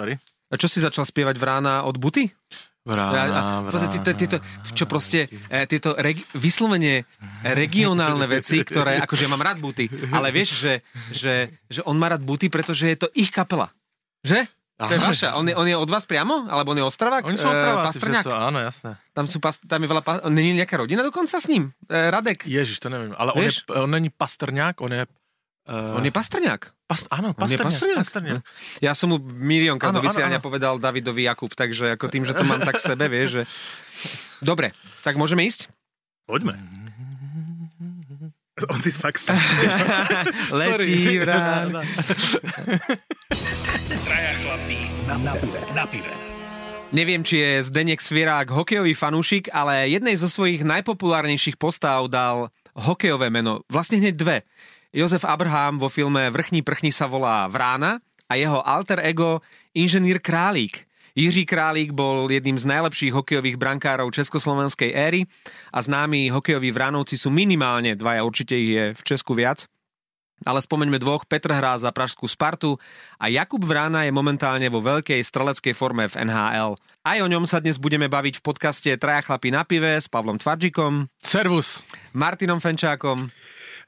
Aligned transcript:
sorry. 0.00 0.14
A 0.50 0.54
čo 0.56 0.66
si 0.66 0.80
začal 0.80 1.04
spievať 1.04 1.36
Vrána 1.36 1.84
od 1.84 1.94
Buty? 1.94 2.26
Vrána, 2.80 3.12
A- 3.12 3.28
a 3.28 3.42
proste 3.68 3.92
tieto, 3.92 4.10
tieto, 4.16 4.36
čo 4.64 4.88
proste, 4.88 5.28
e, 5.46 5.68
tieto 5.68 5.92
regi- 5.94 6.24
vyslovene 6.32 7.04
regionálne 7.44 8.24
veci, 8.24 8.64
ktoré, 8.64 8.96
akože 8.98 9.28
ja 9.28 9.30
mám 9.30 9.44
rád 9.44 9.60
Buty, 9.60 9.84
ale 10.10 10.32
vieš, 10.32 10.56
že, 10.58 10.72
že, 11.12 11.34
že 11.68 11.80
on 11.84 12.00
má 12.00 12.08
rád 12.08 12.24
Buty, 12.24 12.48
pretože 12.48 12.88
je 12.88 12.96
to 12.96 13.08
ich 13.12 13.28
kapela. 13.28 13.68
Že? 14.24 14.48
To 14.80 14.88
je 14.88 14.96
vaša. 14.96 15.36
On 15.36 15.44
je, 15.44 15.52
on 15.52 15.68
je 15.68 15.76
od 15.76 15.92
vás 15.92 16.08
priamo? 16.08 16.48
Alebo 16.48 16.72
on 16.72 16.80
je 16.80 16.86
Ostravák? 16.88 17.20
Oni 17.28 17.36
sú 17.36 17.52
E, 17.52 17.52
Pastrňák? 17.52 18.24
všetci, 18.24 18.32
áno, 18.32 18.58
jasné. 18.64 18.96
Tam, 19.12 19.28
sú, 19.28 19.36
pas, 19.36 19.60
tam 19.60 19.76
je 19.76 19.88
veľa... 19.92 20.00
Pa, 20.00 20.12
není 20.32 20.56
nejaká 20.56 20.80
rodina 20.80 21.04
dokonca 21.04 21.36
s 21.36 21.52
ním? 21.52 21.68
E, 21.84 22.08
Radek? 22.08 22.48
Ježiš, 22.48 22.80
to 22.80 22.88
nevím, 22.88 23.12
ale 23.12 23.36
on, 23.36 23.44
je, 23.44 23.52
on 23.76 23.92
není 23.92 24.08
pastrňák, 24.08 24.80
on 24.80 24.92
je... 24.96 25.04
Uh, 25.68 25.98
On 25.98 26.04
je 26.04 26.12
Pastrňák. 26.12 26.62
Pas, 26.90 27.06
áno, 27.14 27.30
On 27.38 27.46
je 27.46 27.54
pastrňák. 27.54 28.02
Pastrňák. 28.02 28.42
pastrňák. 28.42 28.42
Ja 28.82 28.98
som 28.98 29.14
mu 29.14 29.22
miliónkrát 29.22 29.94
Áno, 29.94 30.02
do 30.02 30.06
vysielania 30.08 30.42
áno, 30.42 30.46
povedal 30.50 30.74
Davidovi 30.82 31.30
Jakub, 31.30 31.54
takže 31.54 31.94
ako 31.94 32.10
tým, 32.10 32.26
že 32.26 32.34
to 32.34 32.42
mám 32.42 32.58
tak 32.66 32.82
v 32.82 32.84
sebe, 32.90 33.06
vieš, 33.06 33.28
že... 33.30 33.42
Dobre, 34.42 34.74
tak 35.06 35.14
môžeme 35.14 35.46
ísť? 35.46 35.70
Poďme. 36.26 36.58
On 38.68 38.80
si 38.82 38.90
fakt 38.92 39.22
stane. 39.22 39.40
Letí 40.60 41.16
vrán. 41.22 41.72
Traja 44.04 44.32
chlapí 44.42 44.80
na, 45.06 45.14
na 45.16 45.32
pive. 45.38 45.60
Na 45.72 45.84
pive. 45.86 46.12
Neviem, 46.90 47.22
či 47.22 47.38
je 47.38 47.70
Zdenek 47.70 48.02
Svierák 48.02 48.50
hokejový 48.50 48.98
fanúšik, 48.98 49.46
ale 49.54 49.86
jednej 49.94 50.18
zo 50.18 50.26
svojich 50.26 50.66
najpopulárnejších 50.66 51.54
postav 51.54 52.10
dal 52.10 52.50
hokejové 52.74 53.30
meno. 53.30 53.62
Vlastne 53.70 54.02
hneď 54.02 54.14
dve. 54.18 54.36
Jozef 54.90 55.22
Abraham 55.22 55.78
vo 55.78 55.86
filme 55.86 56.26
Vrchní 56.34 56.66
prchni 56.66 56.90
sa 56.90 57.06
volá 57.06 57.46
Vrána 57.46 58.02
a 58.26 58.34
jeho 58.34 58.58
alter 58.58 58.98
ego 59.06 59.38
inženýr 59.70 60.18
Králík. 60.18 60.82
Jiří 61.14 61.46
Králík 61.46 61.94
bol 61.94 62.26
jedným 62.26 62.58
z 62.58 62.66
najlepších 62.66 63.14
hokejových 63.14 63.54
brankárov 63.54 64.10
československej 64.10 64.90
éry 64.90 65.30
a 65.70 65.78
známi 65.78 66.34
hokejoví 66.34 66.74
vránovci 66.74 67.14
sú 67.14 67.30
minimálne 67.30 67.94
dvaja, 67.94 68.26
určite 68.26 68.54
ich 68.58 68.70
je 68.74 68.84
v 68.98 69.02
Česku 69.06 69.38
viac. 69.38 69.70
Ale 70.42 70.58
spomeňme 70.58 70.98
dvoch, 70.98 71.22
Petr 71.22 71.54
hrá 71.54 71.78
za 71.78 71.94
Pražskú 71.94 72.26
Spartu 72.26 72.74
a 73.20 73.30
Jakub 73.30 73.62
Vrána 73.62 74.08
je 74.08 74.12
momentálne 74.14 74.66
vo 74.72 74.82
veľkej 74.82 75.22
streleckej 75.22 75.74
forme 75.76 76.10
v 76.10 76.18
NHL. 76.26 76.74
Aj 77.06 77.18
o 77.22 77.30
ňom 77.30 77.46
sa 77.46 77.62
dnes 77.62 77.78
budeme 77.78 78.10
baviť 78.10 78.40
v 78.40 78.46
podcaste 78.46 78.90
Traja 78.98 79.22
chlapí 79.22 79.54
na 79.54 79.62
pive 79.62 80.00
s 80.00 80.10
Pavlom 80.10 80.40
Tvarčikom, 80.40 81.06
Servus. 81.20 81.86
Martinom 82.16 82.58
Fenčákom 82.58 83.30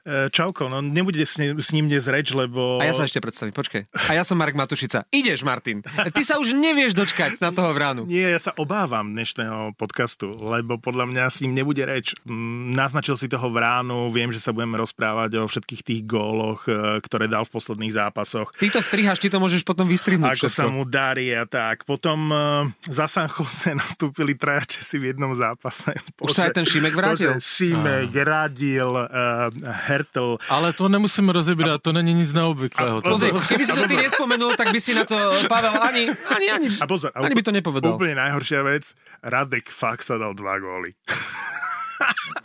Čauko, 0.03 0.67
no 0.67 0.83
nebude 0.83 1.23
s 1.23 1.39
ním, 1.39 1.63
s 1.63 1.71
ním 1.71 1.87
dnes 1.87 2.11
reč, 2.11 2.35
lebo... 2.35 2.83
a 2.83 2.83
ja 2.83 2.91
sa 2.91 3.07
ešte 3.07 3.23
predstavím, 3.23 3.55
počkaj. 3.55 3.87
A 4.11 4.19
ja 4.19 4.27
som 4.27 4.35
Marek 4.35 4.59
Matušica. 4.59 5.07
Ideš, 5.15 5.47
Martin. 5.47 5.79
Ty 5.79 6.21
sa 6.27 6.43
už 6.43 6.59
nevieš 6.59 6.91
dočkať 6.91 7.39
na 7.39 7.55
toho 7.55 7.71
Vránu. 7.71 8.03
Nie, 8.03 8.27
ja 8.27 8.41
sa 8.43 8.51
obávam 8.59 9.15
dnešného 9.15 9.79
podcastu, 9.79 10.35
lebo 10.43 10.75
podľa 10.75 11.07
mňa 11.07 11.23
s 11.31 11.39
ním 11.47 11.55
nebude 11.55 11.79
reč. 11.87 12.19
Mm, 12.27 12.75
Naznačil 12.75 13.15
si 13.15 13.31
toho 13.31 13.47
vránu, 13.47 14.11
viem, 14.11 14.27
že 14.35 14.43
sa 14.43 14.51
budeme 14.51 14.75
rozprávať 14.75 15.39
o 15.39 15.47
všetkých 15.47 15.81
tých 15.87 16.01
góloch, 16.03 16.67
e, 16.67 16.99
ktoré 16.99 17.31
dal 17.31 17.47
v 17.47 17.55
posledných 17.55 17.95
zápasoch. 17.95 18.51
Ty 18.59 18.75
to 18.75 18.79
strihaš, 18.83 19.23
ty 19.23 19.31
to 19.31 19.39
môžeš 19.39 19.63
potom 19.63 19.87
vystrihnúť 19.87 20.35
Ako 20.35 20.51
všetko. 20.51 20.59
sa 20.59 20.65
mu 20.67 20.83
darí 20.83 21.31
a 21.31 21.47
tak. 21.47 21.87
Potom 21.87 22.27
uh, 22.27 22.67
za 22.91 23.07
San 23.07 23.31
Jose 23.31 23.71
nastúpili 23.79 24.35
traja 24.35 24.67
Česi 24.67 24.99
v 24.99 25.15
jednom 25.15 25.31
zápase. 25.31 25.95
Už 26.19 26.35
sa 26.35 26.51
aj 26.51 26.59
ten 26.59 26.65
Šimek 26.67 26.91
vrátil? 26.91 27.39
Bože, 27.39 27.47
Šimek, 27.47 28.11
Radil, 28.11 28.91
uh, 28.91 29.47
Hertel. 29.93 30.41
Ale 30.47 30.73
to 30.73 30.89
nemusíme 30.89 31.29
rozebírať, 31.29 31.77
to 31.79 31.93
není 31.93 32.13
nic 32.13 32.29
neobvyklého. 32.29 32.97
A- 32.97 33.01
To- 33.01 33.09
Pozri, 33.13 33.29
keby 33.29 33.63
si 33.63 33.71
to 33.71 33.85
ty 33.85 33.95
nespomenul, 33.95 34.57
tak 34.57 34.73
by 34.73 34.79
si 34.79 34.91
na 34.91 35.05
to 35.05 35.15
Pavel 35.45 35.77
ani, 35.77 36.09
ani, 36.27 36.47
ani, 36.49 36.67
A 36.75 36.85
pozor, 36.85 37.13
ani 37.13 37.31
by 37.31 37.43
to 37.43 37.51
nepovedal. 37.51 37.93
Úplne 37.93 38.17
najhoršia 38.17 38.61
vec, 38.63 38.89
Radek 39.21 39.69
fakt 39.69 40.01
sa 40.01 40.17
dal 40.17 40.33
dva 40.33 40.57
góly. 40.57 40.97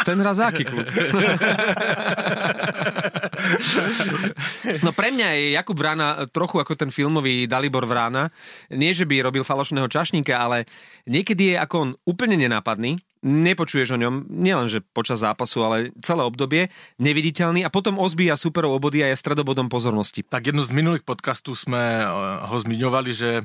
Ten 0.05 0.20
hrá 0.20 0.30
za 0.30 0.48
aký 0.48 0.62
klub? 0.62 0.86
No 4.83 4.91
pre 4.92 5.11
mňa 5.11 5.29
je 5.35 5.47
Jakub 5.57 5.79
Vrána 5.79 6.27
trochu 6.31 6.61
ako 6.61 6.75
ten 6.77 6.91
filmový 6.91 7.47
Dalibor 7.47 7.86
Vrána. 7.86 8.31
Nie, 8.70 8.95
že 8.95 9.09
by 9.09 9.25
robil 9.25 9.45
falošného 9.45 9.89
čašníka, 9.89 10.36
ale 10.36 10.64
niekedy 11.09 11.55
je 11.55 11.57
ako 11.57 11.75
on 11.79 11.91
úplne 12.05 12.36
nenápadný. 12.36 12.97
Nepočuješ 13.23 13.95
o 13.95 14.01
ňom 14.01 14.31
nielenže 14.31 14.81
počas 14.95 15.20
zápasu, 15.25 15.64
ale 15.67 15.91
celé 16.05 16.23
obdobie, 16.23 16.70
neviditeľný 17.03 17.67
a 17.67 17.73
potom 17.73 17.98
ozbíja 17.98 18.39
superov 18.39 18.79
obody 18.79 19.03
a 19.03 19.11
je 19.11 19.19
stredobodom 19.19 19.67
pozornosti. 19.67 20.23
Tak 20.23 20.55
jednu 20.55 20.63
z 20.63 20.70
minulých 20.70 21.03
podcastů 21.03 21.55
jsme 21.55 21.79
eh, 21.79 22.07
ho 22.47 22.57
zmiňovali, 22.61 23.11
že, 23.15 23.42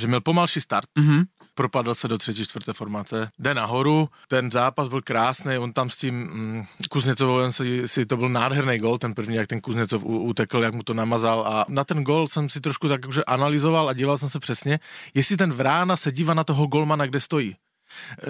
že 0.00 0.06
měl 0.06 0.20
pomalší 0.20 0.60
start. 0.60 0.88
Mhm. 0.98 1.37
Propadl 1.58 1.94
se 1.94 2.08
do 2.08 2.18
třetí, 2.18 2.44
čtvrté 2.44 2.72
formace. 2.72 3.30
Jde 3.38 3.54
nahoru, 3.54 4.08
ten 4.28 4.50
zápas 4.50 4.88
byl 4.88 5.02
krásný, 5.02 5.58
on 5.58 5.72
tam 5.72 5.90
s 5.90 5.96
tím 5.96 6.14
mm, 6.14 6.64
Kuznecovem 6.90 7.52
si, 7.52 7.88
si, 7.88 8.06
to 8.06 8.16
byl 8.16 8.28
nádherný 8.28 8.78
gol, 8.78 8.98
ten 8.98 9.14
první, 9.14 9.36
jak 9.36 9.46
ten 9.46 9.60
Kuznecov 9.60 10.04
utekl, 10.04 10.62
jak 10.62 10.74
mu 10.74 10.82
to 10.82 10.94
namazal 10.94 11.46
a 11.46 11.64
na 11.68 11.84
ten 11.84 12.04
gol 12.04 12.28
jsem 12.28 12.48
si 12.48 12.60
trošku 12.60 12.88
tak 12.88 13.12
že 13.12 13.24
analyzoval 13.24 13.88
a 13.88 13.92
díval 13.92 14.18
jsem 14.18 14.28
se 14.28 14.40
přesně, 14.40 14.78
jestli 15.14 15.36
ten 15.36 15.52
Vrána 15.52 15.96
se 15.96 16.12
dívá 16.12 16.34
na 16.34 16.44
toho 16.44 16.66
golmana, 16.66 17.06
kde 17.06 17.20
stojí. 17.20 17.56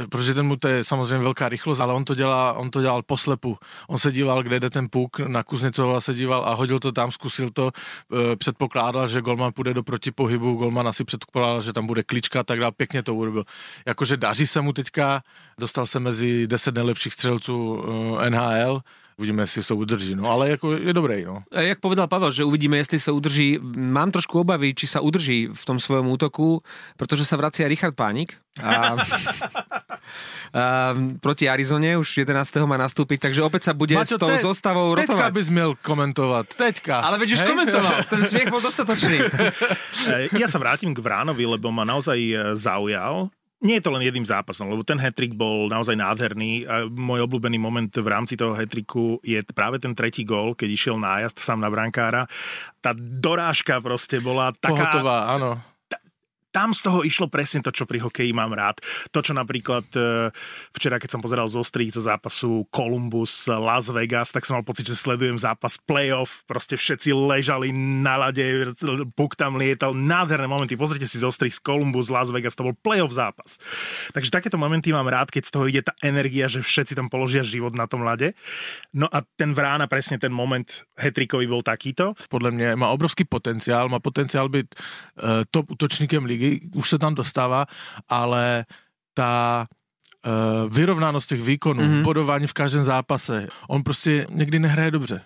Eh, 0.02 0.06
Protože 0.06 0.34
ten 0.34 0.46
mu 0.46 0.56
to 0.56 0.69
je 0.69 0.84
samozřejmě 0.84 1.19
velká 1.19 1.48
rychlost, 1.48 1.80
ale 1.80 1.94
on 1.94 2.04
to, 2.04 2.14
dělá, 2.14 2.52
on 2.52 2.70
to 2.70 2.80
dělal 2.80 3.02
poslepu. 3.02 3.58
On 3.88 3.98
se 3.98 4.12
díval, 4.12 4.42
kde 4.42 4.60
jde 4.60 4.70
ten 4.70 4.88
puk, 4.91 5.20
na 5.20 5.42
Kuznecova 5.42 6.00
se 6.00 6.14
díval 6.14 6.44
a 6.44 6.54
hodil 6.54 6.78
to 6.78 6.92
tam, 6.92 7.10
zkusil 7.12 7.50
to, 7.50 7.70
eh, 7.72 8.36
předpokládal, 8.36 9.08
že 9.08 9.20
golman 9.20 9.52
půjde 9.52 9.74
do 9.74 9.82
protipohybu, 9.82 10.54
golman 10.54 10.88
asi 10.88 11.04
předpokládal, 11.04 11.62
že 11.62 11.72
tam 11.72 11.86
bude 11.86 12.02
klička 12.02 12.41
a 12.41 12.42
tak 12.42 12.60
dále, 12.60 12.72
pěkně 12.72 13.02
to 13.02 13.14
urobil. 13.14 13.44
Jakože 13.86 14.16
daří 14.16 14.46
se 14.46 14.60
mu 14.60 14.72
teďka, 14.72 15.22
dostal 15.60 15.86
se 15.86 16.00
mezi 16.00 16.46
10 16.46 16.75
nejlepších 16.75 17.12
střelců 17.12 17.84
eh, 18.20 18.30
NHL, 18.30 18.80
uvidíme, 19.18 19.42
jestli 19.42 19.62
se 19.62 19.74
udrží, 19.74 20.14
no 20.14 20.30
ale 20.30 20.48
jako 20.50 20.72
je 20.72 20.92
dobrý, 20.94 21.24
no. 21.24 21.42
A 21.52 21.60
Jak 21.60 21.80
povedal 21.80 22.06
Pavel, 22.06 22.30
že 22.32 22.44
uvidíme, 22.44 22.76
jestli 22.76 23.00
sa 23.00 23.10
udrží. 23.12 23.58
Mám 23.76 24.10
trošku 24.14 24.40
obavy, 24.40 24.74
či 24.74 24.86
sa 24.86 25.02
udrží 25.02 25.50
v 25.50 25.62
tom 25.66 25.82
svojom 25.82 26.06
útoku, 26.08 26.62
pretože 26.96 27.26
sa 27.26 27.34
vracia 27.36 27.66
Richard 27.68 27.98
Pánik. 27.98 28.38
A, 28.62 28.94
a 30.54 30.94
proti 31.20 31.46
Arizone 31.46 31.98
už 31.98 32.24
11. 32.24 32.40
má 32.64 32.76
nastúpiť, 32.76 33.28
takže 33.28 33.42
opäť 33.42 33.70
sa 33.70 33.72
bude 33.74 33.94
s 33.94 34.14
tou 34.16 34.30
te- 34.30 34.38
zostavou 34.40 34.94
teďka 34.94 35.12
rotovať. 35.14 35.32
bys 35.34 35.48
měl 35.50 35.70
komentovat, 35.82 36.46
teďka. 36.54 37.00
Ale 37.00 37.18
veď 37.18 37.28
už 37.32 37.40
Hej? 37.42 37.48
komentoval, 37.48 37.94
ten 38.10 38.22
smiech 38.24 38.48
bol 38.48 38.62
dostatočný. 38.62 39.18
E, 40.08 40.30
Ja 40.32 40.48
sa 40.48 40.56
vrátim 40.56 40.94
k 40.94 41.02
Vránovi, 41.02 41.44
lebo 41.44 41.68
ma 41.68 41.84
naozaj 41.84 42.16
e, 42.16 42.34
zaujal. 42.56 43.28
Nie 43.58 43.82
je 43.82 43.91
to 43.91 43.91
len 43.91 44.06
jedným 44.06 44.22
zápasom, 44.22 44.70
lebo 44.70 44.86
ten 44.86 45.02
hetrik 45.02 45.34
bol 45.34 45.66
naozaj 45.66 45.98
nádherný. 45.98 46.62
A 46.70 46.86
môj 46.86 47.26
obľúbený 47.26 47.58
moment 47.58 47.91
v 47.91 48.06
rámci 48.06 48.38
toho 48.38 48.54
hetriku 48.54 49.19
je 49.26 49.42
práve 49.50 49.82
ten 49.82 49.98
tretí 49.98 50.22
gól, 50.22 50.54
keď 50.54 50.69
išiel 50.70 50.96
nájazd 50.98 51.42
sám 51.42 51.58
na 51.58 51.66
brankára. 51.66 52.30
Tá 52.78 52.94
dorážka 52.94 53.82
proste 53.82 54.22
bola 54.22 54.54
taká... 54.54 54.78
Pohotová, 54.78 55.34
áno. 55.34 55.58
Tam 56.58 56.74
z 56.74 56.82
toho 56.82 57.06
išlo 57.06 57.30
presne 57.30 57.62
to, 57.62 57.70
čo 57.70 57.86
pri 57.86 58.02
hokeji 58.02 58.34
mám 58.34 58.50
rád. 58.50 58.82
To, 59.14 59.22
čo 59.22 59.30
napríklad 59.30 59.86
e, 59.94 60.34
včera, 60.74 60.98
keď 60.98 61.14
som 61.14 61.22
pozeral 61.22 61.46
zo 61.46 61.62
strých 61.62 61.94
zo 61.94 62.02
zápasu 62.02 62.66
Columbus 62.74 63.46
Las 63.46 63.94
Vegas, 63.94 64.34
tak 64.34 64.42
som 64.42 64.58
mal 64.58 64.66
pocit, 64.66 64.91
že 64.91 64.98
sledujem 64.98 65.38
zápas 65.38 65.78
playoff. 65.78 66.42
Proste 66.50 66.74
všetci 66.74 67.14
ležali 67.14 67.70
na 67.70 68.19
lade, 68.19 68.74
puk 69.14 69.38
tam 69.38 69.54
lietal. 69.54 69.94
Nádherné 69.94 70.50
momenty. 70.50 70.74
Pozrite 70.74 71.06
si 71.06 71.22
zo 71.22 71.30
strých 71.30 71.54
z 71.54 71.62
Columbus 71.62 72.10
Las 72.10 72.34
Vegas, 72.34 72.58
to 72.58 72.66
bol 72.66 72.75
playoff 72.75 73.14
zápas. 73.14 73.62
Takže 74.10 74.34
takéto 74.34 74.58
momenty 74.58 74.90
mám 74.90 75.06
rád, 75.06 75.30
keď 75.30 75.42
z 75.46 75.52
toho 75.54 75.64
ide 75.70 75.86
tá 75.86 75.94
energia, 76.02 76.50
že 76.50 76.58
všetci 76.58 76.98
tam 76.98 77.06
položia 77.06 77.46
život 77.46 77.78
na 77.78 77.86
tom 77.86 78.02
lade. 78.02 78.34
No 78.90 79.06
a 79.06 79.22
ten 79.38 79.54
Vrána, 79.54 79.86
presne 79.86 80.19
ten 80.19 80.34
moment 80.34 80.66
hetrikový 80.98 81.46
bol 81.46 81.62
takýto. 81.62 82.19
podle 82.28 82.50
mě 82.50 82.76
má 82.76 82.88
obrovský 82.88 83.25
potenciál, 83.25 83.88
má 83.88 83.98
potenciál 83.98 84.48
být 84.48 84.75
uh, 84.75 85.46
top 85.50 85.70
útočníkem 85.70 86.25
ligy, 86.25 86.47
už 86.75 86.88
se 86.88 86.99
tam 86.99 87.14
dostává, 87.14 87.67
ale 88.08 88.64
ta 89.14 89.67
uh, 90.26 90.73
vyrovnanost 90.73 91.29
těch 91.29 91.43
výkonů, 91.43 91.82
mm-hmm. 91.82 92.03
bodování 92.03 92.47
v 92.47 92.53
každém 92.53 92.85
zápase, 92.85 93.49
on 93.69 93.82
prostě 93.82 94.26
někdy 94.31 94.59
nehraje 94.59 94.91
dobře. 94.91 95.20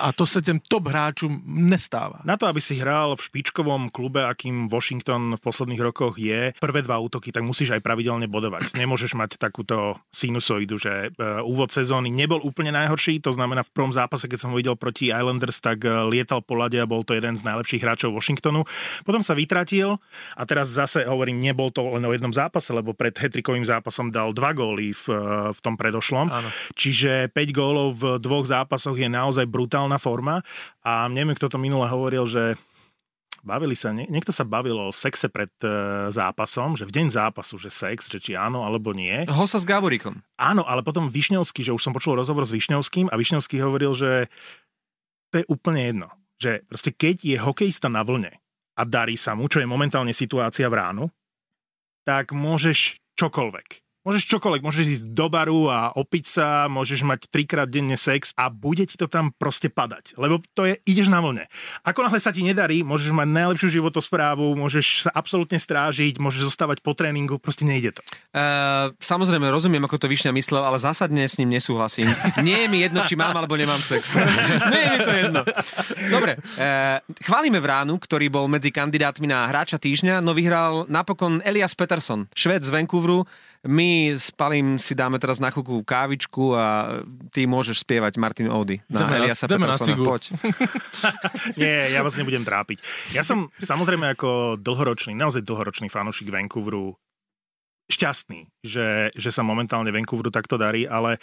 A 0.00 0.12
to 0.12 0.26
se 0.26 0.42
těm 0.42 0.60
top 0.68 0.88
hráčům 0.88 1.42
nestává. 1.46 2.20
Na 2.24 2.36
to, 2.36 2.46
aby 2.46 2.60
si 2.60 2.74
hral 2.74 3.16
v 3.16 3.24
špičkovom 3.24 3.88
klube, 3.88 4.26
akým 4.26 4.68
Washington 4.68 5.36
v 5.36 5.40
posledných 5.40 5.80
rokoch 5.80 6.20
je, 6.20 6.52
prvé 6.60 6.84
dva 6.84 7.00
útoky, 7.00 7.32
tak 7.32 7.48
musíš 7.48 7.72
aj 7.72 7.80
pravidelne 7.80 8.28
bodovať. 8.28 8.76
Nemôžeš 8.76 9.16
mať 9.16 9.40
takúto 9.40 9.96
sinusoidu, 10.12 10.76
že 10.76 11.08
e, 11.08 11.40
úvod 11.40 11.72
sezóny 11.72 12.12
nebol 12.12 12.44
úplne 12.44 12.76
najhorší, 12.76 13.24
to 13.24 13.32
znamená 13.32 13.64
v 13.64 13.72
prvom 13.72 13.92
zápase, 13.96 14.28
keď 14.28 14.38
som 14.44 14.52
ho 14.52 14.60
videl 14.60 14.76
proti 14.76 15.08
Islanders, 15.08 15.64
tak 15.64 15.88
e, 15.88 15.88
lietal 16.12 16.44
po 16.44 16.60
lade 16.60 16.76
a 16.76 16.84
bol 16.84 17.00
to 17.00 17.16
jeden 17.16 17.32
z 17.32 17.48
najlepších 17.48 17.80
hráčov 17.80 18.12
Washingtonu. 18.12 18.68
Potom 19.08 19.24
sa 19.24 19.32
vytratil 19.32 19.96
a 20.36 20.42
teraz 20.44 20.76
zase 20.76 21.08
hovorím, 21.08 21.40
nebol 21.40 21.72
to 21.72 21.88
len 21.88 22.04
o 22.04 22.12
jednom 22.12 22.36
zápase, 22.36 22.68
lebo 22.76 22.92
pred 22.92 23.16
hetrikovým 23.16 23.64
zápasom 23.64 24.12
dal 24.12 24.36
dva 24.36 24.43
góly 24.52 24.92
v, 24.92 25.04
e, 25.08 25.18
v 25.54 25.60
tom 25.64 25.78
predošlom. 25.78 26.28
Áno. 26.28 26.48
Čiže 26.76 27.32
5 27.32 27.56
gólov 27.56 27.88
v 27.96 28.04
dvoch 28.20 28.44
zápasoch 28.44 28.98
je 28.98 29.08
naozaj 29.08 29.48
brutálna 29.48 29.96
forma 29.96 30.44
a 30.84 31.08
neviem, 31.08 31.38
kto 31.38 31.48
to 31.48 31.58
minule 31.62 31.88
hovoril, 31.88 32.28
že 32.28 32.58
bavili 33.44 33.76
sa, 33.76 33.92
nie, 33.92 34.08
niekto 34.08 34.32
sa 34.32 34.42
bavil 34.42 34.80
o 34.80 34.88
sexe 34.88 35.28
pred 35.28 35.52
uh, 35.62 36.08
zápasom, 36.08 36.80
že 36.80 36.88
v 36.88 36.96
deň 36.96 37.06
zápasu, 37.12 37.60
že 37.60 37.68
sex, 37.68 38.08
že 38.08 38.18
či 38.18 38.32
áno 38.32 38.64
alebo 38.64 38.96
nie. 38.96 39.28
Hosa 39.28 39.60
s 39.60 39.68
Gáboríkom. 39.68 40.16
Áno, 40.40 40.64
ale 40.64 40.80
potom 40.80 41.12
Višňovský, 41.12 41.60
že 41.60 41.76
už 41.76 41.84
som 41.84 41.92
počul 41.92 42.16
rozhovor 42.16 42.48
s 42.48 42.56
Višňovským 42.56 43.12
a 43.12 43.20
Višňovský 43.20 43.60
hovoril, 43.60 43.92
že 43.92 44.32
to 45.28 45.44
je 45.44 45.46
úplne 45.52 45.84
jedno. 45.84 46.08
Že 46.40 46.64
proste 46.66 46.90
keď 46.96 47.16
je 47.20 47.36
hokejista 47.38 47.92
na 47.92 48.00
vlne 48.00 48.32
a 48.74 48.82
darí 48.82 49.14
sa 49.14 49.36
mu, 49.36 49.46
čo 49.46 49.60
je 49.60 49.68
momentálne 49.68 50.16
situácia 50.16 50.66
v 50.66 50.80
ránu, 50.80 51.04
tak 52.08 52.32
môžeš 52.32 52.98
čokoľvek. 53.14 53.83
Môžeš 54.04 54.36
čokoľvek, 54.36 54.60
môžeš 54.60 54.84
ísť 54.84 55.04
do 55.16 55.32
baru 55.32 55.72
a 55.72 55.88
opiť 55.96 56.24
sa, 56.28 56.68
môžeš 56.68 57.08
mať 57.08 57.24
trikrát 57.32 57.64
denne 57.64 57.96
sex 57.96 58.36
a 58.36 58.52
bude 58.52 58.84
ti 58.84 59.00
to 59.00 59.08
tam 59.08 59.32
proste 59.32 59.72
padať, 59.72 60.20
lebo 60.20 60.44
to 60.52 60.68
je, 60.68 60.76
ideš 60.84 61.08
na 61.08 61.24
vlne. 61.24 61.48
Ako 61.88 62.04
náhle 62.04 62.20
sa 62.20 62.28
ti 62.28 62.44
nedarí, 62.44 62.84
môžeš 62.84 63.16
mať 63.16 63.32
najlepšiu 63.32 63.80
životosprávu, 63.80 64.60
môžeš 64.60 65.08
sa 65.08 65.10
absolútne 65.16 65.56
strážiť, 65.56 66.20
môžeš 66.20 66.52
zostávať 66.52 66.84
po 66.84 66.92
tréningu, 66.92 67.40
proste 67.40 67.64
nejde 67.64 67.96
to. 67.96 68.04
Uh, 68.36 68.92
samozrejme, 69.00 69.48
rozumiem, 69.48 69.80
ako 69.88 69.96
to 69.96 70.12
Višňa 70.12 70.36
myslel, 70.36 70.60
ale 70.60 70.76
zásadne 70.76 71.24
s 71.24 71.40
ním 71.40 71.56
nesúhlasím. 71.56 72.04
Nie 72.44 72.68
je 72.68 72.68
mi 72.68 72.84
jedno, 72.84 73.00
či 73.08 73.16
mám 73.16 73.32
alebo 73.32 73.56
nemám 73.56 73.80
sex. 73.80 74.20
Nie 74.72 74.80
je 74.84 74.88
mi 74.92 74.98
to 75.00 75.12
jedno. 75.16 75.40
Dobre, 76.12 76.36
uh, 76.36 77.00
chválime 77.24 77.56
Vránu, 77.56 77.96
ktorý 77.96 78.28
bol 78.28 78.52
medzi 78.52 78.68
kandidátmi 78.68 79.32
na 79.32 79.48
hráča 79.48 79.80
týždňa, 79.80 80.20
no 80.20 80.36
vyhral 80.36 80.84
napokon 80.92 81.40
Elias 81.40 81.72
Peterson, 81.72 82.28
šved 82.36 82.60
z 82.60 82.68
Vancouveru, 82.68 83.24
my 83.64 83.88
s 84.12 84.30
Palim 84.30 84.76
si 84.76 84.92
dáme 84.92 85.16
teraz 85.16 85.36
na 85.36 85.48
chvíľku 85.48 85.80
kávičku 85.80 86.52
a 86.52 87.00
ty 87.28 87.44
môžeš 87.44 87.80
spievať 87.80 88.16
Martin 88.16 88.46
Ody 88.46 88.78
na 88.86 89.02
na- 89.02 89.18
Eliasa 89.18 89.44
na 89.44 89.56
Petersona. 89.56 89.86
cigu. 89.86 90.04
Poď. 90.04 90.22
Nie, 91.60 91.90
ja 91.90 92.00
vás 92.00 92.14
nebudem 92.14 92.40
trápiť. 92.40 92.78
Ja 93.10 93.20
som 93.20 93.50
samozrejme 93.54 94.14
ako 94.14 94.56
dlhoročný, 94.56 95.12
naozaj 95.12 95.42
dlhoročný 95.42 95.88
fanúšik 95.88 96.28
Vancouveru 96.28 96.94
šťastný, 97.84 98.48
že, 98.64 99.12
že 99.12 99.30
sa 99.30 99.44
momentálne 99.44 99.92
Vancouveru 99.92 100.32
takto 100.32 100.56
darí, 100.56 100.88
ale 100.88 101.20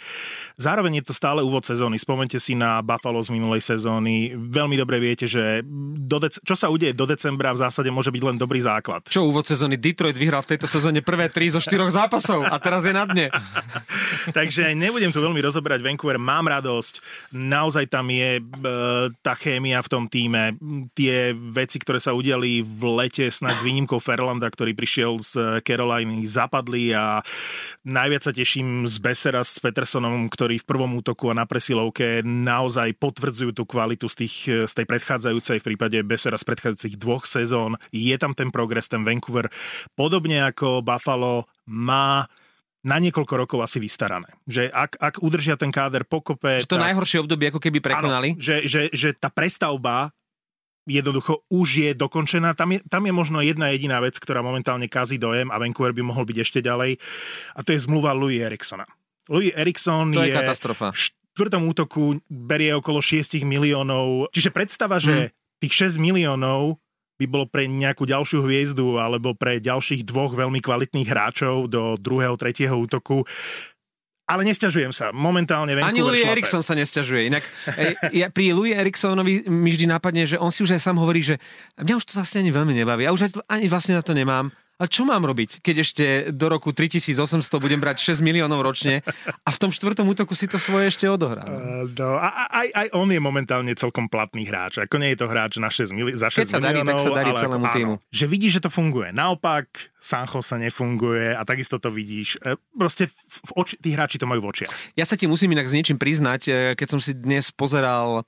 zároveň 0.54 1.02
je 1.02 1.10
to 1.10 1.14
stále 1.14 1.42
úvod 1.42 1.66
sezóny. 1.66 1.98
Spomente 1.98 2.38
si 2.38 2.54
na 2.54 2.78
Buffalo 2.80 3.18
z 3.18 3.34
minulej 3.34 3.60
sezóny. 3.60 4.38
Veľmi 4.38 4.78
dobre 4.78 5.02
viete, 5.02 5.26
že 5.26 5.66
do 6.06 6.22
dec- 6.22 6.38
čo 6.46 6.54
sa 6.54 6.70
udeje 6.70 6.94
do 6.94 7.02
decembra 7.02 7.50
v 7.50 7.66
zásade 7.66 7.90
môže 7.90 8.14
byť 8.14 8.22
len 8.22 8.36
dobrý 8.38 8.62
základ. 8.62 9.02
Čo 9.10 9.26
úvod 9.26 9.42
sezóny? 9.42 9.74
Detroit 9.74 10.14
vyhral 10.14 10.46
v 10.46 10.54
tejto 10.54 10.70
sezóne 10.70 11.02
prvé 11.02 11.26
tri 11.26 11.50
zo 11.50 11.58
štyroch 11.58 11.90
zápasov 11.90 12.46
a 12.46 12.56
teraz 12.62 12.86
je 12.86 12.94
na 12.94 13.04
dne. 13.04 13.26
Takže 14.38 14.70
nebudem 14.78 15.10
tu 15.10 15.18
veľmi 15.18 15.42
rozoberať 15.42 15.82
Vancouver, 15.82 16.22
mám 16.22 16.46
radosť, 16.46 17.02
naozaj 17.34 17.90
tam 17.90 18.06
je 18.06 18.38
e, 18.38 18.42
tá 19.18 19.34
chémia 19.34 19.82
v 19.82 19.90
tom 19.90 20.06
týme, 20.06 20.54
tie 20.94 21.34
veci, 21.34 21.82
ktoré 21.82 21.98
sa 21.98 22.14
udiali 22.14 22.62
v 22.62 22.82
lete, 23.02 23.26
snad 23.32 23.58
s 23.58 23.66
výnimkou 23.66 23.98
Ferlanda, 23.98 24.46
ktorý 24.46 24.76
prišiel 24.78 25.18
z 25.18 25.32
Caroliny, 25.66 26.22
zapadli 26.22 26.94
a 26.94 27.24
najviac 27.82 28.22
sa 28.24 28.32
teším 28.32 28.86
z 28.86 28.96
Besera 29.02 29.42
s 29.42 29.58
Petersonom, 29.58 30.30
ktorí 30.30 30.62
v 30.62 30.68
prvom 30.68 30.98
útoku 30.98 31.30
a 31.30 31.38
na 31.38 31.48
presilovke 31.48 32.22
naozaj 32.22 32.94
potvrdzujú 32.98 33.52
tú 33.52 33.66
kvalitu 33.66 34.06
z, 34.06 34.16
tých, 34.26 34.36
z 34.68 34.72
tej 34.72 34.86
predchádzajúcej, 34.86 35.58
v 35.60 35.66
prípade 35.74 35.98
Besera 36.06 36.38
z 36.38 36.46
predchádzajúcich 36.46 36.96
dvoch 37.00 37.24
sezón. 37.26 37.80
Je 37.90 38.14
tam 38.18 38.32
ten 38.32 38.54
progres, 38.54 38.86
ten 38.86 39.02
Vancouver, 39.02 39.50
podobne 39.98 40.46
ako 40.46 40.82
Buffalo, 40.82 41.50
má 41.68 42.26
na 42.82 42.98
niekoľko 42.98 43.34
rokov 43.46 43.58
asi 43.62 43.78
vystarané. 43.78 44.26
Že 44.50 44.66
ak, 44.74 44.98
ak 44.98 45.14
udržia 45.22 45.54
ten 45.54 45.70
káder 45.70 46.02
pokope... 46.02 46.66
Že 46.66 46.70
to 46.70 46.82
najhoršie 46.82 47.22
obdobie 47.22 47.54
ako 47.54 47.62
keby 47.62 47.78
prekonali. 47.78 48.34
Áno, 48.34 48.42
že, 48.42 48.66
že, 48.66 48.90
že 48.90 49.14
tá 49.14 49.30
prestavba 49.30 50.10
jednoducho 50.86 51.46
už 51.50 51.68
je 51.78 51.90
dokončená. 51.94 52.54
Tam 52.58 52.74
je, 52.74 52.82
tam 52.90 53.06
je 53.06 53.12
možno 53.14 53.38
jedna 53.40 53.70
jediná 53.70 54.02
vec, 54.02 54.18
ktorá 54.18 54.42
momentálne 54.42 54.90
kazí 54.90 55.18
dojem 55.18 55.50
a 55.50 55.58
Vancouver 55.58 55.94
by 55.94 56.02
mohol 56.02 56.26
byť 56.26 56.38
ešte 56.42 56.60
ďalej 56.62 56.98
a 57.54 57.60
to 57.62 57.70
je 57.74 57.82
zmluva 57.86 58.14
Louis 58.14 58.42
Eriksona. 58.42 58.86
Louis 59.30 59.54
Erikson 59.54 60.10
To 60.10 60.26
je 60.26 60.34
je, 60.34 60.38
katastrofa. 60.38 60.90
v 60.90 60.98
štvrtom 60.98 61.62
útoku 61.70 62.18
berie 62.26 62.74
okolo 62.74 62.98
6 62.98 63.38
miliónov. 63.46 64.28
Čiže 64.34 64.50
predstava, 64.50 64.98
že 64.98 65.30
tých 65.62 65.94
6 65.94 66.02
miliónov 66.02 66.82
by 67.22 67.26
bolo 67.30 67.46
pre 67.46 67.70
nejakú 67.70 68.02
ďalšiu 68.02 68.42
hviezdu 68.42 68.98
alebo 68.98 69.30
pre 69.38 69.62
ďalších 69.62 70.02
dvoch 70.02 70.34
veľmi 70.34 70.58
kvalitných 70.58 71.06
hráčov 71.06 71.70
do 71.70 71.94
druhého, 71.94 72.34
tretieho 72.34 72.74
útoku. 72.74 73.22
Ale 74.22 74.46
nesťažujem 74.46 74.94
sa. 74.94 75.10
Momentálne 75.10 75.74
Vancouver 75.74 75.90
Ani 75.90 76.00
Louis 76.00 76.22
šlape. 76.22 76.34
Eriksson 76.38 76.62
sa 76.62 76.78
nesťažuje. 76.78 77.20
Inak 77.26 77.44
e, 77.74 77.98
ja, 78.22 78.30
pri 78.30 78.54
Louis 78.54 78.72
Eriksonovi 78.72 79.50
mi 79.50 79.70
vždy 79.74 79.90
napadne, 79.90 80.22
že 80.24 80.38
on 80.38 80.54
si 80.54 80.62
už 80.62 80.78
aj 80.78 80.80
sám 80.80 81.02
hovorí, 81.02 81.26
že 81.26 81.42
mňa 81.82 81.94
už 81.98 82.04
to 82.06 82.12
vlastne 82.14 82.46
ani 82.46 82.54
veľmi 82.54 82.70
nebaví. 82.70 83.02
Ja 83.02 83.10
už 83.10 83.34
ani 83.50 83.66
vlastne 83.66 83.98
na 83.98 84.02
to 84.06 84.14
nemám. 84.14 84.54
A 84.82 84.90
čo 84.90 85.06
mám 85.06 85.22
robiť, 85.22 85.62
keď 85.62 85.76
ešte 85.78 86.04
do 86.34 86.50
roku 86.50 86.74
3800 86.74 87.14
budem 87.56 87.78
brať 87.78 88.02
6 88.02 88.18
miliónov 88.18 88.58
ročne 88.60 89.06
a 89.22 89.48
v 89.48 89.58
tom 89.58 89.70
štvrtom 89.70 90.02
útoku 90.04 90.34
si 90.34 90.50
to 90.50 90.58
svoje 90.58 90.90
ešte 90.90 91.06
odohrám? 91.06 91.46
Uh, 91.46 91.86
No, 91.92 92.18
a, 92.18 92.28
aj, 92.50 92.68
aj 92.72 92.86
on 92.92 93.06
je 93.06 93.18
momentálne 93.18 93.70
celkom 93.74 94.10
platný 94.10 94.42
hráč. 94.42 94.82
Ako 94.82 94.98
nie 94.98 95.14
je 95.14 95.22
to 95.22 95.26
hráč 95.26 95.56
na 95.56 95.70
6 95.70 95.92
mili- 95.92 96.14
za 96.14 96.26
6 96.26 96.42
Keď 96.42 96.48
sa 96.48 96.58
darí, 96.58 96.82
miliónov. 96.82 96.90
tak 96.90 96.98
sa 96.98 97.10
darí 97.14 97.30
ale 97.30 97.38
celému 97.38 97.66
týmu. 97.70 97.94
Že 98.08 98.24
vidíš, 98.26 98.52
že 98.52 98.64
to 98.66 98.70
funguje. 98.70 99.08
Naopak, 99.12 99.70
Sancho 99.96 100.42
sa 100.42 100.58
nefunguje 100.58 101.30
a 101.30 101.46
takisto 101.46 101.78
to 101.78 101.88
vidíš. 101.88 102.40
E, 102.40 102.58
Proste 102.72 103.06
v, 103.06 103.50
oči, 103.54 103.78
tí 103.78 103.94
hráči 103.94 104.18
to 104.18 104.26
majú 104.26 104.42
v 104.42 104.50
očiach. 104.50 104.72
Ja 104.94 105.06
sa 105.06 105.14
ti 105.14 105.30
musím 105.30 105.54
inak 105.54 105.70
s 105.70 105.76
niečím 105.76 105.94
priznať, 105.94 106.40
e, 106.42 106.52
keď 106.74 106.88
som 106.88 106.98
si 106.98 107.14
dnes 107.14 107.54
pozeral 107.54 108.26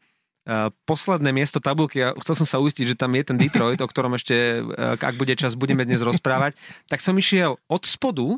posledné 0.85 1.33
miesto 1.33 1.57
tabulky 1.57 2.05
a 2.05 2.13
chcel 2.21 2.45
som 2.45 2.49
sa 2.49 2.61
uistiť, 2.61 2.93
že 2.93 3.01
tam 3.01 3.17
je 3.17 3.25
ten 3.25 3.41
Detroit, 3.41 3.81
o 3.81 3.89
ktorom 3.89 4.13
ešte, 4.13 4.61
e, 4.61 5.01
ak 5.01 5.17
bude 5.17 5.33
čas, 5.41 5.57
budeme 5.57 5.89
dnes 5.89 6.05
rozprávať, 6.05 6.53
tak 6.85 7.01
som 7.01 7.17
išiel 7.17 7.57
od 7.65 7.83
spodu 7.89 8.37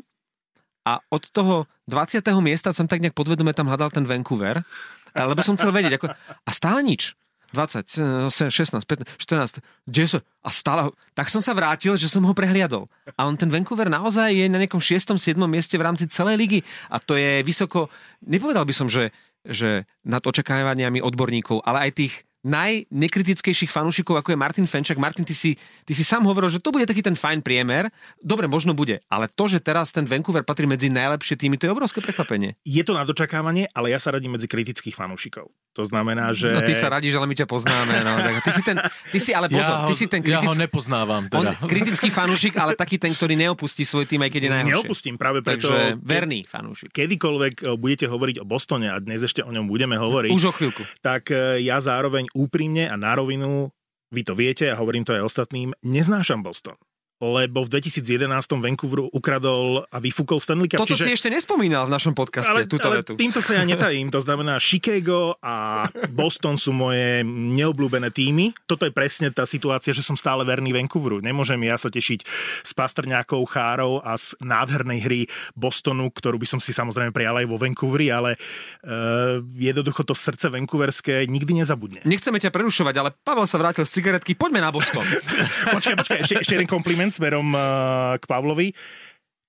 a 0.87 1.03
od 1.11 1.23
toho 1.35 1.67
20. 1.91 2.23
miesta 2.39 2.71
som 2.71 2.87
tak 2.87 3.03
nejak 3.03 3.11
podvedome 3.11 3.51
tam 3.51 3.67
hľadal 3.67 3.91
ten 3.91 4.07
Vancouver, 4.07 4.63
e, 4.63 5.19
lebo 5.19 5.43
som 5.43 5.59
chcel 5.59 5.75
vedieť, 5.75 5.99
ako, 5.99 6.07
a 6.47 6.49
stále 6.55 6.79
nič. 6.79 7.11
20, 7.55 8.27
8, 8.27 8.51
16, 8.51 8.83
15, 8.83 9.07
14, 9.23 9.63
10 9.87 10.19
a 10.19 10.49
stále 10.51 10.91
tak 11.15 11.31
som 11.31 11.39
sa 11.39 11.55
vrátil, 11.55 11.95
že 11.95 12.11
som 12.11 12.19
ho 12.27 12.35
prehliadol. 12.35 12.91
A 13.15 13.23
on 13.23 13.39
ten 13.39 13.47
Vancouver 13.47 13.87
naozaj 13.87 14.35
je 14.35 14.51
na 14.51 14.59
nejakom 14.59 14.83
6. 14.83 15.15
7. 15.15 15.39
mieste 15.47 15.79
v 15.79 15.85
rámci 15.87 16.11
celej 16.11 16.35
ligy 16.35 16.59
a 16.91 16.99
to 16.99 17.15
je 17.15 17.39
vysoko, 17.47 17.87
nepovedal 18.19 18.67
by 18.67 18.73
som, 18.75 18.91
že, 18.91 19.15
že 19.47 19.87
nad 20.03 20.21
očakávaniami 20.21 20.99
odborníkov, 20.99 21.63
ale 21.63 21.89
aj 21.89 21.91
tých 21.95 22.13
najnekritickejších 22.47 23.67
fanúšikov, 23.67 24.23
ako 24.23 24.31
je 24.31 24.39
Martin 24.39 24.67
Fenčak. 24.69 24.95
Martin, 24.95 25.27
ty 25.27 25.35
si, 25.35 25.59
ty 25.83 25.91
si 25.91 26.07
sám 26.07 26.23
hovoril, 26.23 26.47
že 26.47 26.63
to 26.63 26.71
bude 26.71 26.87
taký 26.87 27.03
ten 27.03 27.17
fajn 27.17 27.43
priemer. 27.43 27.91
Dobre, 28.23 28.47
možno 28.47 28.71
bude, 28.71 29.03
ale 29.11 29.27
to, 29.27 29.51
že 29.51 29.59
teraz 29.59 29.91
ten 29.91 30.07
Vancouver 30.07 30.47
patrí 30.47 30.63
medzi 30.63 30.87
najlepšie 30.87 31.35
týmy, 31.35 31.59
to 31.59 31.67
je 31.67 31.75
obrovské 31.75 31.99
prekvapenie. 31.99 32.55
Je 32.63 32.83
to 32.87 32.95
na 32.95 33.03
dočakávanie, 33.03 33.67
ale 33.75 33.91
ja 33.91 33.99
sa 33.99 34.15
radím 34.15 34.39
medzi 34.39 34.47
kritických 34.47 34.95
fanúšikov. 34.95 35.51
To 35.77 35.85
znamená, 35.85 36.33
že... 36.33 36.49
No 36.49 36.65
ty 36.65 36.73
sa 36.73 36.89
radíš, 36.89 37.13
ale 37.13 37.29
my 37.29 37.37
ťa 37.37 37.45
poznáme. 37.45 38.01
No, 38.01 38.11
tak 38.17 38.41
ty 38.41 38.51
si 38.51 38.61
ten, 38.65 38.77
ty 39.13 39.19
si 39.21 39.29
ale 39.29 39.45
pozor, 39.45 39.61
ja 39.61 39.85
ho, 39.85 39.89
ty 39.89 39.93
si 39.93 40.09
ten 40.09 40.25
ja 40.25 40.41
ho 40.41 40.49
kritický, 40.49 40.63
nepoznávam. 40.65 41.23
on, 41.29 41.45
Teda. 41.45 41.53
kritický 41.61 42.09
fanúšik, 42.09 42.57
ale 42.57 42.73
taký 42.73 42.97
ten, 42.97 43.13
ktorý 43.13 43.37
neopustí 43.37 43.85
svoj 43.85 44.09
tým, 44.09 44.25
aj 44.25 44.31
keď 44.33 44.41
je 44.41 44.51
najhoršie. 44.57 44.73
Neopustím 44.73 45.15
práve 45.21 45.45
preto... 45.45 45.69
Takže 45.69 46.01
verný 46.01 46.41
fanúšik. 46.49 46.89
Kedykoľvek 46.89 47.53
e, 47.61 47.65
budete 47.77 48.09
hovoriť 48.09 48.41
o 48.41 48.45
Bostone 48.49 48.89
a 48.89 48.97
dnes 48.97 49.21
ešte 49.21 49.45
o 49.45 49.53
ňom 49.53 49.69
budeme 49.69 49.93
hovoriť, 50.01 50.33
Už 50.33 50.49
o 50.49 50.53
chvíľku. 50.57 50.81
tak 51.05 51.29
e, 51.29 51.61
ja 51.61 51.77
zároveň 51.77 52.25
úprimne 52.33 52.89
a 52.89 52.97
na 52.97 53.13
rovinu, 53.13 53.69
vy 54.09 54.21
to 54.25 54.33
viete 54.33 54.65
a 54.65 54.73
hovorím 54.81 55.05
to 55.05 55.13
aj 55.13 55.21
ostatným, 55.21 55.77
neznášam 55.85 56.41
Boston. 56.41 56.73
Lebo 57.17 57.65
v 57.65 57.69
2011 57.81 58.29
Vancouveru 58.61 59.09
ukradol 59.09 59.81
a 59.89 59.97
vyfúkol 59.97 60.37
Stanley 60.37 60.69
Cup. 60.69 60.85
Toto 60.85 60.93
si 60.93 61.09
ešte 61.09 61.33
nespomínal 61.33 61.89
v 61.89 61.91
našom 61.97 62.13
podcaste, 62.13 62.53
ale, 62.53 62.69
túto 62.69 62.85
ale 62.93 63.01
vetu. 63.01 63.17
týmto 63.17 63.41
sa 63.41 63.57
ja 63.57 63.65
netajím. 63.65 64.13
To 64.13 64.21
znamená, 64.21 64.61
Chicago 64.61 65.33
a 65.41 65.89
Boston 66.13 66.61
sú 66.61 66.69
moje 66.77 67.25
neobľúbené 67.25 68.13
týmy. 68.13 68.53
Toto 68.69 68.85
je 68.85 68.93
presne 68.93 69.33
tá 69.33 69.49
situácia, 69.49 69.97
že 69.97 70.05
som 70.05 70.13
stále 70.13 70.45
verný 70.45 70.77
Vancouveru. 70.77 71.17
Nemôžem 71.25 71.57
ja 71.65 71.73
sa 71.81 71.89
tešiť 71.89 72.19
z 72.61 72.71
pastrňákov, 72.77 73.41
chárov 73.49 73.97
a 74.05 74.13
z 74.13 74.37
nádhernej 74.37 74.99
hry 75.01 75.21
Bostonu, 75.57 76.13
ktorú 76.13 76.37
by 76.37 76.45
som 76.45 76.59
si 76.61 76.69
samozrejme 76.69 77.09
prijal 77.09 77.41
aj 77.41 77.49
vo 77.49 77.57
Vancouveri, 77.57 78.13
ale 78.13 78.37
uh, 78.37 79.41
jednoducho 79.57 80.05
to 80.05 80.13
srdce 80.13 80.53
vancouverské 80.53 81.25
nikdy 81.25 81.65
nezabudne. 81.65 82.05
Nechceme 82.05 82.37
ťa 82.37 82.53
prerušovať, 82.53 82.95
ale 83.01 83.09
Pavel 83.25 83.49
sa 83.49 83.57
vrátil 83.57 83.89
z 83.89 83.97
cigaretky. 83.97 84.37
Poďme 84.37 84.61
na 84.61 84.69
Boston. 84.69 85.01
Počkaj, 85.75 85.95
počkaj, 85.97 86.17
ešte, 86.21 86.35
ešte 86.45 86.53
jeden 86.61 86.69
kompliment 86.69 87.06
smerom 87.09 87.53
uh, 87.53 88.15
k 88.17 88.23
Pavlovi. 88.25 88.71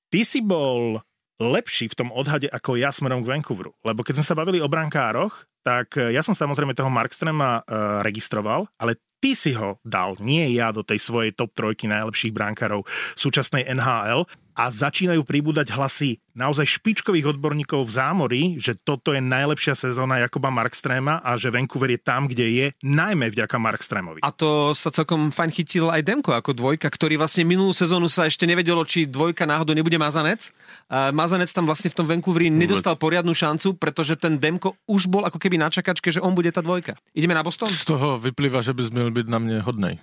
Ty 0.08 0.20
si 0.24 0.40
bol 0.40 0.98
lepší 1.38 1.86
v 1.86 1.98
tom 2.04 2.10
odhade 2.10 2.50
ako 2.50 2.74
ja 2.74 2.90
smerom 2.90 3.22
k 3.22 3.30
Vancouveru. 3.30 3.70
Lebo 3.86 4.02
keď 4.02 4.20
sme 4.20 4.26
sa 4.26 4.38
bavili 4.38 4.58
o 4.58 4.66
brankároch, 4.66 5.46
tak 5.62 5.94
eh, 5.96 6.10
ja 6.10 6.20
som 6.20 6.34
samozrejme 6.34 6.74
toho 6.74 6.90
Markstrema 6.90 7.62
uh, 7.62 8.02
registroval, 8.02 8.66
ale 8.74 8.98
ty 9.22 9.38
si 9.38 9.54
ho 9.54 9.78
dal, 9.86 10.18
nie 10.18 10.58
ja, 10.58 10.74
do 10.74 10.82
tej 10.82 10.98
svojej 10.98 11.30
top 11.34 11.54
trojky 11.54 11.86
najlepších 11.86 12.34
brankárov 12.34 12.82
súčasnej 13.14 13.66
NHL 13.70 14.26
a 14.58 14.64
začínajú 14.66 15.22
pribúdať 15.22 15.70
hlasy 15.74 16.18
naozaj 16.38 16.78
špičkových 16.78 17.34
odborníkov 17.34 17.82
v 17.82 17.90
zámori, 17.90 18.42
že 18.62 18.78
toto 18.78 19.10
je 19.10 19.18
najlepšia 19.18 19.74
sezóna 19.74 20.22
Jakoba 20.22 20.54
Markstréma 20.54 21.18
a 21.26 21.34
že 21.34 21.50
Vancouver 21.50 21.90
je 21.90 22.00
tam, 22.00 22.30
kde 22.30 22.46
je, 22.46 22.66
najmä 22.86 23.34
vďaka 23.34 23.58
Markstrémovi. 23.58 24.22
A 24.22 24.30
to 24.30 24.70
sa 24.78 24.94
celkom 24.94 25.34
fajn 25.34 25.50
chytil 25.50 25.90
aj 25.90 26.06
Demko 26.06 26.30
ako 26.38 26.54
dvojka, 26.54 26.86
ktorý 26.86 27.18
vlastne 27.18 27.42
minulú 27.42 27.74
sezónu 27.74 28.06
sa 28.06 28.30
ešte 28.30 28.46
nevedelo, 28.46 28.86
či 28.86 29.10
dvojka 29.10 29.42
náhodou 29.42 29.74
nebude 29.74 29.98
Mazanec. 29.98 30.54
Mazanec 30.88 31.50
tam 31.50 31.66
vlastne 31.66 31.90
v 31.90 31.98
tom 31.98 32.06
Vancouveri 32.06 32.54
nedostal 32.54 32.94
poriadnu 32.94 33.34
šancu, 33.34 33.74
pretože 33.74 34.14
ten 34.14 34.38
Demko 34.38 34.78
už 34.86 35.10
bol 35.10 35.26
ako 35.26 35.42
keby 35.42 35.58
na 35.58 35.66
čakačke, 35.74 36.14
že 36.14 36.22
on 36.22 36.38
bude 36.38 36.54
tá 36.54 36.62
dvojka. 36.62 36.94
Ideme 37.18 37.34
na 37.34 37.42
Boston? 37.42 37.66
Z 37.66 37.90
toho 37.90 38.14
vyplýva, 38.20 38.62
že 38.62 38.76
bys 38.76 38.94
měl 38.94 39.10
byť 39.10 39.26
na 39.26 39.38
mne 39.42 39.56
hodnej. 39.66 39.98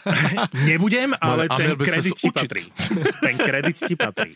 Nebudem, 0.68 1.12
ale 1.20 1.50
a 1.50 1.56
ten 1.60 1.76
by 1.76 1.84
kredit 1.84 2.16
ti 2.16 2.30
patrí. 2.32 2.62
Ten 3.20 3.36
kredit 3.36 3.76
ti 3.76 3.94
patrí. 3.98 4.32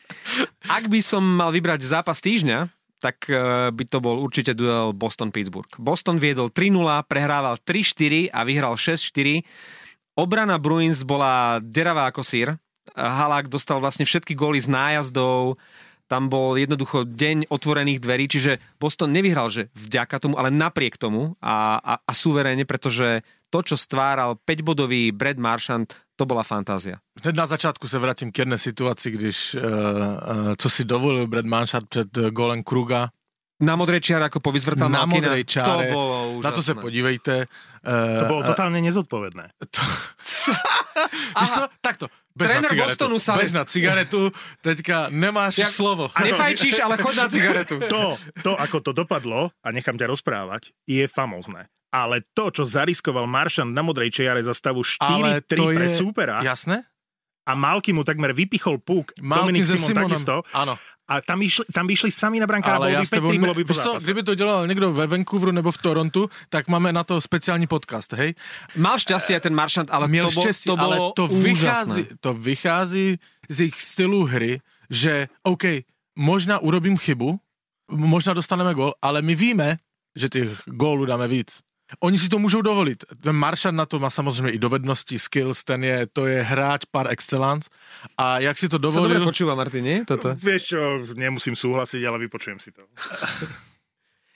Ak 0.69 0.85
by 0.91 1.01
som 1.01 1.30
mal 1.35 1.55
vybrať 1.55 1.81
zápas 1.87 2.19
týždňa, 2.23 2.69
tak 3.01 3.27
eh, 3.33 3.73
by 3.73 3.85
to 3.89 3.99
bol 3.99 4.21
určite 4.21 4.53
duel 4.53 4.93
Boston-Pittsburgh. 4.93 5.69
Boston 5.81 6.21
viedol 6.21 6.53
3-0, 6.53 7.09
prehrával 7.09 7.57
3-4 7.63 8.31
a 8.31 8.41
vyhral 8.45 8.75
6-4. 8.77 9.43
Obrana 10.19 10.61
Bruins 10.61 11.01
bola 11.01 11.59
deravá 11.65 12.13
ako 12.13 12.21
sír. 12.21 12.49
Halák 12.93 13.49
dostal 13.49 13.79
vlastne 13.79 14.05
všetky 14.05 14.35
góly 14.35 14.59
z 14.61 14.69
nájazdov, 14.69 15.57
tam 16.11 16.27
bol 16.27 16.59
jednoducho 16.59 17.07
deň 17.07 17.47
otvorených 17.55 18.03
dverí, 18.03 18.27
čiže 18.27 18.59
Boston 18.83 19.15
nevyhral, 19.15 19.47
že 19.47 19.71
vďaka 19.79 20.19
tomu, 20.19 20.35
ale 20.35 20.51
napriek 20.51 20.99
tomu 20.99 21.39
a, 21.39 21.79
a, 21.79 21.95
a 22.03 22.13
suverénne, 22.13 22.67
pretože 22.67 23.23
to, 23.51 23.63
čo 23.63 23.77
stváral 23.77 24.39
5-bodový 24.39 25.11
Brad 25.11 25.37
Marchand, 25.37 25.91
to 26.15 26.23
bola 26.23 26.43
fantázia. 26.43 27.03
Hned 27.19 27.35
na 27.35 27.47
začátku 27.47 27.89
se 27.89 27.99
vrátím 27.99 28.31
k 28.33 28.39
jedné 28.39 28.59
situaci, 28.59 29.11
když, 29.11 29.55
uh, 29.55 29.61
uh, 29.63 29.69
co 30.57 30.71
si 30.71 30.85
dovolil 30.85 31.27
Brad 31.27 31.45
Manšat 31.45 31.85
před 31.89 32.17
uh, 32.17 32.31
golem 32.31 32.63
Kruga, 32.63 33.09
Na 33.61 33.77
modrej 33.77 34.01
čiare, 34.01 34.25
ako 34.25 34.41
povyzvrtal 34.41 34.89
na 34.89 35.05
Malkina, 35.05 35.21
modrej 35.37 35.45
čáre. 35.45 35.69
To 35.69 35.93
bolo 35.93 36.17
úžasné. 36.33 36.45
Na 36.49 36.51
to 36.57 36.63
se 36.65 36.75
podívejte. 36.75 37.35
To 37.85 38.25
Uh, 38.25 38.29
bolo 38.29 38.43
totálne 38.45 38.81
nezodpovedné. 38.81 39.53
to... 39.69 39.81
Víš 41.41 41.51
co? 41.51 41.69
Takto. 41.81 42.09
Bež 42.33 42.49
na 42.49 42.53
Tréner 42.57 42.69
cigaretu. 42.69 42.89
Bostonu 42.89 43.17
sa- 43.21 43.37
Bež 43.37 43.53
na 43.53 43.65
cigaretu, 43.65 44.33
teďka 44.61 45.09
nemáš 45.11 45.59
Jak- 45.59 45.73
slovo. 45.73 46.09
Nefajčíš, 46.15 46.81
ale 46.81 46.97
chod 46.97 47.17
na 47.17 47.29
cigaretu. 47.29 47.77
To, 47.89 48.17
to, 48.41 48.53
ako 48.57 48.81
to 48.81 48.91
dopadlo, 48.95 49.53
a 49.61 49.69
nechám 49.71 49.97
ťa 49.97 50.09
rozprávať, 50.09 50.73
je 50.85 51.05
famózne. 51.05 51.69
Ale 51.91 52.23
to, 52.35 52.55
čo 52.55 52.63
zariskoval 52.63 53.27
Maršant 53.27 53.75
na 53.75 53.83
modrej 53.83 54.15
čiare 54.15 54.39
za 54.41 54.55
stavu 54.55 54.87
4-3 54.87 55.03
Ale 55.03 55.31
to 55.43 55.65
pre 55.75 55.87
je... 55.91 55.97
súpera 55.99 56.39
Jasné? 56.41 56.87
a 57.51 57.57
Malky 57.59 57.91
mu 57.91 58.07
takmer 58.07 58.31
vypichol 58.31 58.79
puk, 58.79 59.11
Malkin 59.19 59.59
Dominik 59.59 59.65
Simon 59.67 59.83
Simonem. 59.83 60.07
takisto, 60.15 60.35
Áno. 60.55 60.79
a 61.11 61.19
tam, 61.19 61.43
išli, 61.43 61.67
tam 61.75 61.83
by 61.89 61.93
išli 61.99 62.11
sami 62.15 62.39
na 62.39 62.47
brankára, 62.47 62.79
Ale 62.79 62.95
ja 62.95 63.03
by 63.03 63.09
s 63.11 63.17
tebou 63.17 63.33
5-3, 63.35 63.43
bolo 63.43 63.55
by 63.59 63.65
po 63.67 63.75
co, 63.75 63.91
kdyby 63.99 64.23
to 64.23 64.35
dělal 64.39 64.61
někdo 64.71 64.93
ve 64.93 65.07
Vancouveru 65.11 65.51
nebo 65.51 65.73
v 65.73 65.79
Torontu, 65.83 66.23
tak 66.47 66.69
máme 66.69 66.93
na 66.93 67.03
to 67.03 67.19
speciální 67.19 67.67
podcast, 67.67 68.13
hej? 68.15 68.39
Mal 68.79 69.03
šťastie 69.03 69.35
aj 69.35 69.43
ten 69.51 69.55
Marchand, 69.57 69.91
ale 69.91 70.07
Měl 70.07 70.31
to, 70.31 70.35
bol, 70.37 70.43
štěstí, 70.47 70.69
to 70.71 70.77
bolo 70.77 70.93
ale 70.95 71.13
to 71.17 71.25
vychází, 71.27 72.03
úžasné. 72.07 72.17
to 72.23 72.31
vychází 72.39 73.07
z 73.49 73.57
jejich 73.61 73.79
stylu 73.83 74.21
hry, 74.31 74.61
že 74.91 75.27
OK, 75.43 75.65
možná 76.15 76.59
urobím 76.63 76.95
chybu, 76.95 77.35
možná 77.91 78.31
dostaneme 78.37 78.75
gol, 78.79 78.95
ale 79.03 79.23
my 79.27 79.35
víme, 79.35 79.77
že 80.15 80.29
těch 80.29 80.49
gólů 80.71 81.03
dáme 81.07 81.27
víc. 81.27 81.59
Oni 82.01 82.19
si 82.19 82.29
to 82.29 82.39
můžou 82.39 82.63
dovolit. 82.63 83.05
Ten 83.21 83.37
Maršan 83.37 83.77
na 83.77 83.87
to 83.87 83.99
má 83.99 84.11
samozřejmě 84.11 84.51
i 84.51 84.59
dovednosti, 84.59 85.19
skills, 85.19 85.65
ten 85.65 85.85
je, 85.85 86.07
to 86.13 86.27
je 86.27 86.43
hráč 86.43 86.83
par 86.91 87.11
excellence. 87.11 87.71
A 88.19 88.39
jak 88.39 88.59
si 88.59 88.69
to 88.69 88.77
Sa 88.77 88.83
dobre 88.83 89.19
dovolil... 89.19 89.25
počúva, 89.25 89.55
Martin, 89.55 89.85
nie? 89.85 90.05
Toto. 90.05 90.35
Vieš 90.35 90.63
čo, 90.65 90.81
nemusím 91.15 91.57
súhlasiť, 91.57 92.03
ale 92.07 92.19
vypočujem 92.27 92.59
si 92.61 92.71
to. 92.73 92.83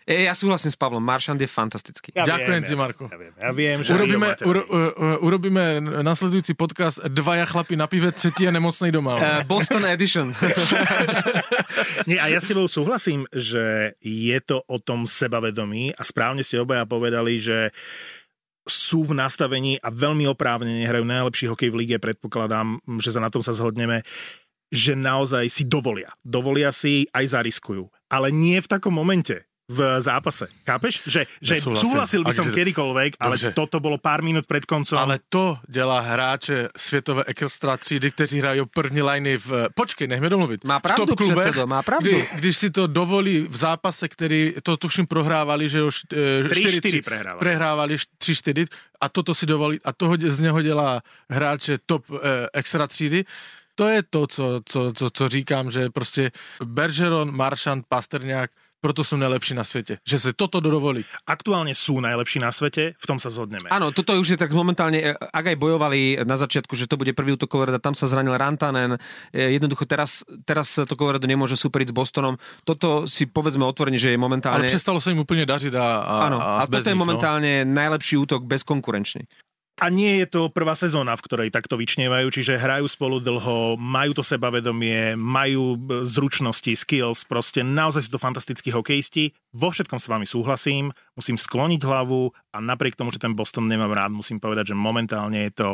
E, 0.04 0.28
ja 0.28 0.36
súhlasím 0.36 0.68
s 0.68 0.76
Pavlom, 0.76 1.00
Marchand 1.00 1.40
je 1.40 1.48
fantastický. 1.48 2.12
Ja 2.12 2.28
Ďakujem 2.28 2.60
viem, 2.60 2.68
ti, 2.68 2.74
Marko. 2.76 3.04
Ja 3.08 3.16
viem, 3.16 3.32
ja 3.32 3.50
viem 3.56 3.78
že 3.80 3.96
Urobíme, 3.96 4.28
Rio 4.28 4.36
máte- 4.36 4.44
uro, 4.44 4.60
uh, 4.68 5.16
urobíme 5.24 5.80
nasledujúci 6.04 6.52
podcast 6.52 7.00
Dvaja 7.08 7.48
chlapi 7.48 7.72
na 7.72 7.88
pive, 7.88 8.12
třetí 8.12 8.44
je 8.44 8.52
nemocnej 8.52 8.92
doma. 8.92 9.16
E, 9.16 9.48
Boston 9.48 9.88
Edition. 9.88 10.28
Nie, 12.08 12.20
a 12.20 12.28
ja 12.28 12.36
s 12.36 12.52
tebou 12.52 12.68
súhlasím, 12.68 13.24
že 13.32 13.96
je 14.04 14.38
to 14.44 14.60
o 14.68 14.76
tom 14.76 15.08
sebavedomí 15.08 15.96
a 15.96 16.02
správne 16.04 16.44
ste 16.44 16.60
obaja 16.60 16.84
povedali, 16.84 17.40
že 17.40 17.72
sú 18.68 19.08
v 19.08 19.16
nastavení 19.16 19.80
a 19.80 19.88
veľmi 19.88 20.28
oprávnene 20.28 20.84
hrajú 20.84 21.04
najlepší 21.04 21.48
hokej 21.48 21.72
v 21.72 21.78
lige, 21.84 21.96
predpokladám, 21.96 22.76
že 23.00 23.12
sa 23.12 23.20
na 23.24 23.32
tom 23.32 23.40
sa 23.40 23.56
zhodneme, 23.56 24.04
že 24.68 24.96
naozaj 24.96 25.48
si 25.48 25.64
dovolia. 25.64 26.12
Dovolia 26.24 26.72
si 26.76 27.08
aj 27.12 27.40
zariskujú. 27.40 27.88
Ale 28.08 28.32
nie 28.32 28.60
v 28.60 28.68
takom 28.68 28.92
momente 28.92 29.44
v 29.68 30.00
zápase. 30.00 30.46
Chápeš? 30.66 31.00
Že, 31.08 31.24
že 31.40 31.54
súhlasil 31.56 32.20
by 32.20 32.32
som 32.36 32.44
kde- 32.44 32.54
kedykoľvek, 32.54 33.16
ale 33.16 33.36
Dobře. 33.40 33.52
toto 33.56 33.80
bolo 33.80 33.96
pár 33.96 34.20
minút 34.20 34.44
pred 34.44 34.60
koncom. 34.68 34.98
Ale 34.98 35.18
to 35.28 35.58
dělá 35.68 36.00
hráče 36.00 36.68
světové 36.76 37.24
extra 37.26 37.76
třídy, 37.76 38.10
kteří 38.10 38.38
hrají 38.38 38.60
první 38.74 39.02
liny 39.02 39.36
v... 39.36 39.68
Počkej, 39.74 40.06
nech 40.08 40.20
mi 40.20 40.28
domluvit. 40.28 40.64
Má 40.64 40.78
v 40.78 40.82
pravdu, 40.82 41.06
top 41.06 41.16
klubech, 41.16 41.38
předsedo, 41.38 41.66
má 41.66 41.82
pravdu. 41.82 42.10
Kdy, 42.10 42.28
když 42.34 42.56
si 42.56 42.70
to 42.70 42.86
dovolí 42.86 43.46
v 43.50 43.56
zápase, 43.56 44.08
který 44.08 44.54
to 44.62 44.76
tuším 44.76 45.06
prohrávali, 45.06 45.68
že 45.68 45.82
už 45.82 46.00
3-4 46.12 47.02
prehrávali. 47.02 47.38
prehrávali 47.38 47.94
3-4 47.96 48.66
a 49.00 49.08
toto 49.08 49.34
si 49.34 49.46
dovolí 49.46 49.80
a 49.84 49.92
toho 49.92 50.16
z 50.20 50.40
něho 50.40 50.62
dělá 50.62 51.02
hráče 51.30 51.78
top 51.86 52.04
eh, 52.12 52.46
extra 52.52 52.86
třídy. 52.86 53.24
To 53.74 53.88
je 53.88 54.02
to, 54.10 54.26
co, 54.26 54.60
co, 54.64 54.92
co, 54.92 55.10
co 55.10 55.28
říkám, 55.28 55.70
že 55.70 55.90
prostě 55.90 56.30
Bergeron, 56.64 57.36
Maršant, 57.36 57.84
Pasterňák, 57.88 58.50
proto 58.84 59.00
sú 59.00 59.16
najlepší 59.16 59.56
na 59.56 59.64
svete. 59.64 59.96
Že 60.04 60.16
sa 60.20 60.30
toto 60.36 60.60
dovolí. 60.60 61.00
Aktuálne 61.24 61.72
sú 61.72 62.04
najlepší 62.04 62.44
na 62.44 62.52
svete, 62.52 62.92
v 62.92 63.06
tom 63.08 63.16
sa 63.16 63.32
zhodneme. 63.32 63.72
Áno, 63.72 63.88
toto 63.96 64.12
už 64.20 64.36
je 64.36 64.38
tak 64.38 64.52
momentálne, 64.52 65.00
e, 65.00 65.16
ak 65.16 65.44
aj 65.48 65.56
bojovali 65.56 66.20
na 66.28 66.36
začiatku, 66.36 66.76
že 66.76 66.84
to 66.84 67.00
bude 67.00 67.16
prvý 67.16 67.32
útok 67.32 67.48
Colorado, 67.48 67.80
tam 67.80 67.96
sa 67.96 68.04
zranil 68.04 68.36
Rantanen, 68.36 69.00
e, 69.32 69.56
jednoducho 69.56 69.88
teraz, 69.88 70.20
teraz 70.44 70.76
to 70.76 70.92
Colorado 71.00 71.24
nemôže 71.24 71.56
superiť 71.56 71.88
s 71.88 71.96
Bostonom. 71.96 72.36
Toto 72.68 73.08
si 73.08 73.24
povedzme 73.24 73.64
otvorene, 73.64 73.96
že 73.96 74.12
je 74.12 74.20
Ale 74.20 74.24
momentálne... 74.28 74.68
přestalo 74.68 75.00
sa 75.00 75.08
im 75.16 75.24
úplne 75.24 75.48
dažiť 75.48 75.72
a, 75.72 75.86
a, 76.04 76.14
Áno, 76.28 76.36
a, 76.36 76.68
bez 76.68 76.84
toto 76.84 76.92
je 76.92 76.98
no. 76.98 77.02
momentálne 77.08 77.64
najlepší 77.64 78.20
útok 78.20 78.44
bezkonkurenčný. 78.44 79.24
A 79.74 79.90
nie 79.90 80.22
je 80.22 80.30
to 80.30 80.54
prvá 80.54 80.78
sezóna, 80.78 81.18
v 81.18 81.26
ktorej 81.26 81.50
takto 81.50 81.74
vyčnievajú, 81.74 82.30
čiže 82.30 82.62
hrajú 82.62 82.86
spolu 82.86 83.18
dlho, 83.18 83.74
majú 83.74 84.14
to 84.14 84.22
sebavedomie, 84.22 85.18
majú 85.18 85.74
b- 85.74 86.06
zručnosti, 86.06 86.78
skills, 86.78 87.26
proste 87.26 87.66
naozaj 87.66 88.06
sú 88.06 88.14
to 88.14 88.22
fantastickí 88.22 88.70
hokejisti. 88.70 89.34
Vo 89.50 89.74
všetkom 89.74 89.98
s 89.98 90.06
vami 90.06 90.30
súhlasím, 90.30 90.94
musím 91.14 91.38
skloniť 91.38 91.80
hlavu 91.82 92.30
a 92.54 92.58
napriek 92.58 92.98
tomu, 92.98 93.10
že 93.14 93.22
ten 93.22 93.34
Boston 93.34 93.70
nemám 93.70 93.90
rád, 93.90 94.10
musím 94.14 94.38
povedať, 94.42 94.74
že 94.74 94.76
momentálne 94.78 95.46
je 95.50 95.52
to 95.54 95.68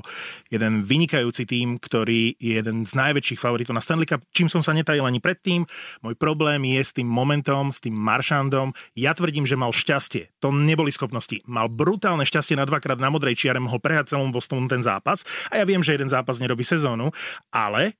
jeden 0.52 0.85
vynikajúci 0.85 1.49
tým, 1.49 1.80
ktorý 1.80 2.37
je 2.37 2.61
jeden 2.61 2.85
z 2.85 2.92
najväčších 2.97 3.40
favoritov 3.40 3.76
na 3.76 3.85
Stanley 3.85 4.09
Cup, 4.09 4.25
čím 4.32 4.52
som 4.52 4.61
sa 4.61 4.76
netajil 4.76 5.04
ani 5.04 5.18
predtým. 5.18 5.64
Môj 6.04 6.14
problém 6.16 6.62
je 6.64 6.80
s 6.80 6.92
tým 6.92 7.09
momentom, 7.09 7.73
s 7.73 7.80
tým 7.80 7.97
Maršandom. 7.97 8.73
Ja 8.97 9.16
tvrdím, 9.16 9.49
že 9.49 9.59
mal 9.59 9.73
šťastie. 9.73 10.32
To 10.44 10.52
neboli 10.52 10.92
schopnosti. 10.92 11.40
Mal 11.49 11.68
brutálne 11.73 12.25
šťastie 12.28 12.56
na 12.56 12.68
dvakrát 12.68 13.00
na 13.00 13.09
modrej 13.09 13.37
čiare, 13.37 13.61
mohol 13.61 13.80
prehať 13.80 14.16
celom 14.16 14.30
Bostonu 14.30 14.68
ten 14.68 14.85
zápas. 14.85 15.25
A 15.49 15.61
ja 15.61 15.64
viem, 15.64 15.80
že 15.80 15.97
jeden 15.97 16.09
zápas 16.09 16.38
nerobí 16.38 16.62
sezónu, 16.62 17.11
ale 17.50 17.97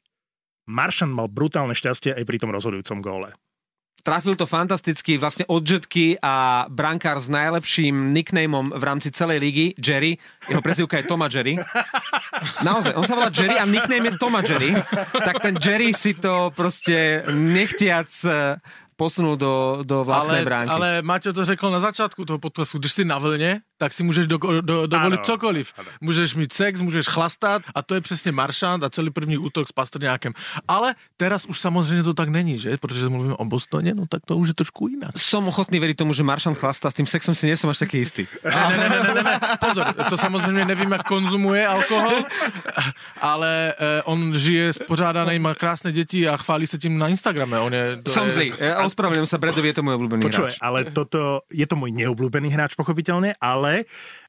Maršand 0.71 1.11
mal 1.11 1.27
brutálne 1.27 1.75
šťastie 1.75 2.15
aj 2.15 2.25
pri 2.29 2.37
tom 2.39 2.55
rozhodujúcom 2.55 3.03
góle. 3.03 3.35
Trafil 4.01 4.37
to 4.37 4.49
fantasticky, 4.49 5.21
vlastne 5.21 5.45
od 5.49 5.61
Jetky 5.61 6.17
a 6.21 6.65
brankár 6.73 7.21
s 7.21 7.29
najlepším 7.29 8.17
nicknameom 8.17 8.73
v 8.73 8.83
rámci 8.83 9.13
celej 9.13 9.39
ligy, 9.39 9.67
Jerry. 9.77 10.17
Jeho 10.49 10.65
prezivka 10.65 10.97
je 10.97 11.05
Toma 11.05 11.29
Jerry. 11.29 11.61
Naozaj, 12.65 12.97
on 12.97 13.05
sa 13.05 13.15
volá 13.17 13.29
Jerry 13.29 13.61
a 13.61 13.69
nickname 13.69 14.11
je 14.11 14.13
Toma 14.17 14.41
Jerry. 14.41 14.73
Tak 15.13 15.45
ten 15.45 15.55
Jerry 15.61 15.93
si 15.93 16.17
to 16.17 16.49
proste 16.57 17.25
nechtiac 17.29 18.09
eh, 18.25 18.57
posunul 19.01 19.41
do, 19.41 19.81
do 19.81 20.05
vlastnej 20.05 20.45
ale, 20.45 20.49
bránky. 20.49 20.73
ale 20.73 20.89
Maťo 21.01 21.33
to 21.33 21.45
řekl 21.45 21.73
na 21.73 21.81
začátku 21.81 22.25
toho 22.25 22.37
podcastu, 22.37 22.79
když 22.79 22.93
si 22.93 23.05
na 23.05 23.17
vlně, 23.17 23.61
tak 23.81 23.93
si 23.97 24.05
můžeš 24.05 24.27
do, 24.29 24.37
do, 24.61 24.87
dovolit 24.87 25.25
Ano, 25.25 25.25
cokoliv. 25.25 25.73
ano. 25.81 25.89
Můžeš 26.05 26.35
mít 26.37 26.53
sex, 26.53 26.81
můžeš 26.85 27.09
chlastat 27.09 27.63
a 27.75 27.81
to 27.83 27.95
je 27.97 28.01
přesně 28.01 28.33
Maršant 28.33 28.85
a 28.85 28.91
celý 28.93 29.09
první 29.11 29.39
útok 29.41 29.69
s 29.69 29.73
Pastrňákem. 29.73 30.33
Ale 30.69 30.93
teraz 31.17 31.49
už 31.49 31.57
samozřejmě 31.61 32.03
to 32.03 32.15
tak 32.15 32.29
není, 32.29 32.59
že? 32.61 32.77
Protože 32.77 33.09
mluvíme 33.09 33.35
o 33.41 33.45
Bostoně, 33.45 33.95
no 33.97 34.05
tak 34.05 34.23
to 34.29 34.37
už 34.37 34.49
je 34.53 34.55
trošku 34.55 34.89
jinak. 34.93 35.17
Som 35.17 35.49
ochotný 35.49 35.81
veriť 35.81 35.97
tomu, 35.97 36.13
že 36.13 36.21
Maršan 36.21 36.53
chlastá, 36.55 36.91
s 36.93 36.95
tým 37.01 37.09
sexom 37.09 37.33
si 37.33 37.49
nie 37.49 37.57
som 37.57 37.73
až 37.73 37.81
taký 37.89 38.05
istý. 38.05 38.29
Ne, 38.45 38.53
ne, 38.53 38.87
ne, 38.89 38.99
ne, 39.01 39.11
ne, 39.17 39.23
ne, 39.25 39.35
pozor, 39.57 39.87
to 40.09 40.17
samozřejmě 40.21 40.65
nevím, 40.65 40.93
jak 40.93 41.09
konzumuje 41.09 41.65
alkohol, 41.67 42.29
ale 43.21 43.73
eh, 43.79 44.03
on 44.05 44.35
žije 44.37 44.73
spořádaný, 44.73 45.39
má 45.39 45.55
krásné 45.55 45.93
děti 45.93 46.29
a 46.29 46.37
chválí 46.37 46.67
se 46.67 46.79
tím 46.79 46.99
na 46.99 47.09
Instagrame. 47.09 47.61
On 47.61 47.73
je, 47.75 47.97
to 48.03 48.11
Som 48.11 48.27
je, 48.27 48.31
zlý. 48.33 48.49
Ja 48.61 48.85
ospravedlňujem 48.85 49.27
sa, 49.31 49.39
Bredovi 49.41 49.73
je 49.73 49.77
to 49.81 49.83
môj 49.87 49.95
obľúbený 49.97 50.23
hráč. 50.29 50.59
ale 50.61 50.85
toto, 50.93 51.43
je 51.49 51.65
to 51.67 51.75
môj 51.79 51.91
neobľúbený 51.95 52.49
hráč 52.53 52.75
pochopiteľne, 52.77 53.39
ale 53.41 53.70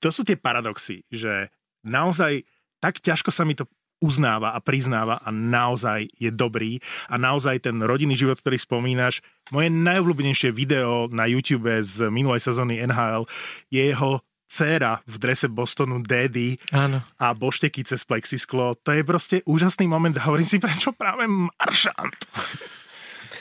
to 0.02 0.10
sú 0.10 0.22
tie 0.26 0.38
paradoxy, 0.38 1.06
že 1.10 1.50
naozaj 1.86 2.46
tak 2.82 2.98
ťažko 2.98 3.30
sa 3.30 3.46
mi 3.46 3.54
to 3.54 3.70
uznáva 4.02 4.58
a 4.58 4.60
priznáva 4.60 5.22
a 5.22 5.30
naozaj 5.30 6.10
je 6.18 6.34
dobrý 6.34 6.82
a 7.06 7.22
naozaj 7.22 7.70
ten 7.70 7.78
rodinný 7.86 8.18
život, 8.18 8.42
ktorý 8.42 8.58
spomínaš, 8.58 9.22
moje 9.54 9.70
najobľúbenejšie 9.70 10.50
video 10.50 11.06
na 11.14 11.30
YouTube 11.30 11.70
z 11.86 12.10
minulej 12.10 12.42
sezóny 12.42 12.82
NHL 12.82 13.30
je 13.70 13.94
jeho 13.94 14.26
dcéra 14.52 15.00
v 15.08 15.16
drese 15.16 15.48
Bostonu 15.48 16.04
Daddy 16.04 16.60
Áno. 16.76 17.00
a 17.22 17.32
bošteky 17.32 17.88
cez 17.88 18.04
plexisklo. 18.04 18.76
To 18.84 18.92
je 18.92 19.06
proste 19.08 19.40
úžasný 19.48 19.88
moment. 19.88 20.12
Hovorím 20.18 20.50
si, 20.50 20.60
prečo 20.60 20.92
práve 20.92 21.24
Maršant? 21.30 22.20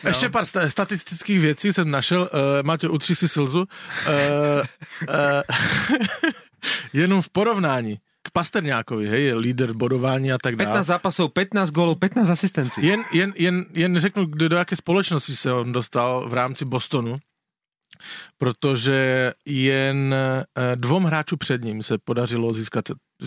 No. 0.05 0.11
Ještě 0.11 0.29
pár 0.29 0.45
sta- 0.47 0.71
statistických 0.71 1.41
věcí 1.41 1.73
jsem 1.73 1.91
našel. 1.91 2.21
Uh, 2.23 2.29
Máte, 2.63 2.89
utři 2.89 3.15
si 3.17 3.29
slzu. 3.29 3.59
Uh, 3.59 3.65
uh, 5.09 5.15
jenom 6.93 7.23
v 7.23 7.29
porovnání 7.31 7.99
k 8.23 8.31
Pasterňákovi, 8.31 9.09
hej, 9.09 9.25
je 9.25 9.35
líder 9.35 9.73
bodování 9.73 10.33
a 10.33 10.39
tak 10.39 10.57
15 10.57 10.73
dále. 10.73 10.83
zápasov, 10.83 11.33
15 11.33 11.71
gólov, 11.71 11.99
15 11.99 12.29
asistencií. 12.31 12.87
Jen, 12.87 13.03
jen, 13.13 13.33
jen, 13.37 13.65
jen 13.73 13.99
řeknu, 14.01 14.25
kdo 14.25 14.49
do 14.49 14.57
jaké 14.57 14.77
společnosti 14.77 15.37
se 15.37 15.53
on 15.53 15.73
dostal 15.73 16.29
v 16.29 16.35
rámci 16.35 16.65
Bostonu, 16.65 17.19
protože 18.39 19.33
jen 19.47 20.15
dvom 20.75 21.05
hráčů 21.05 21.37
před 21.37 21.65
ním 21.65 21.83
se 21.83 21.99
podařilo 21.99 22.53
získat 22.53 22.85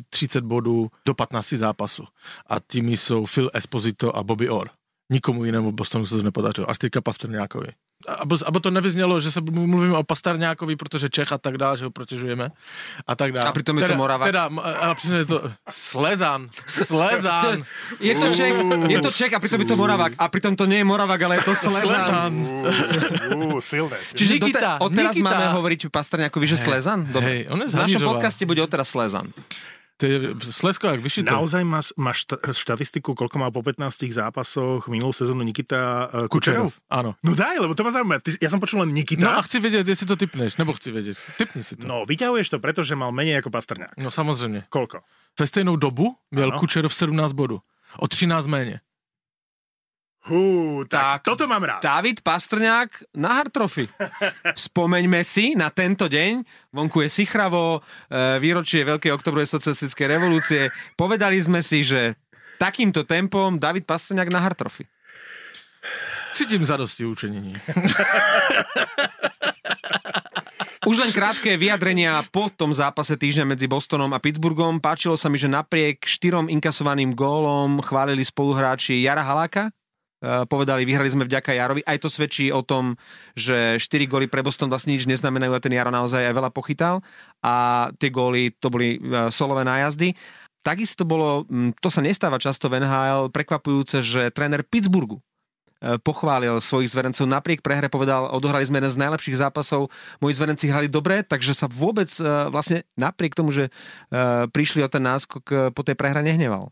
30 0.10 0.44
bodů 0.44 0.90
do 1.06 1.14
15 1.14 1.50
zápasů. 1.54 2.06
A 2.48 2.60
tými 2.60 2.98
jsou 2.98 3.26
Phil 3.26 3.50
Esposito 3.54 4.16
a 4.18 4.24
Bobby 4.24 4.50
Orr. 4.50 4.70
Nikomu 5.12 5.46
jinému 5.46 5.72
v 5.72 5.74
Bostonu 5.74 6.06
se 6.06 6.18
to 6.18 6.24
nepodařilo, 6.24 6.70
až 6.70 6.78
teďka 6.78 7.02
Pasterňákovi. 7.02 7.68
Abo, 8.08 8.36
abo 8.46 8.60
to 8.60 8.72
nevyznělo, 8.72 9.20
že 9.20 9.32
se 9.32 9.42
mluvíme 9.42 9.98
o 9.98 10.04
Pasterňákovi, 10.04 10.76
protože 10.76 11.10
Čech 11.10 11.32
a 11.32 11.38
tak 11.38 11.58
dále, 11.58 11.78
že 11.78 11.86
ho 11.86 11.92
protěžujeme 11.92 12.50
a 13.08 13.16
tak 13.16 13.32
dále. 13.32 13.50
A 13.50 13.52
přitom 13.52 13.78
je 13.78 13.82
to 13.82 13.88
teda, 13.88 13.98
Moravák. 13.98 14.28
Teda, 14.28 14.50
a 14.80 14.96
přitom 14.96 15.18
je 15.18 15.26
to 15.26 15.52
Slezan. 15.70 16.50
Slezan. 16.68 17.64
Je 18.00 18.16
to 18.16 18.34
Čech, 18.36 18.54
je 18.88 19.02
to 19.02 19.12
Čech 19.12 19.34
a 19.34 19.40
pritom 19.40 19.60
je 19.62 19.66
to 19.68 19.76
Moravák. 19.76 20.14
A 20.20 20.28
pritom 20.28 20.56
to 20.56 20.66
nie 20.66 20.78
je 20.78 20.84
Moravák, 20.84 21.22
ale 21.22 21.36
je 21.36 21.44
to 21.44 21.56
Slezan. 21.64 21.88
Slezan. 21.88 22.34
Uú, 23.40 23.62
silné. 23.64 23.96
Čiže 24.16 24.34
Nikita, 24.40 24.60
dote- 24.60 24.84
odteraz 24.84 25.16
Nikita. 25.16 25.30
máme 25.30 25.46
hovoriť 25.56 25.80
Pastrňákovi, 25.88 26.46
že 26.48 26.58
Slezan? 26.60 27.08
hej, 27.24 27.48
on 27.48 27.60
je 27.64 27.68
v 27.72 27.76
našom 27.76 28.02
podcaste 28.04 28.44
bude 28.44 28.60
odteraz 28.60 28.92
Slezan. 28.92 29.28
To 29.98 30.06
je 30.10 30.34
Slesko, 30.42 30.88
jak 30.90 31.02
vyšité. 31.06 31.30
Naozaj 31.30 31.64
máš, 31.64 31.94
šta- 32.26 32.42
štatistiku, 32.50 33.14
koľko 33.14 33.38
mal 33.38 33.54
po 33.54 33.62
15 33.62 34.10
zápasoch 34.10 34.90
minulú 34.90 35.14
sezónu 35.14 35.46
Nikita 35.46 36.10
uh, 36.10 36.26
Kučerov? 36.28 36.74
Áno. 36.90 37.14
No 37.22 37.38
daj, 37.38 37.62
lebo 37.62 37.78
to 37.78 37.86
ma 37.86 37.94
zaujíma. 37.94 38.18
Ty, 38.20 38.42
ja 38.42 38.50
som 38.50 38.58
počul 38.58 38.82
len 38.82 38.90
Nikita. 38.90 39.22
No 39.22 39.38
a 39.38 39.46
chci 39.46 39.62
vedieť, 39.62 39.86
jestli 39.86 40.08
to 40.10 40.18
typneš, 40.18 40.58
nebo 40.58 40.74
chci 40.74 40.90
vedieť. 40.92 41.18
Typni 41.38 41.62
si 41.62 41.78
to. 41.78 41.86
No, 41.86 42.04
vyťahuješ 42.10 42.50
to 42.50 42.58
preto, 42.58 42.82
že 42.82 42.98
mal 42.98 43.14
menej 43.14 43.38
ako 43.46 43.54
Pastrňák. 43.54 43.94
no 44.02 44.10
samozřejmě. 44.12 44.66
Koľko? 44.70 45.00
Ve 45.40 45.48
stejnou 45.48 45.76
dobu 45.76 46.16
měl 46.32 46.50
Ano. 46.50 46.60
Kučerov 46.60 46.94
17 46.94 47.32
bodů. 47.34 47.62
O 47.98 48.08
13 48.08 48.48
méně. 48.48 48.80
Hú, 50.24 50.88
tak, 50.88 51.20
Tak. 51.20 51.36
toto 51.36 51.52
mám 51.52 51.68
rád. 51.68 51.84
David 51.84 52.24
Pastrňák 52.24 53.12
na 53.20 53.44
Hartrofy. 53.44 53.92
Spomeňme 54.56 55.20
si 55.20 55.52
na 55.52 55.68
tento 55.68 56.08
deň, 56.08 56.48
vonku 56.72 57.04
je 57.04 57.12
Sichravo, 57.12 57.84
e, 58.08 58.40
výročie 58.40 58.88
Veľkej 58.88 59.12
oktobrovej 59.12 59.52
socialistickej 59.52 60.08
revolúcie. 60.08 60.62
Povedali 60.96 61.36
sme 61.44 61.60
si, 61.60 61.84
že 61.84 62.16
takýmto 62.56 63.04
tempom 63.04 63.60
David 63.60 63.84
Pastrňák 63.84 64.32
na 64.32 64.40
Hartrofy. 64.40 64.88
Cítím 66.32 66.64
zadosti 66.64 67.04
učení. 67.04 67.60
Už 70.84 71.00
len 71.00 71.12
krátke 71.16 71.56
vyjadrenia 71.56 72.24
po 72.32 72.52
tom 72.52 72.72
zápase 72.76 73.16
týždňa 73.16 73.56
medzi 73.56 73.68
Bostonom 73.72 74.12
a 74.12 74.20
Pittsburghom. 74.20 74.80
Páčilo 74.84 75.16
sa 75.16 75.32
mi, 75.32 75.40
že 75.40 75.48
napriek 75.48 76.04
štyrom 76.04 76.52
inkasovaným 76.52 77.12
gólom 77.12 77.80
chválili 77.80 78.24
spoluhráči 78.24 79.04
Jara 79.04 79.24
Haláka. 79.24 79.72
E, 80.24 80.48
Povedali, 80.48 80.88
vyhrali 80.88 81.12
sme 81.12 81.28
vďaka 81.28 81.52
Jarovi. 81.52 81.84
Aj 81.84 82.00
to 82.00 82.08
svedčí 82.08 82.48
o 82.48 82.64
tom, 82.64 82.96
že 83.36 83.76
4 83.76 84.08
góly 84.08 84.32
pre 84.32 84.40
Boston 84.40 84.72
vlastne 84.72 84.96
nič 84.96 85.04
neznamenajú 85.04 85.52
a 85.52 85.60
ten 85.60 85.76
Jaro 85.76 85.92
naozaj 85.92 86.32
aj 86.32 86.36
veľa 86.40 86.52
pochytal. 86.56 87.04
A 87.44 87.88
tie 88.00 88.08
góly 88.08 88.56
to 88.56 88.72
boli 88.72 88.96
e, 88.96 89.28
solové 89.36 89.68
nájazdy. 89.68 90.16
Takisto 90.64 91.04
bolo, 91.04 91.44
mm, 91.44 91.76
to 91.84 91.92
sa 91.92 92.00
nestáva 92.00 92.40
často 92.40 92.72
v 92.72 92.80
NHL, 92.80 93.36
prekvapujúce, 93.36 94.00
že 94.00 94.32
tréner 94.32 94.64
Pittsburghu 94.64 95.20
e, 95.20 96.00
pochválil 96.00 96.56
svojich 96.64 96.96
zverencov. 96.96 97.28
Napriek 97.28 97.60
prehre 97.60 97.92
povedal, 97.92 98.32
odohrali 98.32 98.64
sme 98.64 98.80
jeden 98.80 98.96
z 98.96 99.02
najlepších 99.04 99.44
zápasov, 99.44 99.92
moji 100.24 100.40
zverenci 100.40 100.72
hrali 100.72 100.88
dobre, 100.88 101.28
takže 101.28 101.52
sa 101.52 101.68
vôbec 101.68 102.08
vlastne 102.48 102.88
napriek 102.96 103.36
tomu, 103.36 103.52
že 103.52 103.68
prišli 104.56 104.80
o 104.80 104.88
ten 104.88 105.04
náskok 105.04 105.76
po 105.76 105.82
tej 105.84 106.00
prehre 106.00 106.24
nehneval. 106.24 106.72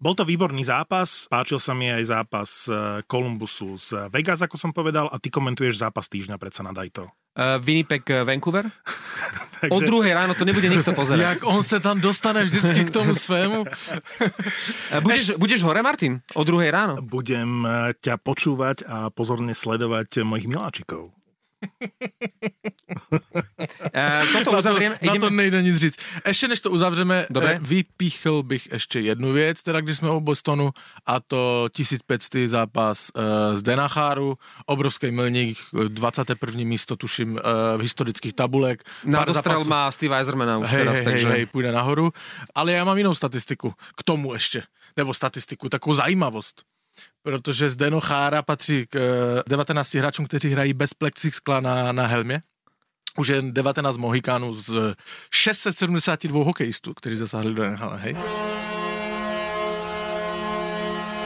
Bol 0.00 0.14
to 0.16 0.24
výborný 0.24 0.66
zápas, 0.66 1.28
páčil 1.30 1.62
sa 1.62 1.76
mi 1.76 1.90
aj 1.90 2.04
zápas 2.08 2.50
eh, 2.66 3.04
Columbusu 3.06 3.76
z 3.76 4.08
Vegas, 4.10 4.44
ako 4.44 4.56
som 4.56 4.70
povedal, 4.70 5.08
a 5.08 5.16
ty 5.16 5.32
komentuješ 5.32 5.80
zápas 5.82 6.08
týždňa, 6.08 6.40
predsa 6.40 6.66
nadaj 6.66 6.90
to. 6.92 7.04
E, 7.30 7.58
Winnipeg, 7.58 8.10
e, 8.10 8.24
Vancouver? 8.24 8.66
Takže... 9.60 9.74
O 9.76 9.78
druhej 9.80 10.12
ráno 10.16 10.34
to 10.34 10.48
nebude 10.48 10.66
nikto 10.66 10.92
pozerať. 10.96 11.20
Jak 11.20 11.40
on 11.46 11.62
se 11.62 11.80
tam 11.80 12.00
dostane 12.00 12.44
vždycky 12.44 12.84
k 12.84 12.90
tomu 12.90 13.14
svému. 13.14 13.64
E, 14.90 15.00
Budeš, 15.00 15.38
budeš 15.38 15.62
hore, 15.62 15.82
Martin? 15.82 16.18
O 16.34 16.42
druhej 16.42 16.74
ráno? 16.74 16.98
Budem 16.98 17.62
ťa 18.02 18.18
počúvať 18.18 18.82
a 18.90 19.06
pozorne 19.14 19.54
sledovať 19.54 20.26
mojich 20.26 20.50
miláčikov. 20.50 21.14
E, 23.94 24.22
toto 24.32 24.58
uzavrieme. 24.58 24.98
Na 25.02 25.14
to 25.20 25.30
nejde 25.30 25.62
nic 25.62 25.76
říct. 25.76 25.96
Ještě 26.26 26.48
než 26.48 26.60
to 26.60 26.70
uzavřeme, 26.70 27.26
eh, 27.36 27.58
vypíchl 27.62 28.42
bych 28.42 28.68
ještě 28.72 29.00
jednu 29.00 29.32
věc, 29.32 29.62
teda 29.62 29.80
když 29.80 29.96
jsme 29.96 30.10
u 30.10 30.20
Bostonu, 30.20 30.70
a 31.06 31.20
to 31.20 31.68
1500. 31.72 32.48
zápas 32.48 33.10
eh, 33.16 33.56
z 33.56 33.62
Denacháru, 33.62 34.38
obrovský 34.66 35.10
milník, 35.10 35.58
eh, 35.84 35.88
21. 35.88 36.64
místo 36.64 36.96
tuším 36.96 37.38
eh, 37.38 37.76
v 37.76 37.80
historických 37.80 38.32
tabulek. 38.32 38.82
Na 39.04 39.24
dostrel 39.24 39.64
má 39.64 39.90
Steve 39.90 40.16
Eisermana 40.16 40.58
už 40.58 40.68
hej, 40.68 40.78
teraz, 40.78 40.94
hej, 40.94 41.04
takže... 41.04 41.28
hej, 41.28 41.46
půjde 41.46 41.72
nahoru. 41.72 42.12
Ale 42.54 42.72
já 42.72 42.84
mám 42.84 42.98
jinou 42.98 43.14
statistiku 43.14 43.74
k 43.96 44.02
tomu 44.02 44.34
ještě. 44.34 44.62
Nebo 44.96 45.14
statistiku, 45.14 45.68
takovou 45.68 45.94
zajímavost. 45.94 46.69
Protože 47.22 47.70
z 47.70 47.76
Denochára 47.76 48.42
patří 48.42 48.86
k 48.86 48.96
eh, 48.96 49.42
19 49.48 49.94
hráčům, 49.94 50.26
kteří 50.26 50.48
hrají 50.48 50.72
bez 50.72 50.94
plexiskla 50.94 51.60
na, 51.60 51.92
na 51.92 52.06
helmě. 52.06 52.42
Už 53.18 53.28
je 53.28 53.42
19 53.42 53.96
Mohikánů 53.96 54.54
z 54.54 54.94
672 55.34 56.44
hokejistů, 56.44 56.94
kteří 56.94 57.16
zasáhli 57.16 57.54
do 57.54 57.70
NHL, 57.70 57.96
hej? 57.96 58.16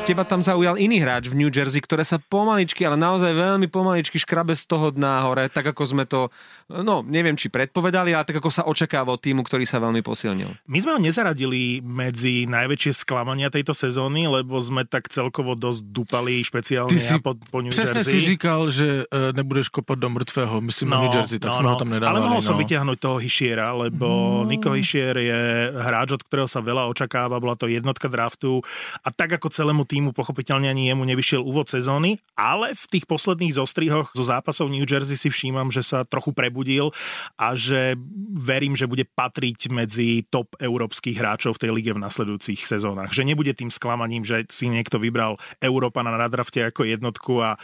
Teba 0.04 0.20
tam 0.20 0.44
zaujal 0.44 0.76
iný 0.76 1.00
hráč 1.00 1.32
v 1.32 1.40
New 1.40 1.48
Jersey, 1.48 1.80
ktoré 1.80 2.04
sa 2.04 2.20
pomaličky, 2.20 2.84
ale 2.84 2.92
naozaj 3.00 3.32
veľmi 3.32 3.72
pomaličky 3.72 4.20
škrabe 4.20 4.52
z 4.52 4.68
toho 4.68 4.92
dna 4.92 5.24
hore, 5.24 5.48
tak 5.48 5.72
ako 5.72 5.80
sme 5.80 6.04
to, 6.04 6.28
no 6.68 7.00
neviem 7.00 7.32
či 7.40 7.48
predpovedali, 7.48 8.12
ale 8.12 8.28
tak 8.28 8.36
ako 8.36 8.52
sa 8.52 8.68
očakáva 8.68 9.16
od 9.16 9.20
týmu, 9.24 9.40
ktorý 9.40 9.64
sa 9.64 9.80
veľmi 9.80 10.04
posilnil. 10.04 10.52
My 10.68 10.78
sme 10.84 10.92
ho 10.92 11.00
nezaradili 11.00 11.80
medzi 11.80 12.44
najväčšie 12.44 12.92
sklamania 12.92 13.48
tejto 13.48 13.72
sezóny, 13.72 14.28
lebo 14.28 14.60
sme 14.60 14.84
tak 14.84 15.08
celkovo 15.08 15.56
dosť 15.56 15.80
dupali 15.88 16.44
špeciálne 16.44 16.92
Ty 16.92 17.00
si 17.00 17.16
po, 17.24 17.32
po 17.48 17.64
New 17.64 17.72
Přesně 17.72 18.04
Jersey. 18.04 18.20
si 18.20 18.36
říkal, 18.36 18.60
že 18.68 19.08
uh, 19.08 19.32
nebudeš 19.32 19.72
kopat 19.72 20.04
do 20.04 20.12
mrtvého, 20.12 20.60
myslím 20.68 20.92
no, 20.92 21.00
New 21.00 21.16
Jersey, 21.16 21.40
tak 21.40 21.56
no, 21.56 21.64
jsme 21.64 21.68
ho 21.72 21.76
tam 21.80 21.88
nedávali. 21.88 22.20
Ale 22.20 22.28
mohol 22.28 22.44
som 22.44 22.60
no. 22.60 22.60
vyťahnuť 22.60 22.98
toho 23.00 23.16
Hyšiera, 23.24 23.72
lebo 23.72 24.44
no. 24.44 24.52
Nico 24.52 24.68
Hyšier 24.68 25.16
je 25.16 25.40
hráč, 25.80 26.12
od 26.12 26.20
ktorého 26.20 26.44
sa 26.44 26.60
veľa 26.60 26.92
očakáva, 26.92 27.40
bola 27.40 27.56
to 27.56 27.72
jednotka 27.72 28.12
draftu 28.12 28.60
a 29.00 29.08
tak 29.08 29.40
ako 29.40 29.48
celému 29.48 29.88
týmu 29.88 29.93
pochopiteľne 30.16 30.66
ani 30.66 30.90
jemu 30.90 31.04
nevyšiel 31.04 31.44
úvod 31.44 31.68
sezóny, 31.70 32.18
ale 32.34 32.72
v 32.74 32.84
tých 32.90 33.04
posledných 33.04 33.54
zostrihoch 33.54 34.10
zo 34.16 34.24
zápasov 34.24 34.72
New 34.72 34.82
Jersey 34.82 35.14
si 35.14 35.28
všímam, 35.28 35.68
že 35.70 35.84
sa 35.84 36.02
trochu 36.02 36.32
prebudil 36.32 36.90
a 37.38 37.54
že 37.54 37.94
verím, 38.34 38.74
že 38.74 38.90
bude 38.90 39.04
patriť 39.06 39.70
medzi 39.70 40.24
top 40.26 40.56
európskych 40.58 41.14
hráčov 41.14 41.54
v 41.54 41.62
tej 41.62 41.70
lige 41.70 41.92
v 41.94 42.02
nasledujúcich 42.02 42.64
sezónach. 42.64 43.14
Že 43.14 43.30
nebude 43.30 43.52
tým 43.54 43.70
sklamaním, 43.70 44.26
že 44.26 44.48
si 44.50 44.66
niekto 44.66 44.98
vybral 44.98 45.38
Európana 45.62 46.14
na 46.14 46.26
drafte 46.26 46.64
ako 46.64 46.88
jednotku 46.88 47.44
a 47.44 47.54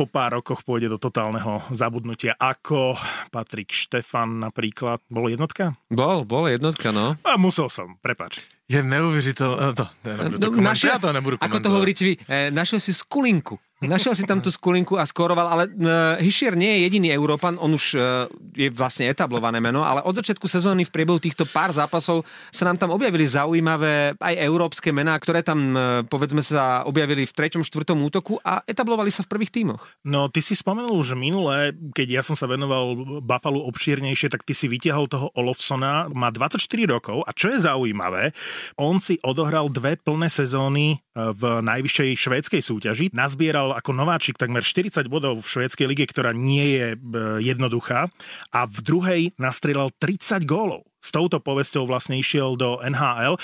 po 0.00 0.08
pár 0.08 0.40
rokoch 0.40 0.64
pôjde 0.64 0.88
do 0.88 0.96
totálneho 0.96 1.60
zabudnutia, 1.68 2.32
ako 2.40 2.96
Patrik 3.28 3.68
Štefan 3.68 4.40
napríklad. 4.40 4.96
Bol 5.12 5.28
jednotka? 5.28 5.76
Bol, 5.92 6.24
bol 6.24 6.48
jednotka, 6.48 6.88
no. 6.88 7.20
A 7.20 7.36
musel 7.36 7.68
som, 7.68 8.00
prepač. 8.00 8.40
Je 8.64 8.80
neuvěřitelné, 8.80 9.76
to, 9.76 9.84
to, 10.00 10.08
nebudu 10.16 10.38
to 10.40 10.46
No, 10.46 10.52
komentovat, 10.56 10.72
našiel- 10.72 10.92
já 10.92 10.98
to 10.98 11.12
nebudu 11.12 11.36
Ako 11.40 11.60
to 11.60 11.68
hovoríte 11.68 12.04
vy, 12.04 12.16
e, 12.28 12.48
našiel 12.50 12.80
si 12.80 12.94
skulinku. 12.96 13.60
Našiel 13.80 14.12
si 14.12 14.28
tam 14.28 14.44
tú 14.44 14.52
skulinku 14.52 15.00
a 15.00 15.08
skoroval, 15.08 15.48
ale 15.48 15.64
uh, 15.72 16.20
Hischier 16.20 16.52
nie 16.52 16.68
je 16.68 16.78
jediný 16.84 17.16
Európan, 17.16 17.56
on 17.56 17.72
už 17.72 17.96
uh, 17.96 18.28
je 18.52 18.68
vlastne 18.68 19.08
etablované 19.08 19.56
meno, 19.56 19.80
ale 19.80 20.04
od 20.04 20.12
začiatku 20.20 20.44
sezóny 20.44 20.84
v 20.84 20.92
priebehu 20.92 21.16
týchto 21.16 21.48
pár 21.48 21.72
zápasov 21.72 22.28
sa 22.52 22.68
nám 22.68 22.76
tam 22.76 22.92
objavili 22.92 23.24
zaujímavé 23.24 24.20
aj 24.20 24.36
európske 24.36 24.92
mená, 24.92 25.16
ktoré 25.16 25.40
tam 25.40 25.72
uh, 25.72 26.04
povedzme 26.04 26.44
sa 26.44 26.84
objavili 26.84 27.24
v 27.24 27.32
treťom, 27.32 27.64
štvrtom 27.64 28.04
útoku 28.04 28.36
a 28.44 28.60
etablovali 28.68 29.08
sa 29.08 29.24
v 29.24 29.32
prvých 29.32 29.48
tímoch. 29.48 29.80
No, 30.04 30.28
ty 30.28 30.44
si 30.44 30.52
spomenul 30.52 31.00
už 31.00 31.16
minule, 31.16 31.72
keď 31.96 32.20
ja 32.20 32.22
som 32.22 32.36
sa 32.36 32.44
venoval 32.44 32.92
Buffalo 33.24 33.64
obšírnejšie, 33.64 34.28
tak 34.28 34.44
ty 34.44 34.52
si 34.52 34.68
vytiahol 34.68 35.08
toho 35.08 35.32
Olofsona, 35.32 36.12
má 36.12 36.28
24 36.28 36.60
rokov 36.84 37.24
a 37.24 37.32
čo 37.32 37.48
je 37.48 37.64
zaujímavé, 37.64 38.36
on 38.76 39.00
si 39.00 39.16
odohral 39.24 39.72
dve 39.72 39.96
plné 39.96 40.28
sezóny 40.28 41.00
v 41.14 41.42
najvyššej 41.60 42.10
švédskej 42.16 42.62
súťaži. 42.62 43.06
Nazbieral 43.10 43.69
ako 43.74 43.94
nováčik 43.96 44.36
takmer 44.36 44.64
40 44.64 45.06
bodov 45.06 45.42
v 45.42 45.50
švédskej 45.50 45.86
lige, 45.86 46.04
ktorá 46.08 46.30
nie 46.34 46.78
je 46.78 46.86
e, 46.94 46.96
jednoduchá 47.44 48.10
a 48.50 48.60
v 48.66 48.78
druhej 48.82 49.22
nastrelal 49.36 49.90
30 49.98 50.44
gólov. 50.44 50.86
S 51.00 51.10
touto 51.14 51.40
povesťou 51.40 51.88
vlastne 51.88 52.20
išiel 52.20 52.60
do 52.60 52.78
NHL 52.84 53.40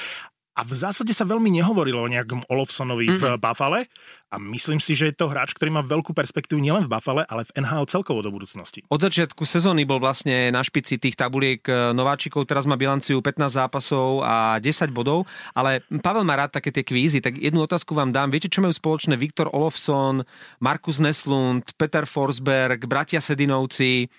a 0.57 0.61
v 0.65 0.73
zásade 0.73 1.13
sa 1.13 1.29
veľmi 1.29 1.53
nehovorilo 1.53 2.01
o 2.01 2.09
nejakom 2.09 2.41
Olofsonovi 2.49 3.13
mm. 3.13 3.17
v 3.21 3.25
Buffale 3.37 3.81
a 4.27 4.43
myslím 4.43 4.83
si, 4.83 4.99
že 4.99 5.11
je 5.11 5.15
to 5.15 5.31
hráč, 5.31 5.55
ktorý 5.55 5.71
má 5.71 5.83
veľkú 5.87 6.11
perspektívu 6.11 6.59
nielen 6.59 6.85
v 6.85 6.91
Buffale, 6.91 7.23
ale 7.31 7.47
v 7.47 7.55
NHL 7.63 7.87
celkovo 7.87 8.27
do 8.27 8.35
budúcnosti. 8.35 8.83
Od 8.91 8.99
začiatku 8.99 9.47
sezóny 9.47 9.87
bol 9.87 10.03
vlastne 10.03 10.51
na 10.51 10.67
špici 10.67 10.99
tých 10.99 11.15
tabuliek 11.15 11.63
e, 11.63 11.95
nováčikov, 11.95 12.51
teraz 12.51 12.67
má 12.67 12.75
bilanciu 12.75 13.23
15 13.23 13.47
zápasov 13.47 14.27
a 14.27 14.59
10 14.59 14.91
bodov, 14.91 15.31
ale 15.55 15.87
Pavel 16.03 16.27
má 16.27 16.35
rád 16.35 16.59
také 16.59 16.75
tie 16.75 16.83
kvízy, 16.83 17.23
tak 17.23 17.39
jednu 17.39 17.63
otázku 17.63 17.95
vám 17.95 18.11
dám. 18.11 18.35
Viete, 18.35 18.51
čo 18.51 18.61
majú 18.61 18.75
spoločné 18.75 19.15
Viktor 19.15 19.47
Olofsson, 19.55 20.27
Markus 20.59 20.99
Neslund, 20.99 21.79
Peter 21.79 22.03
Forsberg, 22.03 22.83
bratia 22.91 23.23
Sedinovci, 23.23 24.11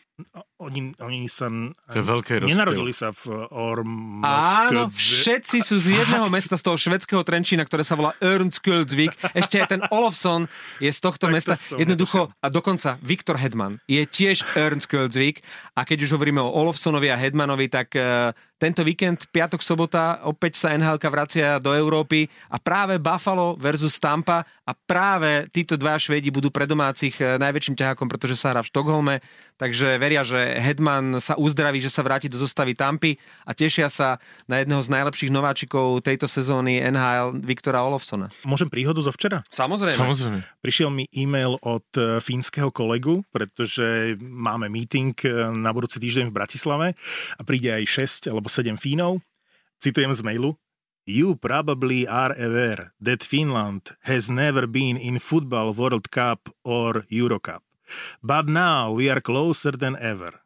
oni, 0.57 0.89
oni 0.97 1.29
sa... 1.29 1.45
To 1.93 1.97
je 2.01 2.01
veľké 2.01 2.41
Nenarodili 2.41 2.89
sa 2.89 3.13
v 3.13 3.29
Orm... 3.53 4.25
Áno, 4.25 4.89
všetci 4.89 5.61
sú 5.61 5.77
z 5.77 5.93
jedného 5.93 6.25
mesta, 6.33 6.57
z 6.57 6.65
toho 6.65 6.73
švedského 6.73 7.21
Trenčína, 7.21 7.61
ktoré 7.61 7.85
sa 7.85 7.93
volá 7.93 8.17
Örnskjöldvik. 8.17 9.13
Ešte 9.37 9.61
aj 9.61 9.67
ten 9.69 9.81
Olofsson 9.97 10.45
je 10.77 10.93
z 10.93 10.99
tohto 11.01 11.25
tak 11.27 11.33
mesta. 11.33 11.53
To 11.57 11.81
Jednoducho, 11.81 12.29
a 12.29 12.47
dokonca 12.53 13.01
Viktor 13.01 13.41
Hedman 13.41 13.81
je 13.89 14.05
tiež 14.05 14.45
Örnskjöldvik. 14.53 15.41
A 15.73 15.81
keď 15.81 16.05
už 16.05 16.13
hovoríme 16.13 16.41
o 16.41 16.53
Olofssonovi 16.53 17.09
a 17.09 17.17
Hedmanovi, 17.17 17.67
tak 17.67 17.97
uh, 17.97 18.31
tento 18.57 18.81
víkend, 18.81 19.29
piatok, 19.29 19.61
sobota, 19.61 20.25
opäť 20.25 20.57
sa 20.57 20.73
NHL 20.73 20.97
vracia 21.07 21.61
do 21.61 21.77
Európy 21.77 22.25
a 22.49 22.57
práve 22.57 22.97
Buffalo 22.97 23.53
versus 23.53 24.01
Tampa 24.01 24.41
a 24.65 24.73
práve 24.73 25.45
títo 25.53 25.77
dva 25.77 25.95
Švedi 25.95 26.33
budú 26.33 26.49
pre 26.49 26.65
domácich 26.65 27.21
e, 27.21 27.37
najväčším 27.37 27.77
ťahákom, 27.77 28.09
pretože 28.09 28.35
sa 28.35 28.51
hrá 28.51 28.65
v 28.65 28.69
Štokholme, 28.73 29.15
takže 29.55 30.01
veria, 30.01 30.25
že 30.25 30.57
Hedman 30.57 31.21
sa 31.21 31.37
uzdraví, 31.37 31.77
že 31.79 31.93
sa 31.93 32.01
vráti 32.01 32.27
do 32.27 32.35
zostavy 32.41 32.73
Tampy 32.73 33.15
a 33.45 33.53
tešia 33.53 33.87
sa 33.93 34.17
na 34.49 34.59
jedného 34.59 34.81
z 34.81 34.89
najlepších 34.89 35.31
nováčikov 35.31 36.01
tejto 36.01 36.25
sezóny 36.25 36.81
NHL, 36.81 37.39
Viktora 37.45 37.85
Olofsona. 37.85 38.27
Môžem 38.41 38.67
príhodu 38.67 38.99
zo 38.99 39.13
včera? 39.13 39.45
Samozrejme. 39.53 39.95
Samozrejme. 39.95 40.39
Prišiel 40.59 40.89
mi 40.89 41.05
e-mail 41.13 41.61
od 41.61 41.87
e, 41.93 42.17
fínskeho 42.19 42.73
kolegu, 42.73 43.21
pretože 43.29 44.17
máme 44.19 44.67
meeting 44.67 45.13
e, 45.21 45.53
na 45.53 45.69
budúci 45.71 46.01
týždeň 46.01 46.33
v 46.33 46.35
Bratislave 46.35 46.87
a 47.37 47.41
príde 47.45 47.69
aj 47.71 47.85
6 47.85 48.33
alebo 48.33 48.46
7 48.47 48.79
Fínov. 48.79 49.21
Citujem 49.79 50.13
z 50.13 50.23
mailu. 50.25 50.57
You 51.07 51.39
probably 51.39 52.03
are 52.03 52.35
aware 52.35 52.91
that 52.99 53.23
Finland 53.23 53.95
has 54.03 54.27
never 54.27 54.67
been 54.67 54.99
in 54.99 55.23
Football 55.23 55.71
World 55.71 56.11
Cup 56.11 56.51
or 56.67 57.07
Eurocup. 57.07 57.63
But 58.19 58.51
now 58.51 58.91
we 58.91 59.07
are 59.07 59.23
closer 59.23 59.71
than 59.71 59.95
ever. 60.03 60.43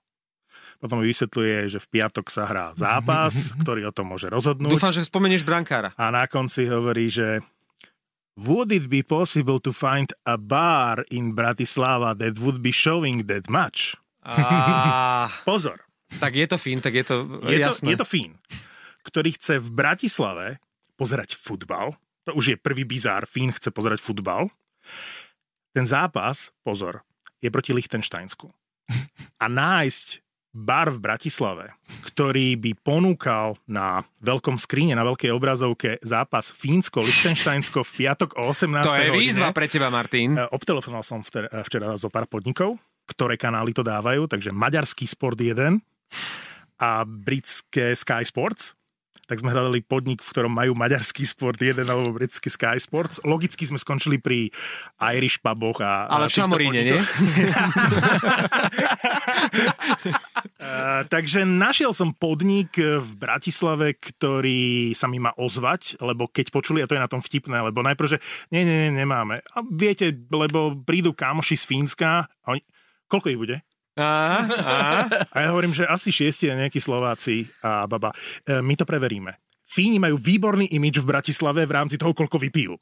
Potom 0.81 1.01
vysvetľuje, 1.01 1.77
že 1.77 1.79
v 1.81 1.87
piatok 1.97 2.29
sa 2.29 2.49
hrá 2.49 2.73
zápas, 2.73 3.33
ktorý 3.61 3.89
o 3.89 3.93
tom 3.93 4.13
môže 4.13 4.29
rozhodnúť. 4.29 4.73
Dúfam, 4.73 4.93
že 4.93 5.05
spomenieš 5.05 5.45
brankára. 5.45 5.93
A 5.97 6.09
na 6.13 6.25
konci 6.29 6.65
hovorí, 6.69 7.09
že 7.09 7.41
Would 8.41 8.71
it 8.71 8.87
be 8.89 9.03
possible 9.03 9.59
to 9.59 9.75
find 9.75 10.09
a 10.25 10.39
bar 10.39 11.03
in 11.11 11.35
Bratislava 11.35 12.17
that 12.17 12.39
would 12.39 12.63
be 12.63 12.71
showing 12.71 13.27
that 13.27 13.49
much? 13.51 13.93
A... 14.23 15.29
Pozor. 15.45 15.83
Tak 16.19 16.35
je 16.35 16.47
to 16.47 16.57
fín, 16.57 16.83
tak 16.83 16.93
je 16.97 17.05
to 17.07 17.15
je 17.47 17.61
jasné. 17.61 17.85
To, 17.85 17.91
je 17.93 17.99
to 18.01 18.07
fín, 18.07 18.35
ktorý 19.07 19.31
chce 19.37 19.61
v 19.61 19.69
Bratislave 19.71 20.59
pozerať 20.99 21.37
futbal. 21.37 21.95
To 22.29 22.37
už 22.37 22.45
je 22.53 22.57
prvý 22.59 22.83
bizár. 22.85 23.25
Fín 23.25 23.49
chce 23.49 23.71
pozerať 23.71 24.03
futbal. 24.03 24.51
Ten 25.71 25.87
zápas, 25.87 26.51
pozor, 26.61 27.01
je 27.39 27.49
proti 27.49 27.71
Lichtensteinsku. 27.71 28.51
A 29.41 29.45
nájsť 29.47 30.21
bar 30.51 30.91
v 30.91 30.99
Bratislave, 30.99 31.71
ktorý 32.11 32.59
by 32.59 32.71
ponúkal 32.83 33.55
na 33.71 34.03
veľkom 34.19 34.59
skríne, 34.59 34.91
na 34.99 35.07
veľkej 35.07 35.31
obrazovke 35.31 35.95
zápas 36.03 36.51
Fínsko-Lichtensteinsko 36.51 37.87
v 37.87 37.91
piatok 38.03 38.35
o 38.35 38.51
18. 38.51 38.83
To 38.83 38.91
je 38.91 39.09
hodine. 39.09 39.15
výzva 39.15 39.49
pre 39.55 39.71
teba, 39.71 39.87
Martin. 39.87 40.35
E, 40.35 40.43
Obtelefonoval 40.51 41.07
som 41.07 41.23
vtera, 41.23 41.47
včera 41.63 41.95
zo 41.95 42.11
pár 42.11 42.27
podnikov, 42.27 42.75
ktoré 43.07 43.39
kanály 43.39 43.71
to 43.71 43.79
dávajú, 43.79 44.27
takže 44.27 44.51
maďarský 44.51 45.07
Sport 45.07 45.39
1 45.39 45.79
a 46.81 47.05
britské 47.05 47.93
Sky 47.93 48.25
Sports 48.25 48.73
tak 49.31 49.39
sme 49.39 49.55
hľadali 49.55 49.79
podnik, 49.79 50.19
v 50.19 50.27
ktorom 50.27 50.51
majú 50.51 50.75
maďarský 50.75 51.23
sport 51.23 51.55
jeden 51.55 51.87
alebo 51.87 52.11
britský 52.11 52.51
Sky 52.51 52.75
Sports. 52.83 53.23
Logicky 53.23 53.63
sme 53.63 53.79
skončili 53.79 54.19
pri 54.19 54.51
Irish 55.15 55.39
puboch 55.39 55.79
a... 55.79 56.11
Ale 56.11 56.27
v 56.27 56.35
Šamoríne, 56.35 56.81
nie? 56.83 56.99
Uh, 60.59 61.07
takže 61.15 61.47
našiel 61.47 61.95
som 61.95 62.11
podnik 62.11 62.75
v 62.75 63.09
Bratislave, 63.15 63.95
ktorý 63.95 64.91
sa 64.99 65.07
mi 65.07 65.23
má 65.23 65.31
ozvať, 65.39 65.95
lebo 66.03 66.27
keď 66.27 66.51
počuli, 66.51 66.83
a 66.83 66.87
to 66.91 66.99
je 66.99 67.05
na 67.07 67.07
tom 67.07 67.23
vtipné, 67.23 67.63
lebo 67.63 67.79
najprv, 67.87 68.11
že 68.11 68.19
nie, 68.51 68.67
nie, 68.67 68.91
nie, 68.91 68.99
nemáme. 68.99 69.39
A 69.55 69.63
viete, 69.63 70.11
lebo 70.27 70.75
prídu 70.83 71.15
kámoši 71.15 71.55
z 71.55 71.71
Fínska, 71.71 72.27
a 72.27 72.47
oni, 72.51 72.59
koľko 73.07 73.31
ich 73.31 73.39
bude? 73.39 73.57
A, 73.99 74.09
a. 74.47 74.75
a 75.31 75.37
ja 75.43 75.47
hovorím, 75.51 75.75
že 75.75 75.83
asi 75.83 76.15
šiesti 76.15 76.47
a 76.47 76.55
nejakí 76.55 76.79
Slováci 76.79 77.51
a 77.59 77.83
baba. 77.87 78.15
E, 78.47 78.63
my 78.63 78.73
to 78.79 78.87
preveríme. 78.87 79.35
Fíni 79.67 80.03
majú 80.03 80.19
výborný 80.19 80.67
imič 80.75 80.99
v 80.99 81.09
Bratislave 81.15 81.63
v 81.63 81.75
rámci 81.75 81.95
toho, 81.95 82.11
koľko 82.11 82.39
vypijú. 82.39 82.75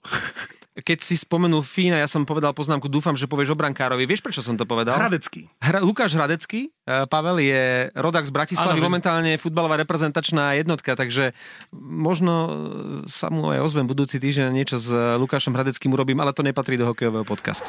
Keď 0.79 0.99
si 1.03 1.19
spomenul 1.19 1.59
Fína, 1.59 1.99
ja 1.99 2.07
som 2.07 2.23
povedal 2.23 2.55
poznámku, 2.55 2.87
dúfam, 2.87 3.11
že 3.11 3.27
povieš 3.27 3.51
o 3.51 3.59
brankárovi. 3.59 4.07
Vieš, 4.07 4.23
prečo 4.23 4.39
som 4.39 4.55
to 4.55 4.63
povedal? 4.63 4.95
Hradecký. 4.95 5.49
Hra, 5.59 5.83
Lukáš 5.83 6.15
Hradecký, 6.15 6.71
Pavel 7.11 7.43
je 7.43 7.91
rodák 7.99 8.23
z 8.23 8.31
Bratislavy, 8.31 8.79
Áno, 8.79 8.87
momentálne 8.87 9.35
futbalová 9.35 9.75
reprezentačná 9.81 10.55
jednotka, 10.55 10.95
takže 10.95 11.35
možno 11.83 12.53
sa 13.11 13.27
mu 13.27 13.51
aj 13.51 13.59
ozvem 13.59 13.85
budúci 13.85 14.23
týždeň 14.23 14.55
niečo 14.55 14.79
s 14.79 14.87
Lukášom 15.19 15.51
Hradeckým 15.51 15.91
urobím, 15.91 16.23
ale 16.23 16.31
to 16.31 16.47
nepatrí 16.47 16.79
do 16.79 16.87
hokejového 16.87 17.27
podcastu 17.27 17.67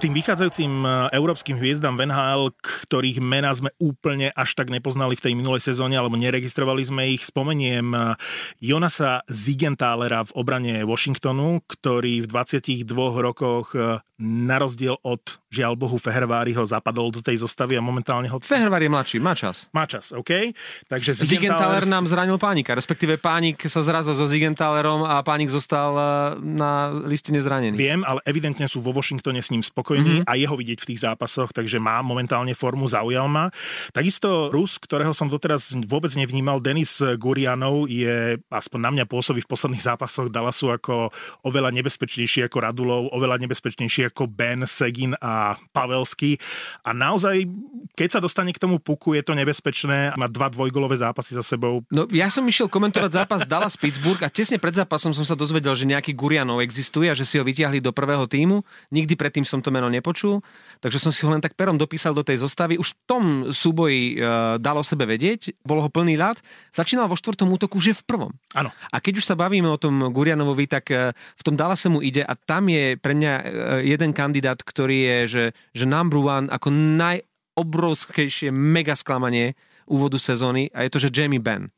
tým 0.00 0.16
vychádzajúcim 0.16 0.72
e, 0.80 0.88
európskym 1.12 1.60
hviezdam 1.60 2.00
v 2.00 2.08
NHL, 2.08 2.56
ktorých 2.56 3.20
mená 3.20 3.52
sme 3.52 3.68
úplne 3.76 4.32
až 4.32 4.56
tak 4.56 4.72
nepoznali 4.72 5.12
v 5.12 5.24
tej 5.28 5.32
minulej 5.36 5.60
sezóne, 5.60 5.92
alebo 6.00 6.16
neregistrovali 6.16 6.80
sme 6.80 7.12
ich, 7.12 7.28
spomeniem 7.28 7.92
e, 7.92 8.16
Jonasa 8.64 9.20
Zigenthalera 9.28 10.24
v 10.24 10.32
obrane 10.40 10.74
Washingtonu, 10.88 11.60
ktorý 11.68 12.24
v 12.24 12.26
22 12.32 12.88
rokoch 12.96 13.76
e, 13.76 14.00
na 14.24 14.56
rozdiel 14.56 14.96
od 15.04 15.39
žiaľ 15.50 15.74
Bohu 15.74 15.98
Fehervári 15.98 16.54
ho 16.54 16.62
zapadol 16.62 17.10
do 17.10 17.18
tej 17.18 17.42
zostavy 17.42 17.74
a 17.74 17.82
momentálne 17.82 18.30
ho... 18.30 18.38
Fehervár 18.38 18.78
je 18.78 18.86
mladší, 18.86 19.16
má 19.18 19.34
čas. 19.34 19.66
Má 19.74 19.82
čas, 19.82 20.14
OK. 20.14 20.54
Takže 20.86 21.10
Zigenthaler 21.26 21.90
nám 21.90 22.06
zranil 22.06 22.38
pánika, 22.38 22.70
respektíve 22.70 23.18
pánik 23.18 23.58
sa 23.66 23.82
zrazil 23.82 24.14
so 24.14 24.30
Zigentalerom 24.30 25.02
a 25.02 25.18
pánik 25.26 25.50
zostal 25.50 25.90
na 26.38 26.94
listine 27.02 27.42
zranený. 27.42 27.74
Viem, 27.74 28.06
ale 28.06 28.22
evidentne 28.30 28.70
sú 28.70 28.78
vo 28.78 28.94
Washingtone 28.94 29.42
s 29.42 29.50
ním 29.50 29.66
spokojní 29.66 30.22
mm-hmm. 30.22 30.30
a 30.30 30.38
jeho 30.38 30.54
vidieť 30.54 30.78
v 30.86 30.88
tých 30.94 31.02
zápasoch, 31.02 31.50
takže 31.50 31.82
má 31.82 31.98
momentálne 31.98 32.54
formu, 32.54 32.86
zaujal 32.86 33.26
ma. 33.26 33.50
Takisto 33.90 34.54
Rus, 34.54 34.78
ktorého 34.78 35.10
som 35.10 35.26
doteraz 35.26 35.74
vôbec 35.90 36.14
nevnímal, 36.14 36.62
Denis 36.62 37.02
Gurianov 37.18 37.90
je, 37.90 38.38
aspoň 38.54 38.78
na 38.78 38.90
mňa 38.94 39.04
pôsobí 39.10 39.42
v 39.42 39.50
posledných 39.50 39.82
zápasoch 39.82 40.30
Dallasu 40.30 40.70
ako 40.70 41.10
oveľa 41.42 41.74
nebezpečnejší 41.74 42.46
ako 42.46 42.56
Radulov, 42.62 43.10
oveľa 43.10 43.42
nebezpečnejší 43.42 44.14
ako 44.14 44.30
Ben 44.30 44.62
Segin 44.62 45.18
a 45.18 45.39
a 45.40 45.56
Pavelský. 45.72 46.36
A 46.84 46.92
naozaj, 46.92 47.48
keď 47.96 48.18
sa 48.18 48.20
dostane 48.20 48.52
k 48.52 48.60
tomu 48.60 48.76
puku, 48.76 49.16
je 49.16 49.24
to 49.24 49.32
nebezpečné. 49.32 50.12
Má 50.20 50.28
dva 50.28 50.52
dvojgolové 50.52 51.00
zápasy 51.00 51.32
za 51.32 51.40
sebou. 51.40 51.80
No, 51.88 52.04
ja 52.12 52.28
som 52.28 52.44
išiel 52.44 52.68
komentovať 52.68 53.24
zápas 53.24 53.48
Dallas 53.48 53.80
Pittsburgh 53.80 54.20
a 54.20 54.28
tesne 54.28 54.60
pred 54.60 54.76
zápasom 54.76 55.16
som 55.16 55.24
sa 55.24 55.32
dozvedel, 55.32 55.72
že 55.72 55.88
nejaký 55.88 56.12
Gurianov 56.12 56.60
existuje 56.60 57.08
a 57.08 57.16
že 57.16 57.24
si 57.24 57.40
ho 57.40 57.44
vyťahli 57.44 57.80
do 57.80 57.96
prvého 57.96 58.28
týmu. 58.28 58.60
Nikdy 58.92 59.14
predtým 59.16 59.44
som 59.48 59.64
to 59.64 59.72
meno 59.72 59.88
nepočul, 59.88 60.44
takže 60.84 61.00
som 61.00 61.10
si 61.14 61.24
ho 61.24 61.30
len 61.32 61.40
tak 61.40 61.56
perom 61.56 61.80
dopísal 61.80 62.12
do 62.12 62.20
tej 62.20 62.44
zostavy. 62.44 62.76
Už 62.76 62.92
v 62.92 62.96
tom 63.08 63.22
súboji 63.54 64.20
e, 64.20 64.26
dalo 64.60 64.84
sebe 64.84 65.08
vedieť, 65.08 65.64
bolo 65.64 65.86
ho 65.86 65.90
plný 65.90 66.20
ľad. 66.20 66.42
Začínal 66.74 67.08
vo 67.08 67.16
štvrtom 67.16 67.48
útoku, 67.48 67.80
že 67.80 67.96
v 67.96 68.02
prvom. 68.04 68.32
Áno. 68.52 68.68
A 68.92 68.96
keď 68.98 69.22
už 69.22 69.24
sa 69.24 69.38
bavíme 69.38 69.70
o 69.70 69.80
tom 69.80 70.10
Gurianovovi, 70.12 70.66
tak 70.68 70.90
e, 70.92 71.14
v 71.14 71.42
tom 71.42 71.54
Dallase 71.56 71.88
mu 71.88 72.04
ide 72.04 72.26
a 72.26 72.34
tam 72.34 72.66
je 72.68 72.98
pre 72.98 73.14
mňa 73.16 73.32
e, 73.32 73.44
jeden 73.88 74.10
kandidát, 74.12 74.58
ktorý 74.58 74.98
je, 75.00 75.16
že, 75.30 75.44
že 75.70 75.86
number 75.86 76.18
one 76.18 76.50
ako 76.50 76.74
najobrovskejšie 76.74 78.50
mega 78.50 78.98
sklamanie 78.98 79.54
úvodu 79.86 80.18
sezóny 80.18 80.66
a 80.74 80.82
je 80.82 80.90
to, 80.90 80.98
že 80.98 81.14
Jamie 81.14 81.38
Benn. 81.38 81.70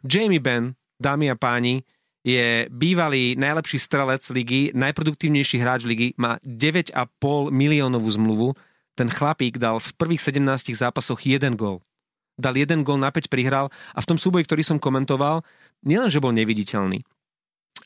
Jamie 0.00 0.40
Benn, 0.40 0.72
dámy 0.96 1.28
a 1.28 1.36
páni, 1.36 1.84
je 2.24 2.64
bývalý 2.72 3.36
najlepší 3.36 3.76
strelec 3.76 4.24
ligy, 4.32 4.72
najproduktívnejší 4.72 5.60
hráč 5.60 5.84
ligy, 5.84 6.16
má 6.16 6.40
9,5 6.40 6.96
miliónovú 7.52 8.08
zmluvu. 8.08 8.48
Ten 8.96 9.12
chlapík 9.12 9.60
dal 9.60 9.76
v 9.76 9.92
prvých 10.00 10.24
17 10.24 10.72
zápasoch 10.72 11.20
jeden 11.20 11.60
gól. 11.60 11.84
Dal 12.40 12.56
jeden 12.56 12.80
gól, 12.80 12.96
na 12.96 13.12
5 13.12 13.28
prihral 13.28 13.68
a 13.92 13.98
v 14.00 14.08
tom 14.08 14.16
súboji, 14.16 14.48
ktorý 14.48 14.64
som 14.64 14.80
komentoval, 14.80 15.44
nielen, 15.84 16.08
bol 16.18 16.32
neviditeľný, 16.32 17.04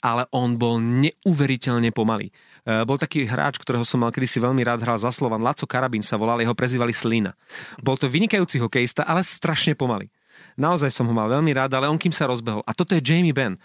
ale 0.06 0.30
on 0.30 0.54
bol 0.54 0.78
neuveriteľne 0.78 1.90
pomalý. 1.90 2.30
E, 2.68 2.84
bol 2.84 3.00
taký 3.00 3.24
hráč, 3.24 3.56
ktorého 3.56 3.80
som 3.88 4.04
mal 4.04 4.12
kedysi 4.12 4.44
veľmi 4.44 4.60
rád, 4.60 4.84
hral 4.84 5.00
za 5.00 5.08
Slovan, 5.08 5.40
Laco 5.40 5.64
Karabín 5.64 6.04
sa 6.04 6.20
volal, 6.20 6.44
jeho 6.44 6.52
prezývali 6.52 6.92
Slina. 6.92 7.32
Bol 7.80 7.96
to 7.96 8.12
vynikajúci 8.12 8.60
hokejista, 8.60 9.08
ale 9.08 9.24
strašne 9.24 9.72
pomalý. 9.72 10.12
Naozaj 10.58 10.90
som 10.90 11.06
ho 11.06 11.14
mal 11.14 11.30
veľmi 11.30 11.54
rád, 11.54 11.70
ale 11.78 11.86
on 11.86 11.96
kým 11.96 12.10
sa 12.10 12.26
rozbehol. 12.26 12.66
A 12.66 12.74
toto 12.74 12.92
je 12.92 13.00
Jamie 13.00 13.32
Benn. 13.32 13.56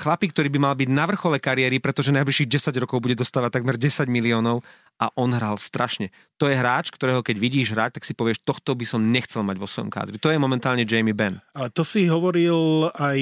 Chlapík, 0.00 0.32
ktorý 0.32 0.48
by 0.48 0.58
mal 0.58 0.74
byť 0.74 0.88
na 0.88 1.04
vrchole 1.04 1.36
kariéry, 1.36 1.76
pretože 1.76 2.08
najbližších 2.08 2.48
10 2.48 2.82
rokov 2.82 3.04
bude 3.04 3.20
dostávať 3.20 3.60
takmer 3.60 3.76
10 3.76 4.08
miliónov 4.08 4.64
a 4.98 5.14
on 5.14 5.30
hral 5.30 5.54
strašne. 5.56 6.10
To 6.42 6.50
je 6.50 6.58
hráč, 6.58 6.90
ktorého 6.90 7.22
keď 7.22 7.38
vidíš 7.38 7.74
hrať, 7.74 7.98
tak 7.98 8.04
si 8.06 8.14
povieš, 8.18 8.42
tohto 8.42 8.74
by 8.74 8.82
som 8.82 9.06
nechcel 9.06 9.46
mať 9.46 9.56
vo 9.58 9.70
svojom 9.70 9.90
kádri. 9.90 10.18
To 10.18 10.30
je 10.30 10.38
momentálne 10.38 10.82
Jamie 10.82 11.14
Benn. 11.14 11.38
Ale 11.54 11.70
to 11.70 11.86
si 11.86 12.10
hovoril 12.10 12.90
aj 12.94 13.18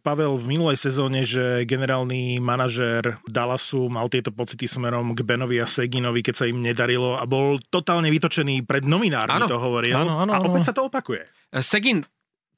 Pavel 0.00 0.40
v 0.40 0.56
minulej 0.56 0.80
sezóne, 0.80 1.28
že 1.28 1.68
generálny 1.68 2.40
manažér 2.40 3.20
Dallasu 3.28 3.92
mal 3.92 4.08
tieto 4.08 4.32
pocity 4.32 4.64
smerom 4.64 5.12
k 5.12 5.20
Benovi 5.24 5.60
a 5.60 5.68
Seginovi, 5.68 6.24
keď 6.24 6.34
sa 6.34 6.44
im 6.48 6.64
nedarilo 6.64 7.20
a 7.20 7.28
bol 7.28 7.60
totálne 7.68 8.08
vytočený 8.08 8.64
pred 8.64 8.88
nominármi, 8.88 9.44
Áno. 9.44 9.46
to 9.48 9.60
hovoril. 9.60 9.96
Áno, 10.00 10.24
áno, 10.24 10.32
a 10.32 10.40
opäť 10.40 10.72
sa 10.72 10.74
to 10.76 10.88
opakuje. 10.88 11.24
Segin 11.60 12.04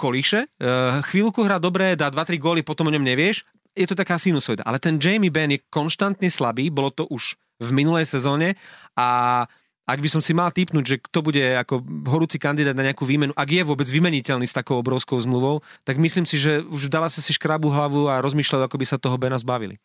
kolíše, 0.01 0.49
eh, 0.49 1.05
chvíľku 1.05 1.45
hrá 1.45 1.61
dobre, 1.61 1.93
dá 1.99 2.09
2-3 2.09 2.41
góly, 2.41 2.65
potom 2.65 2.89
o 2.89 2.95
ňom 2.95 3.05
nevieš. 3.05 3.45
Je 3.77 3.87
to 3.87 3.95
taká 3.95 4.19
sinusoida. 4.19 4.65
Ale 4.67 4.83
ten 4.83 4.99
Jamie 4.99 5.31
Benn 5.31 5.55
je 5.55 5.63
konštantne 5.71 6.27
slabý, 6.27 6.73
bolo 6.73 6.91
to 6.91 7.07
už 7.07 7.39
v 7.61 7.71
minulej 7.77 8.09
sezóne 8.09 8.57
a 8.97 9.45
ak 9.91 10.01
by 10.01 10.09
som 10.09 10.23
si 10.23 10.33
mal 10.33 10.55
typnúť, 10.55 10.85
že 10.87 10.97
kto 11.03 11.19
bude 11.21 11.43
ako 11.59 11.83
horúci 12.07 12.39
kandidát 12.39 12.77
na 12.79 12.87
nejakú 12.87 13.03
výmenu, 13.03 13.35
ak 13.35 13.49
je 13.51 13.63
vôbec 13.67 13.89
vymeniteľný 13.91 14.47
s 14.47 14.55
takou 14.55 14.79
obrovskou 14.79 15.19
zmluvou, 15.19 15.61
tak 15.83 15.99
myslím 15.99 16.25
si, 16.25 16.39
že 16.39 16.63
už 16.67 16.87
dala 16.87 17.11
sa 17.11 17.19
si 17.19 17.35
škrabu 17.35 17.71
hlavu 17.71 18.07
a 18.07 18.23
rozmýšľajú, 18.23 18.63
ako 18.63 18.77
by 18.79 18.87
sa 18.87 18.97
toho 19.01 19.17
Bena 19.19 19.39
zbavili. 19.41 19.83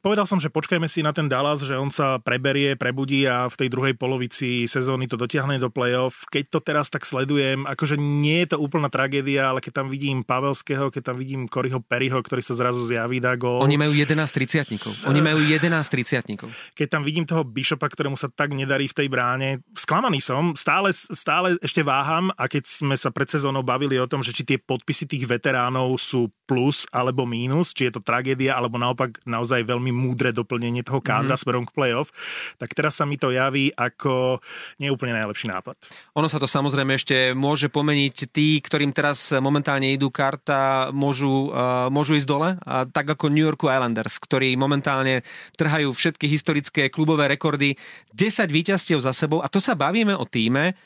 Povedal 0.00 0.24
som, 0.24 0.40
že 0.40 0.48
počkajme 0.48 0.88
si 0.88 1.04
na 1.04 1.12
ten 1.12 1.28
Dallas, 1.28 1.60
že 1.60 1.76
on 1.76 1.92
sa 1.92 2.16
preberie, 2.22 2.78
prebudí 2.78 3.26
a 3.28 3.50
v 3.50 3.56
tej 3.56 3.68
druhej 3.68 3.94
polovici 3.98 4.64
sezóny 4.64 5.10
to 5.10 5.18
dotiahne 5.18 5.60
do 5.60 5.68
play-off. 5.68 6.24
Keď 6.30 6.44
to 6.48 6.58
teraz 6.62 6.88
tak 6.88 7.04
sledujem, 7.04 7.66
akože 7.68 8.00
nie 8.00 8.46
je 8.46 8.54
to 8.54 8.62
úplná 8.62 8.88
tragédia, 8.88 9.52
ale 9.52 9.60
keď 9.60 9.84
tam 9.84 9.86
vidím 9.92 10.22
Pavelského, 10.22 10.88
keď 10.88 11.12
tam 11.12 11.16
vidím 11.20 11.50
Koryho 11.50 11.82
Perryho, 11.82 12.18
ktorý 12.22 12.40
sa 12.40 12.54
zrazu 12.56 12.86
zjaví, 12.86 13.20
dá 13.20 13.34
gól. 13.36 13.60
Oni 13.60 13.76
majú 13.76 13.92
11 13.92 14.16
triciatníkov. 14.30 15.10
Oni 15.10 15.20
majú 15.20 15.42
11 15.42 15.68
triciatníkov. 15.92 16.48
keď 16.78 16.86
tam 16.86 17.02
vidím 17.02 17.26
toho 17.26 17.42
Bishopa, 17.42 17.90
ktorému 17.90 18.14
sa 18.14 18.30
tak 18.30 18.54
nedarí 18.54 18.86
v 18.86 18.94
tej 18.94 19.08
bráne, 19.10 19.25
sklamaný 19.74 20.22
som, 20.22 20.54
stále, 20.54 20.92
stále 20.92 21.56
ešte 21.64 21.82
váham 21.82 22.30
a 22.36 22.46
keď 22.46 22.68
sme 22.68 22.94
sa 22.94 23.10
pred 23.10 23.26
sezónou 23.26 23.64
bavili 23.64 23.98
o 23.98 24.06
tom, 24.06 24.22
že 24.22 24.30
či 24.30 24.46
tie 24.46 24.58
podpisy 24.60 25.08
tých 25.08 25.24
veteránov 25.26 25.98
sú 25.98 26.30
plus 26.46 26.86
alebo 26.94 27.26
mínus, 27.26 27.74
či 27.74 27.90
je 27.90 27.98
to 27.98 28.04
tragédia, 28.04 28.54
alebo 28.54 28.78
naopak 28.78 29.18
naozaj 29.26 29.66
veľmi 29.66 29.90
múdre 29.90 30.30
doplnenie 30.30 30.86
toho 30.86 31.02
kádra 31.02 31.34
mm-hmm. 31.34 31.42
smerom 31.42 31.64
k 31.66 31.74
playoff, 31.74 32.14
tak 32.60 32.76
teraz 32.76 33.00
sa 33.00 33.04
mi 33.08 33.18
to 33.18 33.34
javí 33.34 33.74
ako 33.74 34.38
neúplne 34.78 35.16
najlepší 35.16 35.50
nápad. 35.50 35.74
Ono 36.14 36.28
sa 36.30 36.38
to 36.38 36.46
samozrejme 36.46 36.94
ešte 36.94 37.32
môže 37.32 37.72
pomeniť. 37.72 38.14
Tí, 38.30 38.60
ktorým 38.60 38.92
teraz 38.92 39.32
momentálne 39.36 39.88
idú 39.88 40.12
karta, 40.12 40.92
môžu, 40.92 41.50
uh, 41.50 41.88
môžu 41.88 42.16
ísť 42.20 42.28
dole. 42.28 42.50
A 42.62 42.84
tak 42.84 43.08
ako 43.08 43.32
New 43.32 43.44
Yorku 43.44 43.72
Islanders, 43.72 44.20
ktorí 44.20 44.54
momentálne 44.54 45.24
trhajú 45.56 45.90
všetky 45.92 46.28
historické 46.28 46.92
klubové 46.92 47.32
rekordy. 47.32 47.74
10 48.12 48.48
víťazstiev 48.52 49.00
za 49.00 49.15
sebou. 49.16 49.40
A 49.40 49.48
to 49.48 49.56
sa 49.58 49.72
bavíme 49.72 50.12
o 50.12 50.28
týme, 50.28 50.76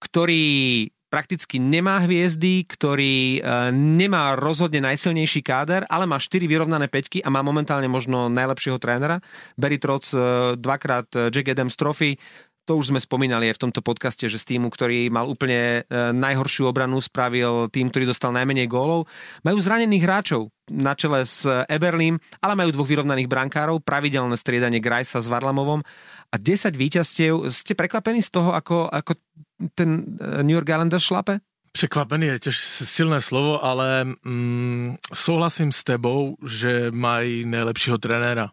ktorý 0.00 0.88
prakticky 1.14 1.62
nemá 1.62 2.02
hviezdy, 2.02 2.66
ktorý 2.66 3.38
e, 3.38 3.40
nemá 3.70 4.34
rozhodne 4.34 4.82
najsilnejší 4.82 5.46
káder, 5.46 5.86
ale 5.86 6.10
má 6.10 6.18
4 6.18 6.42
vyrovnané 6.42 6.90
peťky 6.90 7.22
a 7.22 7.30
má 7.30 7.38
momentálne 7.38 7.86
možno 7.86 8.26
najlepšieho 8.26 8.82
trénera. 8.82 9.22
Barry 9.54 9.78
Trotz, 9.78 10.10
e, 10.10 10.18
dvakrát 10.58 11.06
e, 11.14 11.30
Jack 11.30 11.54
Adams 11.54 11.78
Trophy, 11.78 12.18
to 12.66 12.80
už 12.80 12.90
sme 12.90 12.98
spomínali 12.98 13.46
aj 13.52 13.60
v 13.60 13.62
tomto 13.68 13.84
podcaste, 13.84 14.26
že 14.26 14.40
z 14.40 14.56
týmu, 14.56 14.72
ktorý 14.72 15.12
mal 15.12 15.28
úplne 15.28 15.84
najhoršiu 15.92 16.72
obranu, 16.72 16.96
spravil 16.96 17.68
tým, 17.68 17.92
ktorý 17.92 18.08
dostal 18.08 18.32
najmenej 18.32 18.72
gólov. 18.72 19.04
Majú 19.44 19.60
zranených 19.60 20.00
hráčov 20.00 20.48
na 20.72 20.96
čele 20.96 21.28
s 21.28 21.44
Eberlím, 21.68 22.16
ale 22.40 22.56
majú 22.56 22.72
dvoch 22.72 22.88
vyrovnaných 22.88 23.28
brankárov, 23.28 23.84
pravidelné 23.84 24.32
striedanie 24.40 24.80
Grajsa 24.80 25.20
s 25.20 25.28
Varlamovom 25.28 25.84
a 26.32 26.36
10 26.38 26.76
víťazstiev. 26.76 27.52
Ste 27.52 27.74
prekvapení 27.74 28.22
z 28.22 28.30
toho, 28.30 28.54
ako, 28.54 28.88
ako 28.88 29.14
ten 29.74 30.18
e, 30.20 30.42
New 30.42 30.54
York 30.54 30.68
Islanders 30.68 31.04
šlape? 31.04 31.40
Překvapený 31.72 32.26
je 32.26 32.38
těž 32.38 32.58
silné 32.84 33.20
slovo, 33.20 33.64
ale 33.64 34.04
mm, 34.04 34.96
souhlasím 35.14 35.72
s 35.72 35.84
tebou, 35.84 36.36
že 36.46 36.90
mají 36.90 37.44
nejlepšího 37.44 37.98
trenéra. 37.98 38.50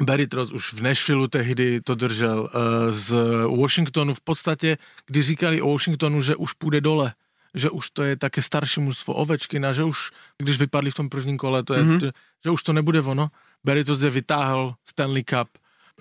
Barry 0.00 0.26
Trotz 0.26 0.52
už 0.52 0.72
v 0.72 0.80
Nashville 0.80 1.28
tehdy 1.28 1.80
to 1.80 1.94
držel. 1.94 2.50
eh, 2.54 2.92
Z 2.92 3.14
Washingtonu 3.60 4.14
v 4.14 4.20
podstatě, 4.20 4.76
kdy 5.06 5.22
říkali 5.22 5.62
o 5.62 5.72
Washingtonu, 5.72 6.22
že 6.22 6.36
už 6.36 6.52
půjde 6.52 6.80
dole, 6.80 7.14
že 7.54 7.70
už 7.70 7.90
to 7.90 8.02
je 8.02 8.16
také 8.16 8.42
starší 8.42 8.80
mužstvo 8.80 9.14
Ovečkina, 9.14 9.72
že 9.72 9.84
už, 9.84 10.10
když 10.38 10.58
vypadli 10.58 10.90
v 10.90 10.94
tom 10.94 11.08
prvním 11.08 11.38
kole, 11.38 11.62
to 11.62 11.74
je, 11.74 11.82
mm-hmm. 11.82 12.12
že 12.44 12.50
už 12.50 12.62
to 12.62 12.72
nebude 12.72 13.00
ono. 13.00 13.28
Barry 13.64 13.84
Trotz 13.84 14.02
je 14.02 14.10
vytáhl 14.10 14.74
Stanley 14.84 15.24
Cup, 15.24 15.48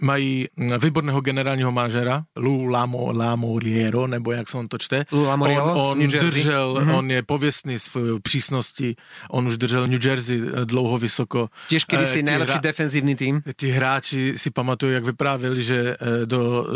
mají 0.02 0.48
výborného 0.84 1.22
generálního 1.22 1.72
manažera, 1.72 2.24
Lou 2.36 2.66
Lamo, 2.66 3.12
Lamoriero, 3.14 4.08
nebo 4.08 4.32
jak 4.32 4.50
se 4.50 4.58
on 4.58 4.68
to 4.68 4.78
čte. 4.78 5.06
Lou 5.12 5.24
Lamoriello 5.24 5.92
on, 5.92 6.02
on 6.02 6.08
držel, 6.08 6.74
Mhm. 6.80 6.90
mm-hmm. 6.90 6.96
on 6.98 7.12
je 7.12 7.24
pověstný 7.24 7.80
svojou 7.80 8.20
přísností, 8.20 8.96
on 9.32 9.48
už 9.48 9.58
držel 9.58 9.88
New 9.88 10.06
Jersey 10.06 10.42
eh, 10.42 10.66
dlouho 10.66 10.98
vysoko. 10.98 11.50
Tiež 11.70 11.86
kedy 11.86 12.06
si 12.06 12.20
Eh, 12.20 12.24
najlepší 12.24 12.58
hra- 12.58 12.62
defenzívny 12.62 13.16
tým. 13.16 13.42
Ti 13.56 13.72
hráči 13.72 14.34
si 14.38 14.52
pamatujú, 14.52 14.92
jak 14.94 15.04
vyprávěli, 15.06 15.64
že 15.64 15.96
eh, 16.00 16.26
do... 16.26 16.68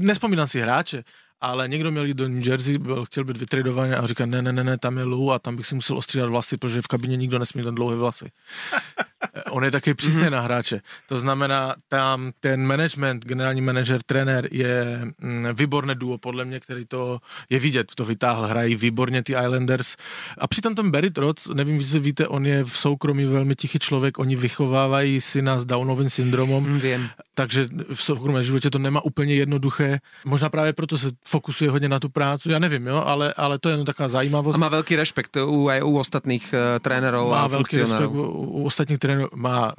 Nespomínám 0.00 0.46
si 0.48 0.60
hráče, 0.60 1.04
ale 1.40 1.68
někdo 1.68 1.90
měl 1.90 2.04
jít 2.04 2.16
do 2.16 2.28
New 2.28 2.48
Jersey, 2.48 2.78
byl, 2.78 3.04
chtěl 3.04 3.24
být 3.24 3.36
vytradovaný 3.36 3.92
a 3.92 4.06
říká, 4.06 4.26
ne, 4.26 4.42
ne, 4.42 4.52
ne, 4.52 4.64
ne, 4.64 4.78
tam 4.78 4.98
je 4.98 5.04
Lou 5.04 5.30
a 5.30 5.38
tam 5.38 5.56
bych 5.56 5.66
si 5.66 5.74
musel 5.74 5.98
ostřídat 5.98 6.28
vlasy, 6.28 6.56
protože 6.56 6.82
v 6.82 6.86
kabině 6.86 7.16
nikdo 7.16 7.38
nesmí 7.38 7.62
mít 7.62 7.74
dlouhé 7.74 7.96
vlasy. 7.96 8.30
On 9.50 9.64
je 9.64 9.70
taky 9.70 9.94
přísný 9.94 10.22
mm-hmm. 10.22 10.30
na 10.30 10.40
hráče. 10.40 10.80
To 11.06 11.18
znamená, 11.18 11.74
tam 11.88 12.32
ten 12.40 12.66
management, 12.66 13.24
generální 13.24 13.60
manažer, 13.60 14.02
trenér 14.02 14.48
je 14.50 15.00
mm, 15.18 15.46
výborné 15.54 15.94
duo, 15.94 16.18
podle 16.18 16.44
mě, 16.44 16.60
který 16.60 16.84
to 16.86 17.18
je 17.50 17.58
vidět, 17.58 17.86
to 17.94 18.04
vytáhl, 18.04 18.46
hrají 18.46 18.76
výborně 18.76 19.22
ty 19.22 19.32
Islanders. 19.32 19.96
A 20.38 20.46
přitom 20.46 20.74
ten 20.74 20.90
Barry 20.90 21.10
Trotz, 21.10 21.46
nevím, 21.46 21.80
jestli 21.80 21.98
víte, 21.98 22.28
on 22.28 22.46
je 22.46 22.64
v 22.64 22.76
soukromí 22.76 23.24
velmi 23.24 23.54
tichý 23.54 23.78
člověk, 23.78 24.18
oni 24.18 24.36
vychovávají 24.36 25.20
syna 25.20 25.58
s 25.58 25.64
Downovým 25.64 26.10
syndromem, 26.10 26.70
Mm, 26.70 26.80
Viem. 26.80 27.08
Takže 27.40 27.72
v 27.72 28.00
soukromém 28.02 28.44
životě 28.44 28.68
to 28.70 28.76
nemá 28.78 29.00
úplně 29.00 29.34
jednoduché. 29.34 30.04
Možná 30.28 30.52
právě 30.52 30.72
proto 30.76 30.98
se 31.00 31.08
fokusuje 31.24 31.70
hodně 31.72 31.88
na 31.88 31.96
tu 31.96 32.08
prácu, 32.12 32.50
já 32.52 32.58
nevím, 32.60 32.86
jo, 32.86 33.00
ale, 33.06 33.32
ale 33.32 33.56
to 33.58 33.68
je 33.68 33.72
jenom 33.72 33.86
taková 33.88 34.06
A 34.12 34.20
zajímavost. 34.20 34.60
má 34.60 34.68
veľký 34.68 34.92
rešpekt 35.00 35.40
u, 35.40 35.72
aj 35.72 35.80
u 35.80 35.92
ostatných 35.96 36.44
uh, 36.52 36.76
trénerov 36.84 37.32
má 37.32 37.48
a 37.48 37.48
velký 37.48 37.80
respekt 37.80 37.96
funkcionárov. 37.96 38.12
u, 38.12 38.60
u 38.60 38.64
ostatních 38.68 38.98
trénerů, 39.00 39.28
má 39.40 39.72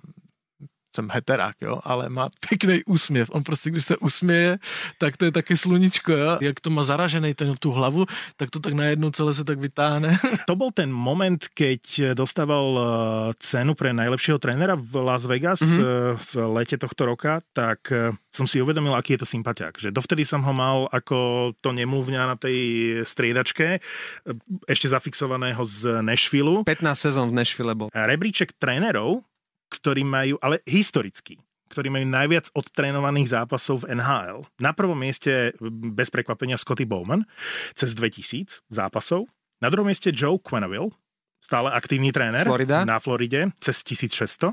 jsem 0.96 1.10
heterák, 1.12 1.56
jo, 1.62 1.80
ale 1.84 2.10
má 2.10 2.30
pěkný 2.50 2.84
úsměv. 2.86 3.30
On 3.32 3.44
prostě, 3.44 3.70
když 3.70 3.86
se 3.86 3.98
usměje, 3.98 4.58
tak 4.98 5.18
to 5.18 5.26
je 5.26 5.32
také 5.32 5.58
sluníčko, 5.58 6.12
jo. 6.12 6.38
Jak 6.42 6.60
to 6.60 6.70
má 6.70 6.84
zaražený 6.84 7.34
ten, 7.34 7.56
tu 7.60 7.72
hlavu, 7.72 8.06
tak 8.38 8.50
to 8.50 8.60
tak 8.60 8.74
najednou 8.74 9.10
celé 9.10 9.34
se 9.34 9.44
tak 9.44 9.60
vytáhne. 9.60 10.18
To 10.48 10.56
bol 10.58 10.72
ten 10.74 10.92
moment, 10.92 11.40
keď 11.54 12.12
dostával 12.18 12.76
eh, 12.76 12.84
cenu 13.40 13.72
pre 13.72 13.94
najlepšieho 13.94 14.42
trénera 14.42 14.76
v 14.76 15.00
Las 15.00 15.24
Vegas 15.24 15.64
mm-hmm. 15.64 16.18
v 16.18 16.32
lete 16.60 16.76
tohto 16.76 17.08
roka, 17.08 17.40
tak 17.56 17.88
eh, 17.94 18.12
som 18.28 18.50
si 18.50 18.60
uvedomil, 18.60 18.92
aký 18.98 19.16
je 19.16 19.24
to 19.24 19.28
sympatiák. 19.30 19.80
Že 19.80 19.96
dovtedy 19.96 20.28
som 20.28 20.44
ho 20.44 20.52
mal 20.52 20.92
ako 20.92 21.52
to 21.64 21.72
nemluvňa 21.72 22.22
na 22.26 22.36
tej 22.36 22.60
striedačke, 23.08 23.80
ešte 24.68 24.88
zafixovaného 24.92 25.62
z 25.64 26.04
Nashville. 26.04 26.68
15 26.68 26.96
sezón 26.96 27.32
v 27.32 27.38
Nashville 27.38 27.76
bol. 27.78 27.88
Rebríček 27.94 28.58
trénerov 28.60 29.24
ktorí 29.72 30.04
majú, 30.04 30.36
ale 30.44 30.60
historicky, 30.68 31.40
ktorí 31.72 31.88
majú 31.88 32.04
najviac 32.04 32.52
odtrénovaných 32.52 33.32
zápasov 33.32 33.88
v 33.88 33.96
NHL. 33.96 34.44
Na 34.60 34.76
prvom 34.76 35.00
mieste, 35.00 35.56
bez 35.96 36.12
prekvapenia, 36.12 36.60
Scotty 36.60 36.84
Bowman, 36.84 37.24
cez 37.72 37.96
2000 37.96 38.68
zápasov. 38.68 39.32
Na 39.64 39.72
druhom 39.72 39.88
mieste 39.88 40.12
Joe 40.12 40.36
Quenneville, 40.36 40.92
stále 41.40 41.72
aktívny 41.72 42.12
tréner 42.12 42.44
Florida. 42.44 42.84
na 42.84 43.00
Floride, 43.00 43.56
cez 43.64 43.80
1600. 43.88 44.52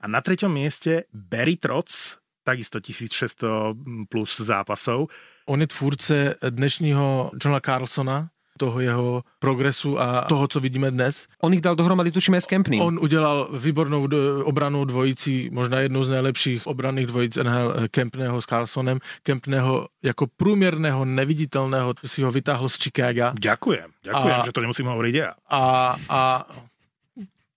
A 0.00 0.06
na 0.08 0.24
treťom 0.24 0.48
mieste 0.48 1.04
Barry 1.12 1.60
Trotz, 1.60 2.16
takisto 2.46 2.80
1600 2.80 4.08
plus 4.08 4.40
zápasov. 4.40 5.10
On 5.46 5.60
je 5.60 5.66
tvůrce 5.66 6.34
dnešního 6.50 7.30
Johna 7.44 7.60
Carlsona, 7.60 8.30
toho 8.56 8.80
jeho 8.80 9.22
progresu 9.38 10.00
a 10.00 10.24
toho, 10.28 10.48
co 10.48 10.60
vidíme 10.60 10.90
dnes. 10.90 11.26
On 11.42 11.54
ich 11.54 11.60
dal 11.60 11.76
dohromady, 11.76 12.10
tuším, 12.10 12.34
s 12.34 12.46
Kempným. 12.46 12.80
On 12.80 12.98
udělal 12.98 13.48
výbornou 13.52 14.08
obranou 14.44 14.84
dvojicí, 14.84 15.50
možná 15.52 15.78
jednou 15.80 16.04
z 16.04 16.08
nejlepších 16.08 16.66
obranných 16.66 17.06
dvojic 17.06 17.36
NHL 17.36 17.74
eh, 17.76 17.88
Kempného 17.88 18.42
s 18.42 18.46
Carlsonem. 18.46 18.98
Kempného 19.22 19.88
jako 20.02 20.26
průměrného, 20.36 21.04
neviditelného 21.04 21.94
si 22.04 22.22
ho 22.22 22.30
vytáhl 22.30 22.68
z 22.68 22.76
Chicaga. 22.78 23.32
Ďakujem, 23.40 23.90
ďakujem, 24.04 24.40
a, 24.40 24.46
že 24.46 24.52
to 24.52 24.60
nemusím 24.60 24.86
hovoriť 24.86 25.14
ja. 25.14 25.30
A, 25.50 25.94
a 26.08 26.20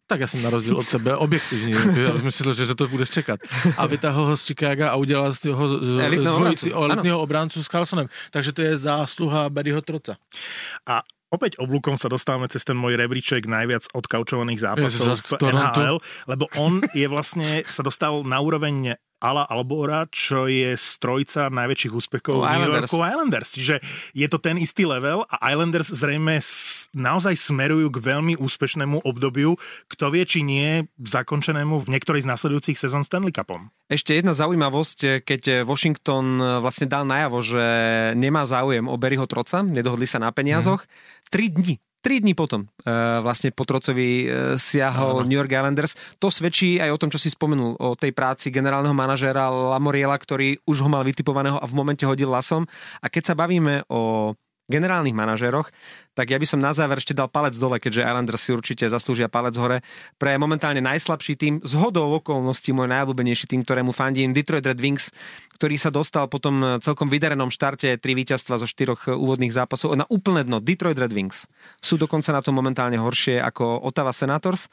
tak 0.09 0.19
já 0.19 0.27
jsem 0.27 0.41
na 0.41 0.49
rozdíl 0.49 0.77
od 0.77 0.87
tebe 0.89 1.15
objektivní, 1.15 1.71
já 1.71 2.13
myslel, 2.25 2.53
že 2.53 2.75
to 2.75 2.87
budeš 2.87 3.09
čekat. 3.09 3.39
A 3.77 3.85
vytáhl 3.85 4.25
ho 4.25 4.37
z 4.37 4.45
Chicaga 4.45 4.89
a 4.89 4.95
udělal 4.97 5.33
z 5.33 5.39
toho 5.39 5.77
dvojici 6.09 6.73
o 6.73 6.83
elitního 6.83 7.21
obráncu 7.21 7.63
s 7.63 7.69
Carlsonem. 7.69 8.09
Takže 8.31 8.51
to 8.51 8.61
je 8.61 8.77
zásluha 8.77 9.49
Barryho 9.53 9.81
Troca. 9.81 10.17
A 10.89 11.05
opäť 11.29 11.61
oblúkom 11.61 11.93
sa 11.93 12.09
dostávame 12.09 12.49
cez 12.49 12.65
ten 12.65 12.73
môj 12.73 12.97
rebríček 12.97 13.45
najviac 13.45 13.85
odkaučovaných 13.93 14.65
zápasov 14.65 15.21
v 15.21 15.53
NHL, 15.53 15.97
lebo 16.25 16.49
on 16.57 16.81
je 16.97 17.05
vlastne, 17.05 17.61
sa 17.69 17.85
dostal 17.85 18.25
na 18.25 18.41
úroveň 18.41 18.97
Ala 19.19 19.43
Albora, 19.45 20.07
čo 20.07 20.47
je 20.47 20.75
strojca 20.79 21.51
najväčších 21.51 21.93
úspechov 21.93 22.39
New 22.39 22.71
Yorku 22.71 23.03
Islanders. 23.03 23.55
Čiže 23.55 23.83
je 24.15 24.27
to 24.31 24.39
ten 24.39 24.55
istý 24.55 24.87
level 24.87 25.27
a 25.27 25.35
Islanders 25.51 25.91
zrejme 25.91 26.39
naozaj 26.95 27.35
smerujú 27.35 27.91
k 27.91 27.97
veľmi 27.99 28.39
úspešnému 28.39 29.03
obdobiu, 29.03 29.59
kto 29.91 30.05
vie, 30.15 30.23
či 30.23 30.39
nie 30.41 30.87
zakončenému 31.03 31.83
v 31.83 31.91
niektorej 31.91 32.23
z 32.23 32.31
nasledujúcich 32.31 32.79
sezón 32.79 33.03
Stanley 33.03 33.35
Cupom. 33.35 33.67
Ešte 33.91 34.15
jedna 34.15 34.31
zaujímavosť, 34.31 35.25
keď 35.27 35.67
Washington 35.67 36.39
vlastne 36.63 36.87
dal 36.87 37.03
najavo, 37.03 37.43
že 37.43 37.65
nemá 38.15 38.47
záujem 38.47 38.87
o 38.87 38.95
Berryho 38.95 39.27
Troca, 39.27 39.59
nedohodli 39.65 40.07
sa 40.07 40.23
na 40.23 40.31
peniazoch, 40.31 40.85
mm. 40.85 40.89
tri 41.27 41.51
dni 41.51 41.75
3 41.99 42.23
dní 42.23 42.33
potom 42.33 42.63
uh, 42.63 43.19
vlastne 43.19 43.51
po 43.51 43.67
Trocovi 43.67 44.25
uh, 44.25 44.55
siahol 44.55 45.19
no, 45.19 45.23
no. 45.23 45.27
New 45.27 45.39
York 45.39 45.51
Islanders. 45.51 45.93
To 46.23 46.31
svedčí 46.31 46.79
aj 46.79 46.95
o 46.95 46.99
tom, 46.99 47.11
čo 47.11 47.19
si 47.19 47.27
spomenul, 47.27 47.75
o 47.75 47.95
tej 47.99 48.15
práci 48.15 48.49
generálneho 48.49 48.95
manažéra 48.95 49.51
Lamoriela, 49.51 50.15
ktorý 50.15 50.59
už 50.63 50.83
ho 50.83 50.89
mal 50.89 51.03
vytipovaného 51.03 51.59
a 51.59 51.65
v 51.67 51.75
momente 51.75 52.07
hodil 52.07 52.31
lasom. 52.31 52.63
A 53.03 53.11
keď 53.11 53.33
sa 53.33 53.35
bavíme 53.35 53.83
o 53.91 54.33
generálnych 54.69 55.17
manažéroch, 55.17 55.73
tak 56.13 56.29
ja 56.29 56.37
by 56.37 56.45
som 56.45 56.61
na 56.61 56.71
záver 56.71 57.01
ešte 57.01 57.17
dal 57.17 57.27
palec 57.27 57.57
dole, 57.57 57.81
keďže 57.81 58.05
Islanders 58.05 58.41
si 58.45 58.53
určite 58.53 58.85
zaslúžia 58.85 59.25
palec 59.25 59.57
hore. 59.57 59.81
Pre 60.21 60.37
momentálne 60.37 60.79
najslabší 60.79 61.33
tým, 61.35 61.53
z 61.65 61.73
hodou 61.73 62.13
okolností 62.21 62.69
môj 62.71 62.87
najobľúbenejší 62.93 63.49
tým, 63.49 63.65
ktorému 63.65 63.89
fandím, 63.91 64.31
Detroit 64.31 64.63
Red 64.63 64.77
Wings, 64.77 65.09
ktorý 65.57 65.75
sa 65.75 65.89
dostal 65.89 66.29
po 66.29 66.37
tom 66.37 66.79
celkom 66.79 67.09
vydarenom 67.09 67.49
štarte 67.49 67.97
tri 67.97 68.13
víťazstva 68.13 68.61
zo 68.61 68.69
štyroch 68.69 69.09
úvodných 69.09 69.51
zápasov 69.51 69.97
na 69.97 70.05
úplné 70.07 70.45
dno. 70.45 70.61
Detroit 70.61 71.01
Red 71.01 71.11
Wings 71.11 71.49
sú 71.81 71.97
dokonca 71.97 72.29
na 72.29 72.45
tom 72.45 72.53
momentálne 72.53 73.01
horšie 73.01 73.41
ako 73.41 73.83
Ottawa 73.83 74.13
Senators. 74.13 74.69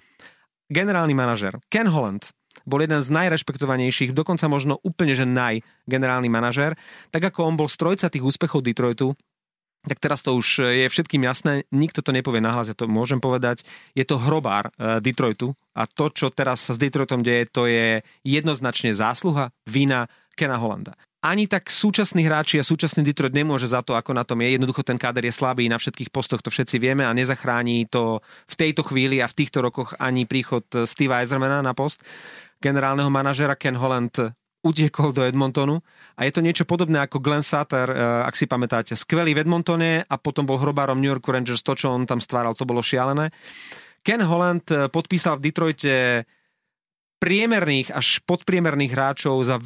Generálny 0.69 1.15
manažer 1.15 1.57
Ken 1.73 1.89
Holland, 1.89 2.37
bol 2.67 2.81
jeden 2.81 2.99
z 2.99 3.13
najrešpektovanejších, 3.13 4.17
dokonca 4.17 4.49
možno 4.49 4.81
úplne, 4.81 5.13
že 5.13 5.29
naj 5.29 5.61
generálny 5.85 6.27
manažér. 6.27 6.75
Tak 7.13 7.31
ako 7.31 7.47
on 7.47 7.55
bol 7.55 7.69
strojca 7.69 8.09
tých 8.09 8.25
úspechov 8.25 8.65
Detroitu, 8.65 9.13
tak 9.87 10.03
teraz 10.03 10.21
to 10.27 10.35
už 10.35 10.67
je 10.67 10.87
všetkým 10.91 11.23
jasné, 11.23 11.63
nikto 11.71 12.03
to 12.03 12.11
nepovie 12.11 12.43
nahlas, 12.43 12.69
ja 12.69 12.77
to 12.77 12.91
môžem 12.91 13.23
povedať. 13.23 13.63
Je 13.95 14.03
to 14.03 14.19
hrobár 14.19 14.69
uh, 14.75 14.99
Detroitu 14.99 15.55
a 15.73 15.87
to, 15.87 16.11
čo 16.11 16.35
teraz 16.35 16.67
sa 16.67 16.75
s 16.75 16.83
Detroitom 16.83 17.23
deje, 17.23 17.47
to 17.49 17.71
je 17.71 18.03
jednoznačne 18.27 18.91
zásluha, 18.91 19.55
vina 19.65 20.11
Kena 20.35 20.59
Holanda. 20.59 20.99
Ani 21.27 21.51
tak 21.51 21.67
súčasní 21.73 22.23
hráči 22.23 22.63
a 22.63 22.67
súčasný 22.67 23.03
Detroit 23.03 23.35
nemôže 23.35 23.67
za 23.67 23.83
to, 23.83 23.99
ako 23.99 24.15
na 24.15 24.23
tom 24.23 24.39
je. 24.47 24.55
Jednoducho 24.55 24.87
ten 24.87 24.95
káder 24.95 25.27
je 25.27 25.35
slabý 25.35 25.67
na 25.67 25.75
všetkých 25.75 26.15
postoch, 26.15 26.39
to 26.39 26.55
všetci 26.55 26.79
vieme 26.79 27.03
a 27.03 27.17
nezachrání 27.17 27.91
to 27.91 28.23
v 28.47 28.55
tejto 28.55 28.87
chvíli 28.87 29.19
a 29.19 29.27
v 29.27 29.35
týchto 29.35 29.59
rokoch 29.59 29.99
ani 29.99 30.23
príchod 30.23 30.63
Steve 30.87 31.19
Eisermana 31.19 31.67
na 31.67 31.75
post 31.75 32.07
generálneho 32.63 33.11
manažera 33.11 33.59
Ken 33.59 33.77
Holland 33.77 34.33
utiekol 34.67 35.15
do 35.15 35.23
Edmontonu 35.23 35.79
a 36.19 36.27
je 36.27 36.35
to 36.35 36.43
niečo 36.43 36.67
podobné 36.67 37.07
ako 37.07 37.23
Glenn 37.23 37.47
Sutter, 37.47 37.87
eh, 37.87 38.27
ak 38.27 38.35
si 38.35 38.51
pamätáte. 38.51 38.99
Skvelý 38.99 39.39
v 39.39 39.47
Edmontone 39.47 40.03
a 40.03 40.15
potom 40.19 40.43
bol 40.43 40.59
hrobárom 40.59 40.99
New 40.99 41.09
York 41.09 41.23
Rangers. 41.23 41.63
To, 41.63 41.79
čo 41.79 41.95
on 41.95 42.05
tam 42.05 42.19
stváral, 42.19 42.59
to 42.59 42.67
bolo 42.67 42.83
šialené. 42.83 43.31
Ken 44.03 44.23
Holland 44.27 44.67
eh, 44.75 44.91
podpísal 44.91 45.39
v 45.39 45.45
Detroite 45.47 45.95
priemerných 47.17 47.97
až 47.97 48.21
podpriemerných 48.29 48.93
hráčov 48.93 49.41
za 49.41 49.57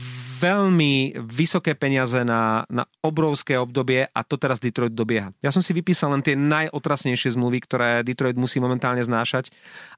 veľmi 0.40 1.18
vysoké 1.26 1.74
peniaze 1.74 2.22
na, 2.22 2.62
na 2.70 2.86
obrovské 3.02 3.58
obdobie 3.58 4.06
a 4.06 4.20
to 4.22 4.38
teraz 4.38 4.62
Detroit 4.62 4.94
dobieha. 4.94 5.34
Ja 5.42 5.50
som 5.50 5.58
si 5.58 5.74
vypísal 5.74 6.14
len 6.14 6.22
tie 6.22 6.38
najotrasnejšie 6.38 7.34
zmluvy, 7.34 7.58
ktoré 7.66 8.06
Detroit 8.06 8.38
musí 8.38 8.62
momentálne 8.62 9.02
znášať. 9.02 9.50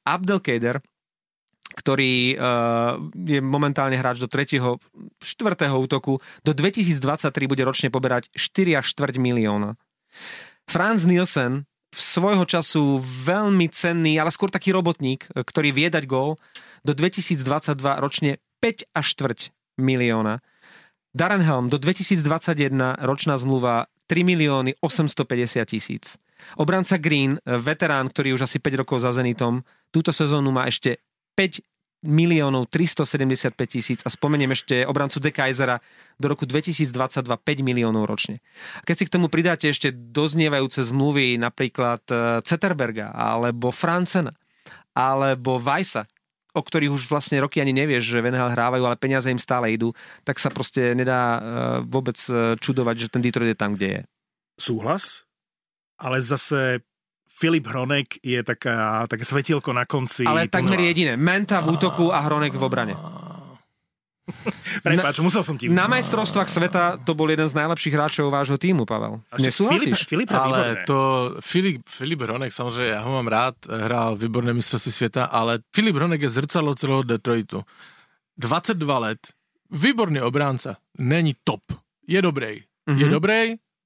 Abdelkader, 0.09 0.81
ktorý 1.83 2.39
uh, 2.39 2.97
je 3.19 3.43
momentálne 3.43 3.99
hráč 3.99 4.23
do 4.23 4.31
3. 4.31 4.63
4. 5.19 5.19
útoku. 5.75 6.23
Do 6.47 6.55
2023 6.55 7.35
bude 7.51 7.67
ročne 7.67 7.91
poberať 7.91 8.31
4 8.39 8.79
až 8.79 8.87
4 8.95 9.19
milióna. 9.19 9.75
Franz 10.71 11.03
Nielsen, 11.03 11.67
v 11.93 12.01
svojho 12.01 12.47
času 12.47 13.03
veľmi 13.03 13.69
cenný, 13.69 14.17
ale 14.17 14.31
skôr 14.31 14.49
taký 14.49 14.73
robotník, 14.73 15.29
ktorý 15.35 15.75
vie 15.75 15.91
dať 15.91 16.07
gól, 16.07 16.41
do 16.87 16.95
2022 16.95 17.43
ročne 17.99 18.39
5 18.63 18.95
až 18.95 19.07
4 19.19 19.83
milióna. 19.83 20.41
Darren 21.13 21.45
Helm 21.45 21.69
do 21.69 21.77
2021 21.77 22.73
ročná 23.05 23.37
zmluva 23.37 23.91
3 24.09 24.25
milióny 24.25 24.81
850 24.81 25.69
tisíc. 25.69 26.17
Obranca 26.57 26.97
Green, 26.97 27.39
veterán, 27.45 28.09
ktorý 28.09 28.35
už 28.41 28.49
asi 28.49 28.59
5 28.59 28.81
rokov 28.83 29.05
za 29.05 29.13
Zenitom, 29.13 29.63
túto 29.93 30.11
sezónu 30.11 30.51
má 30.51 30.67
ešte 30.67 31.05
5 31.37 31.61
miliónov 32.03 32.67
375 32.67 33.55
tisíc 33.67 34.01
a 34.03 34.11
spomeniem 34.11 34.51
ešte 34.53 34.83
obrancu 34.85 35.23
De 35.23 35.31
Kaisera 35.31 35.79
do 36.19 36.27
roku 36.27 36.45
2022 36.45 36.91
5 37.23 37.63
miliónov 37.63 38.11
ročne. 38.11 38.43
Keď 38.83 38.95
si 38.95 39.05
k 39.07 39.15
tomu 39.15 39.31
pridáte 39.31 39.71
ešte 39.71 39.95
doznievajúce 39.95 40.83
zmluvy 40.83 41.39
napríklad 41.39 42.03
Zetterberga 42.43 43.15
alebo 43.15 43.71
Francena 43.71 44.35
alebo 44.93 45.57
Weissa, 45.57 46.05
o 46.53 46.61
ktorých 46.61 46.93
už 46.93 47.09
vlastne 47.09 47.41
roky 47.41 47.65
ani 47.65 47.73
nevieš, 47.73 48.13
že 48.13 48.21
v 48.21 48.29
hrávajú, 48.29 48.85
ale 48.85 49.01
peniaze 49.01 49.33
im 49.33 49.41
stále 49.41 49.73
idú, 49.73 49.97
tak 50.23 50.37
sa 50.37 50.53
proste 50.53 50.93
nedá 50.93 51.21
e, 51.21 51.41
vôbec 51.89 52.17
e, 52.29 52.61
čudovať, 52.61 53.09
že 53.09 53.09
ten 53.09 53.25
Detroit 53.25 53.57
je 53.57 53.59
tam, 53.59 53.73
kde 53.73 53.89
je. 53.89 54.01
Súhlas, 54.61 55.25
ale 55.97 56.21
zase 56.21 56.85
Filip 57.43 57.67
Hronek 57.67 58.23
je 58.23 58.39
taká, 58.47 59.03
také 59.11 59.27
svetielko 59.27 59.75
na 59.75 59.83
konci. 59.83 60.23
Ale 60.23 60.47
takmer 60.47 60.79
jediné. 60.79 61.19
Menta 61.19 61.59
v 61.59 61.75
útoku 61.75 62.15
a 62.15 62.23
Hronek 62.23 62.55
v 62.55 62.63
obrane. 62.63 62.95
Prepáč, 64.87 65.19
na, 65.19 65.23
musel 65.27 65.43
som 65.43 65.59
ti... 65.59 65.67
Na 65.67 65.91
majstrovstvách 65.91 66.47
sveta 66.47 67.03
to 67.03 67.19
bol 67.19 67.27
jeden 67.27 67.51
z 67.51 67.59
najlepších 67.59 67.91
hráčov 67.99 68.31
vášho 68.31 68.55
týmu, 68.55 68.87
Pavel. 68.87 69.19
Nesúhlasíš? 69.43 70.07
Filip, 70.07 70.31
Filip 70.31 70.39
ale 70.39 70.87
to... 70.87 71.35
Filip, 71.43 71.83
Filip 71.83 72.23
Hronek, 72.23 72.55
samozrejme, 72.55 72.95
ja 72.95 73.03
ho 73.03 73.11
mám 73.11 73.27
rád, 73.27 73.59
hral 73.67 74.15
výborné 74.15 74.55
mistrovství 74.55 74.95
sveta, 74.95 75.27
ale 75.27 75.67
Filip 75.75 75.99
Hronek 75.99 76.23
je 76.23 76.31
zrcadlo 76.31 76.79
celého 76.79 77.03
Detroitu. 77.03 77.67
22 78.39 78.79
let, 79.03 79.35
výborný 79.75 80.23
obránca, 80.23 80.79
není 81.03 81.35
top, 81.43 81.67
je 82.07 82.23
dobrý. 82.23 82.63
Mm-hmm. 82.87 82.99
Je 83.03 83.07
mhm. 83.11 83.15
dobrý, 83.19 83.41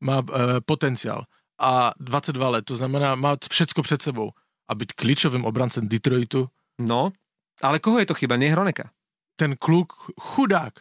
má 0.05 0.21
e, 0.21 0.61
potenciál 0.61 1.25
a 1.59 1.92
22 2.01 2.49
let, 2.49 2.64
to 2.64 2.77
znamená 2.77 3.14
má 3.14 3.37
všetko 3.51 3.83
před 3.83 4.03
sebou 4.03 4.31
a 4.69 4.75
byť 4.75 4.92
klíčovým 4.92 5.45
obrancem 5.45 5.88
Detroitu. 5.88 6.49
No, 6.81 7.12
ale 7.62 7.79
koho 7.79 7.99
je 7.99 8.07
to 8.07 8.14
chyba? 8.14 8.37
Nie 8.37 8.53
Hroneka. 8.53 8.90
ten 9.37 9.57
kluk 9.57 9.92
chudák, 10.21 10.73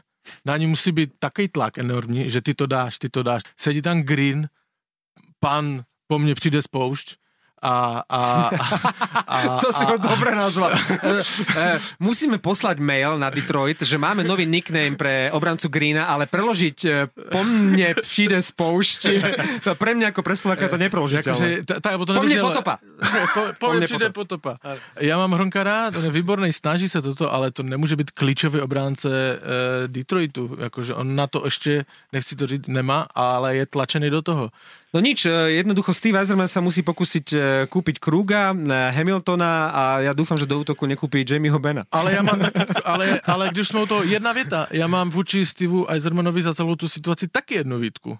na 0.46 0.58
ní 0.58 0.68
musí 0.68 0.92
být 0.92 1.12
takový 1.20 1.48
tlak 1.48 1.78
enormní, 1.78 2.30
že 2.30 2.42
ty 2.42 2.54
to 2.54 2.66
dáš, 2.66 3.00
ty 3.00 3.10
to 3.10 3.24
dáš. 3.24 3.42
Sedí 3.60 3.82
tam 3.82 4.02
Green, 4.02 4.50
pan 5.40 5.84
po 6.08 6.20
mne 6.20 6.36
přijde 6.36 6.62
spoušť 6.62 7.16
a, 7.66 7.74
a, 8.06 8.22
a, 9.26 9.38
To 9.64 9.74
si 9.74 9.84
ho 9.90 9.98
dobre 9.98 10.38
nazval. 10.38 10.70
E, 10.70 10.78
e, 11.58 11.80
Musíme 11.98 12.38
poslať 12.38 12.78
mail 12.78 13.18
na 13.18 13.34
Detroit, 13.34 13.82
že 13.82 13.98
máme 13.98 14.22
nový 14.22 14.46
nickname 14.46 14.94
pre 14.94 15.34
obrancu 15.34 15.74
Greena, 15.74 16.06
ale 16.06 16.30
preložiť 16.30 16.78
e, 16.86 16.90
po 17.10 17.42
mne 17.42 17.98
přijde 17.98 18.38
spoušť. 18.42 19.00
To 19.66 19.74
pre 19.74 19.98
mňa 19.98 20.14
ako 20.14 20.22
pre 20.22 20.36
Slováka 20.38 20.70
to 20.70 20.78
Akože, 20.78 20.84
nepreložiteľné. 20.86 21.50
to 21.66 22.14
Po 22.14 22.24
mne 22.24 22.38
potopa. 22.46 22.74
po, 23.16 23.22
po, 23.34 23.42
Po 23.60 23.66
mne 23.74 23.86
přijde 23.90 24.10
potopa. 24.14 24.58
Já 25.02 25.18
mám 25.18 25.32
Hronka 25.32 25.64
rád, 25.64 25.96
on 25.96 26.06
je 26.06 26.12
výborný, 26.12 26.54
snaží 26.54 26.90
se 26.90 27.02
toto, 27.02 27.34
ale 27.34 27.52
to 27.52 27.64
nemůže 27.64 27.96
být 27.96 28.12
klíčový 28.12 28.62
obránce 28.62 29.10
e, 29.10 29.38
Detroitu. 29.88 30.58
Jakože 30.60 30.94
on 30.94 31.16
na 31.16 31.28
to 31.28 31.42
ještě, 31.46 31.86
nechci 32.14 32.36
to 32.36 32.48
říct, 32.48 32.68
nemá, 32.68 33.08
ale 33.16 33.56
je 33.56 33.66
tlačený 33.66 34.10
do 34.10 34.22
toho. 34.22 34.50
No 34.96 35.04
nič, 35.04 35.28
e, 35.28 35.60
jednoducho 35.60 35.92
Steve 35.92 36.24
Eiserman 36.24 36.48
sa 36.48 36.64
musí 36.64 36.80
pokúsiť 36.80 37.28
e, 37.36 37.38
kúpiť 37.68 38.00
Kruga, 38.00 38.56
e, 38.56 38.96
Hamiltona 38.96 39.68
a 39.68 39.84
ja 40.00 40.16
dúfam, 40.16 40.40
že 40.40 40.48
do 40.48 40.56
útoku 40.56 40.88
nekúpi 40.88 41.28
Jamieho 41.28 41.60
Bena. 41.60 41.84
Ale 41.92 42.16
já 42.16 42.24
mám 42.24 42.40
ale, 42.88 43.20
ale 43.28 43.50
když 43.52 43.68
jsme 43.68 43.84
u 43.84 43.86
toho, 43.92 44.04
jedna 44.08 44.32
věta, 44.32 44.68
já 44.72 44.88
mám 44.88 45.12
vůči 45.12 45.46
Steveu 45.46 45.86
Eisermanovi 45.92 46.42
za 46.42 46.54
celou 46.56 46.76
tu 46.76 46.88
situaci 46.88 47.28
taky 47.28 47.56
jednu 47.56 47.80
výtku. 47.80 48.18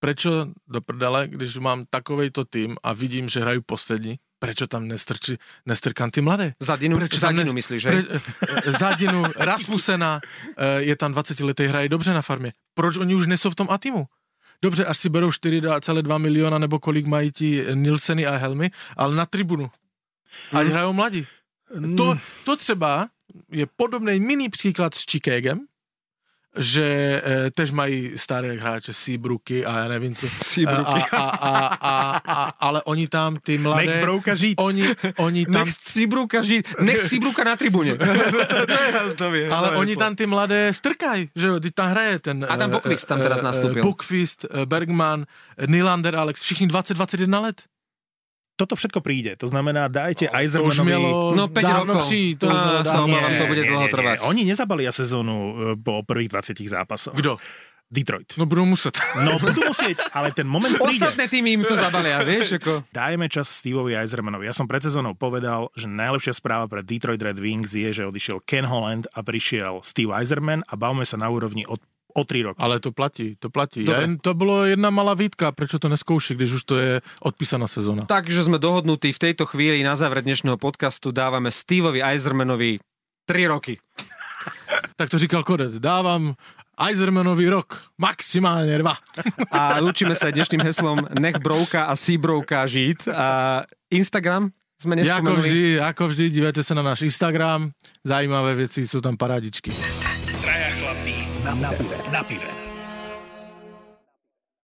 Prečo 0.00 0.56
do 0.68 0.80
prdele, 0.80 1.28
když 1.28 1.56
mám 1.60 1.84
takovejto 1.90 2.44
tým 2.44 2.76
a 2.80 2.92
vidím, 2.92 3.28
že 3.28 3.40
hrajú 3.40 3.60
poslední, 3.64 4.16
prečo 4.40 4.68
tam 4.68 4.88
nestrči, 4.88 5.36
nestrkám 5.68 6.12
ty 6.12 6.20
mladé? 6.20 6.52
Zadinu, 6.60 6.96
Prečo 6.96 7.20
zadinu 7.20 7.52
ne- 7.52 7.56
myslíš, 7.60 7.80
že? 7.82 7.88
Pre, 7.90 8.02
Zadinu, 8.72 9.24
Rasmusena, 9.36 10.20
je 10.78 10.96
tam 10.96 11.12
20 11.12 11.40
letý, 11.40 11.64
hraje 11.66 11.88
dobře 11.88 12.12
na 12.12 12.22
farmě. 12.22 12.52
Proč 12.74 12.96
oni 12.96 13.14
už 13.14 13.26
nejsou 13.26 13.50
v 13.50 13.54
tom 13.54 13.68
Atimu? 13.70 14.08
Dobře, 14.62 14.84
až 14.84 14.98
si 14.98 15.08
berou 15.08 15.28
4,2 15.30 16.18
miliona 16.18 16.58
nebo 16.58 16.78
kolik 16.78 17.06
mají 17.06 17.32
ti 17.32 17.64
Nilseny 17.74 18.26
a 18.26 18.36
Helmy, 18.36 18.70
ale 18.96 19.16
na 19.16 19.26
tribunu. 19.26 19.70
Ať 20.52 20.62
Hmm. 20.62 20.70
hrajou 20.72 20.92
mladí. 20.92 21.26
To, 21.96 22.18
to 22.44 22.56
třeba 22.56 23.08
je 23.52 23.66
podobný 23.76 24.20
mini 24.20 24.48
příklad 24.48 24.94
s 24.94 25.04
Chicagem, 25.10 25.58
že 26.56 26.86
e, 27.24 27.50
tež 27.50 27.70
mají 27.70 28.12
staré 28.16 28.52
hráče 28.52 28.94
Seabrooky 28.94 29.64
a 29.66 29.78
já 29.78 29.88
nevím 29.88 30.14
co. 30.14 30.26
Seabrooky. 30.28 31.02
A, 31.12 31.16
a, 31.16 31.28
a, 31.28 31.52
a, 31.80 32.20
a, 32.26 32.52
ale 32.60 32.82
oni 32.82 33.08
tam, 33.08 33.36
ty 33.42 33.58
mladé... 33.58 33.86
Nech 33.86 34.00
Brouka 34.00 34.34
žiť. 34.34 34.54
Oni, 34.58 34.84
oni 35.16 35.42
tam... 35.46 35.66
Nech 35.66 35.74
Cibruka 35.76 36.42
ži... 36.42 36.62
Nech 36.80 37.04
Cibruka 37.04 37.44
na 37.44 37.56
tribúne. 37.56 37.96
to 38.70 38.76
je 38.76 38.90
rozdobie. 38.92 39.46
Ale 39.52 39.76
oni 39.76 39.96
tam 39.96 40.16
ty 40.16 40.26
mladé 40.26 40.72
strkají, 40.72 41.30
že 41.36 41.46
jo, 41.46 41.60
ty 41.60 41.70
tam 41.70 41.90
hraje 41.90 42.18
ten... 42.18 42.46
Adam 42.48 42.70
eh, 42.70 42.74
Bokvist 42.74 43.06
tam 43.08 43.18
teraz 43.20 43.40
eh, 43.40 43.44
nastúpil. 43.44 43.82
Bokvist, 43.82 44.44
eh, 44.44 44.66
Bergman, 44.66 45.26
Nylander, 45.66 46.16
Alex, 46.16 46.42
všichni 46.42 46.68
20-21 46.68 47.42
let. 47.42 47.58
Toto 48.56 48.72
všetko 48.72 49.04
príde. 49.04 49.36
To 49.36 49.46
znamená, 49.46 49.92
dajte 49.92 50.26
To 50.26 50.32
už 50.32 50.40
Eisermanovi... 50.40 50.88
mělo 50.88 51.08
No, 51.36 51.44
päť 51.52 51.64
dávno 51.68 52.00
rokov. 52.00 52.08
přijít. 52.08 52.38
To 52.40 52.46
bylo 52.48 52.84
sa 52.84 52.98
obávam, 53.04 53.32
to 53.36 53.46
bude 53.46 53.62
dlho 53.68 53.86
trvať. 53.92 54.16
Oni 54.24 54.42
nezabalia 54.48 54.88
sezónu 54.92 55.36
e, 55.36 55.52
po 55.76 56.00
prvých 56.02 56.32
20 56.32 56.64
zápasoch. 56.64 57.12
Kdo? 57.12 57.36
Detroit. 57.86 58.34
No 58.34 58.50
budou 58.50 58.66
muset. 58.66 58.98
No 59.22 59.38
budú 59.38 59.62
musieť, 59.62 60.10
ale 60.10 60.34
ten 60.34 60.42
moment 60.42 60.74
príde. 60.74 60.98
Ostatné 61.06 61.30
týmy 61.30 61.54
im 61.54 61.62
to 61.62 61.78
zabalia, 61.78 62.18
vieš? 62.26 62.58
Ako... 62.58 62.82
Dajme 62.90 63.30
čas 63.30 63.46
Steveovi 63.46 63.94
Eisermanovi. 63.94 64.42
Ja 64.42 64.50
som 64.50 64.66
pred 64.66 64.82
sezónou 64.82 65.14
povedal, 65.14 65.70
že 65.78 65.86
najlepšia 65.86 66.34
správa 66.34 66.66
pre 66.66 66.82
Detroit 66.82 67.22
Red 67.22 67.38
Wings 67.38 67.70
je, 67.70 67.94
že 67.94 68.02
odišiel 68.02 68.42
Ken 68.42 68.66
Holland 68.66 69.06
a 69.14 69.22
prišiel 69.22 69.86
Steve 69.86 70.10
Eiserman 70.18 70.66
a 70.66 70.74
bavme 70.74 71.06
sa 71.06 71.14
na 71.14 71.30
úrovni 71.30 71.62
od, 71.62 71.78
o 72.16 72.24
3 72.24 72.42
roky. 72.42 72.58
Ale 72.64 72.80
to 72.80 72.96
platí, 72.96 73.36
to 73.36 73.52
platí. 73.52 73.84
Dobre. 73.84 74.00
Ja 74.00 74.08
to 74.24 74.32
bylo 74.32 74.64
jedna 74.64 74.88
malá 74.88 75.12
výtka, 75.12 75.52
prečo 75.52 75.76
to 75.76 75.92
neskouší, 75.92 76.34
když 76.34 76.50
už 76.52 76.62
to 76.64 76.74
je 76.80 76.92
odpísaná 77.20 77.68
sezóna. 77.68 78.08
Takže 78.08 78.48
sme 78.48 78.56
dohodnutí 78.56 79.12
v 79.12 79.20
tejto 79.20 79.44
chvíli 79.44 79.84
na 79.84 79.92
záver 79.92 80.24
dnešného 80.24 80.56
podcastu 80.56 81.12
dávame 81.12 81.52
Steveovi 81.52 82.00
Eisermanovi 82.00 82.80
3 83.28 83.52
roky. 83.52 83.76
Tak 84.96 85.10
to 85.10 85.18
říkal 85.18 85.42
Kodet. 85.44 85.82
Dávám 85.82 86.38
Eisermanovi 86.78 87.48
rok, 87.48 87.90
maximálne 87.98 88.78
dva. 88.78 88.94
A 89.56 89.80
lúčime 89.82 90.14
sa 90.14 90.30
dnešným 90.30 90.62
heslom 90.62 91.02
Nech 91.18 91.42
Brouka 91.42 91.90
a 91.90 91.96
Seabrouka 91.98 92.62
žít. 92.68 93.08
A 93.10 93.60
Instagram 93.90 94.54
sme 94.76 95.00
nespomenuli. 95.00 95.40
vždy, 95.40 95.62
ako 95.80 96.02
vždy, 96.12 96.24
dívajte 96.30 96.62
sa 96.62 96.76
na 96.76 96.84
náš 96.84 97.08
Instagram, 97.08 97.72
zajímavé 98.04 98.68
veci, 98.68 98.84
sú 98.84 99.00
tam 99.00 99.16
parádičky. 99.16 99.72
Traja 101.46 101.98
chlapí 102.10 102.38
na, 102.38 102.55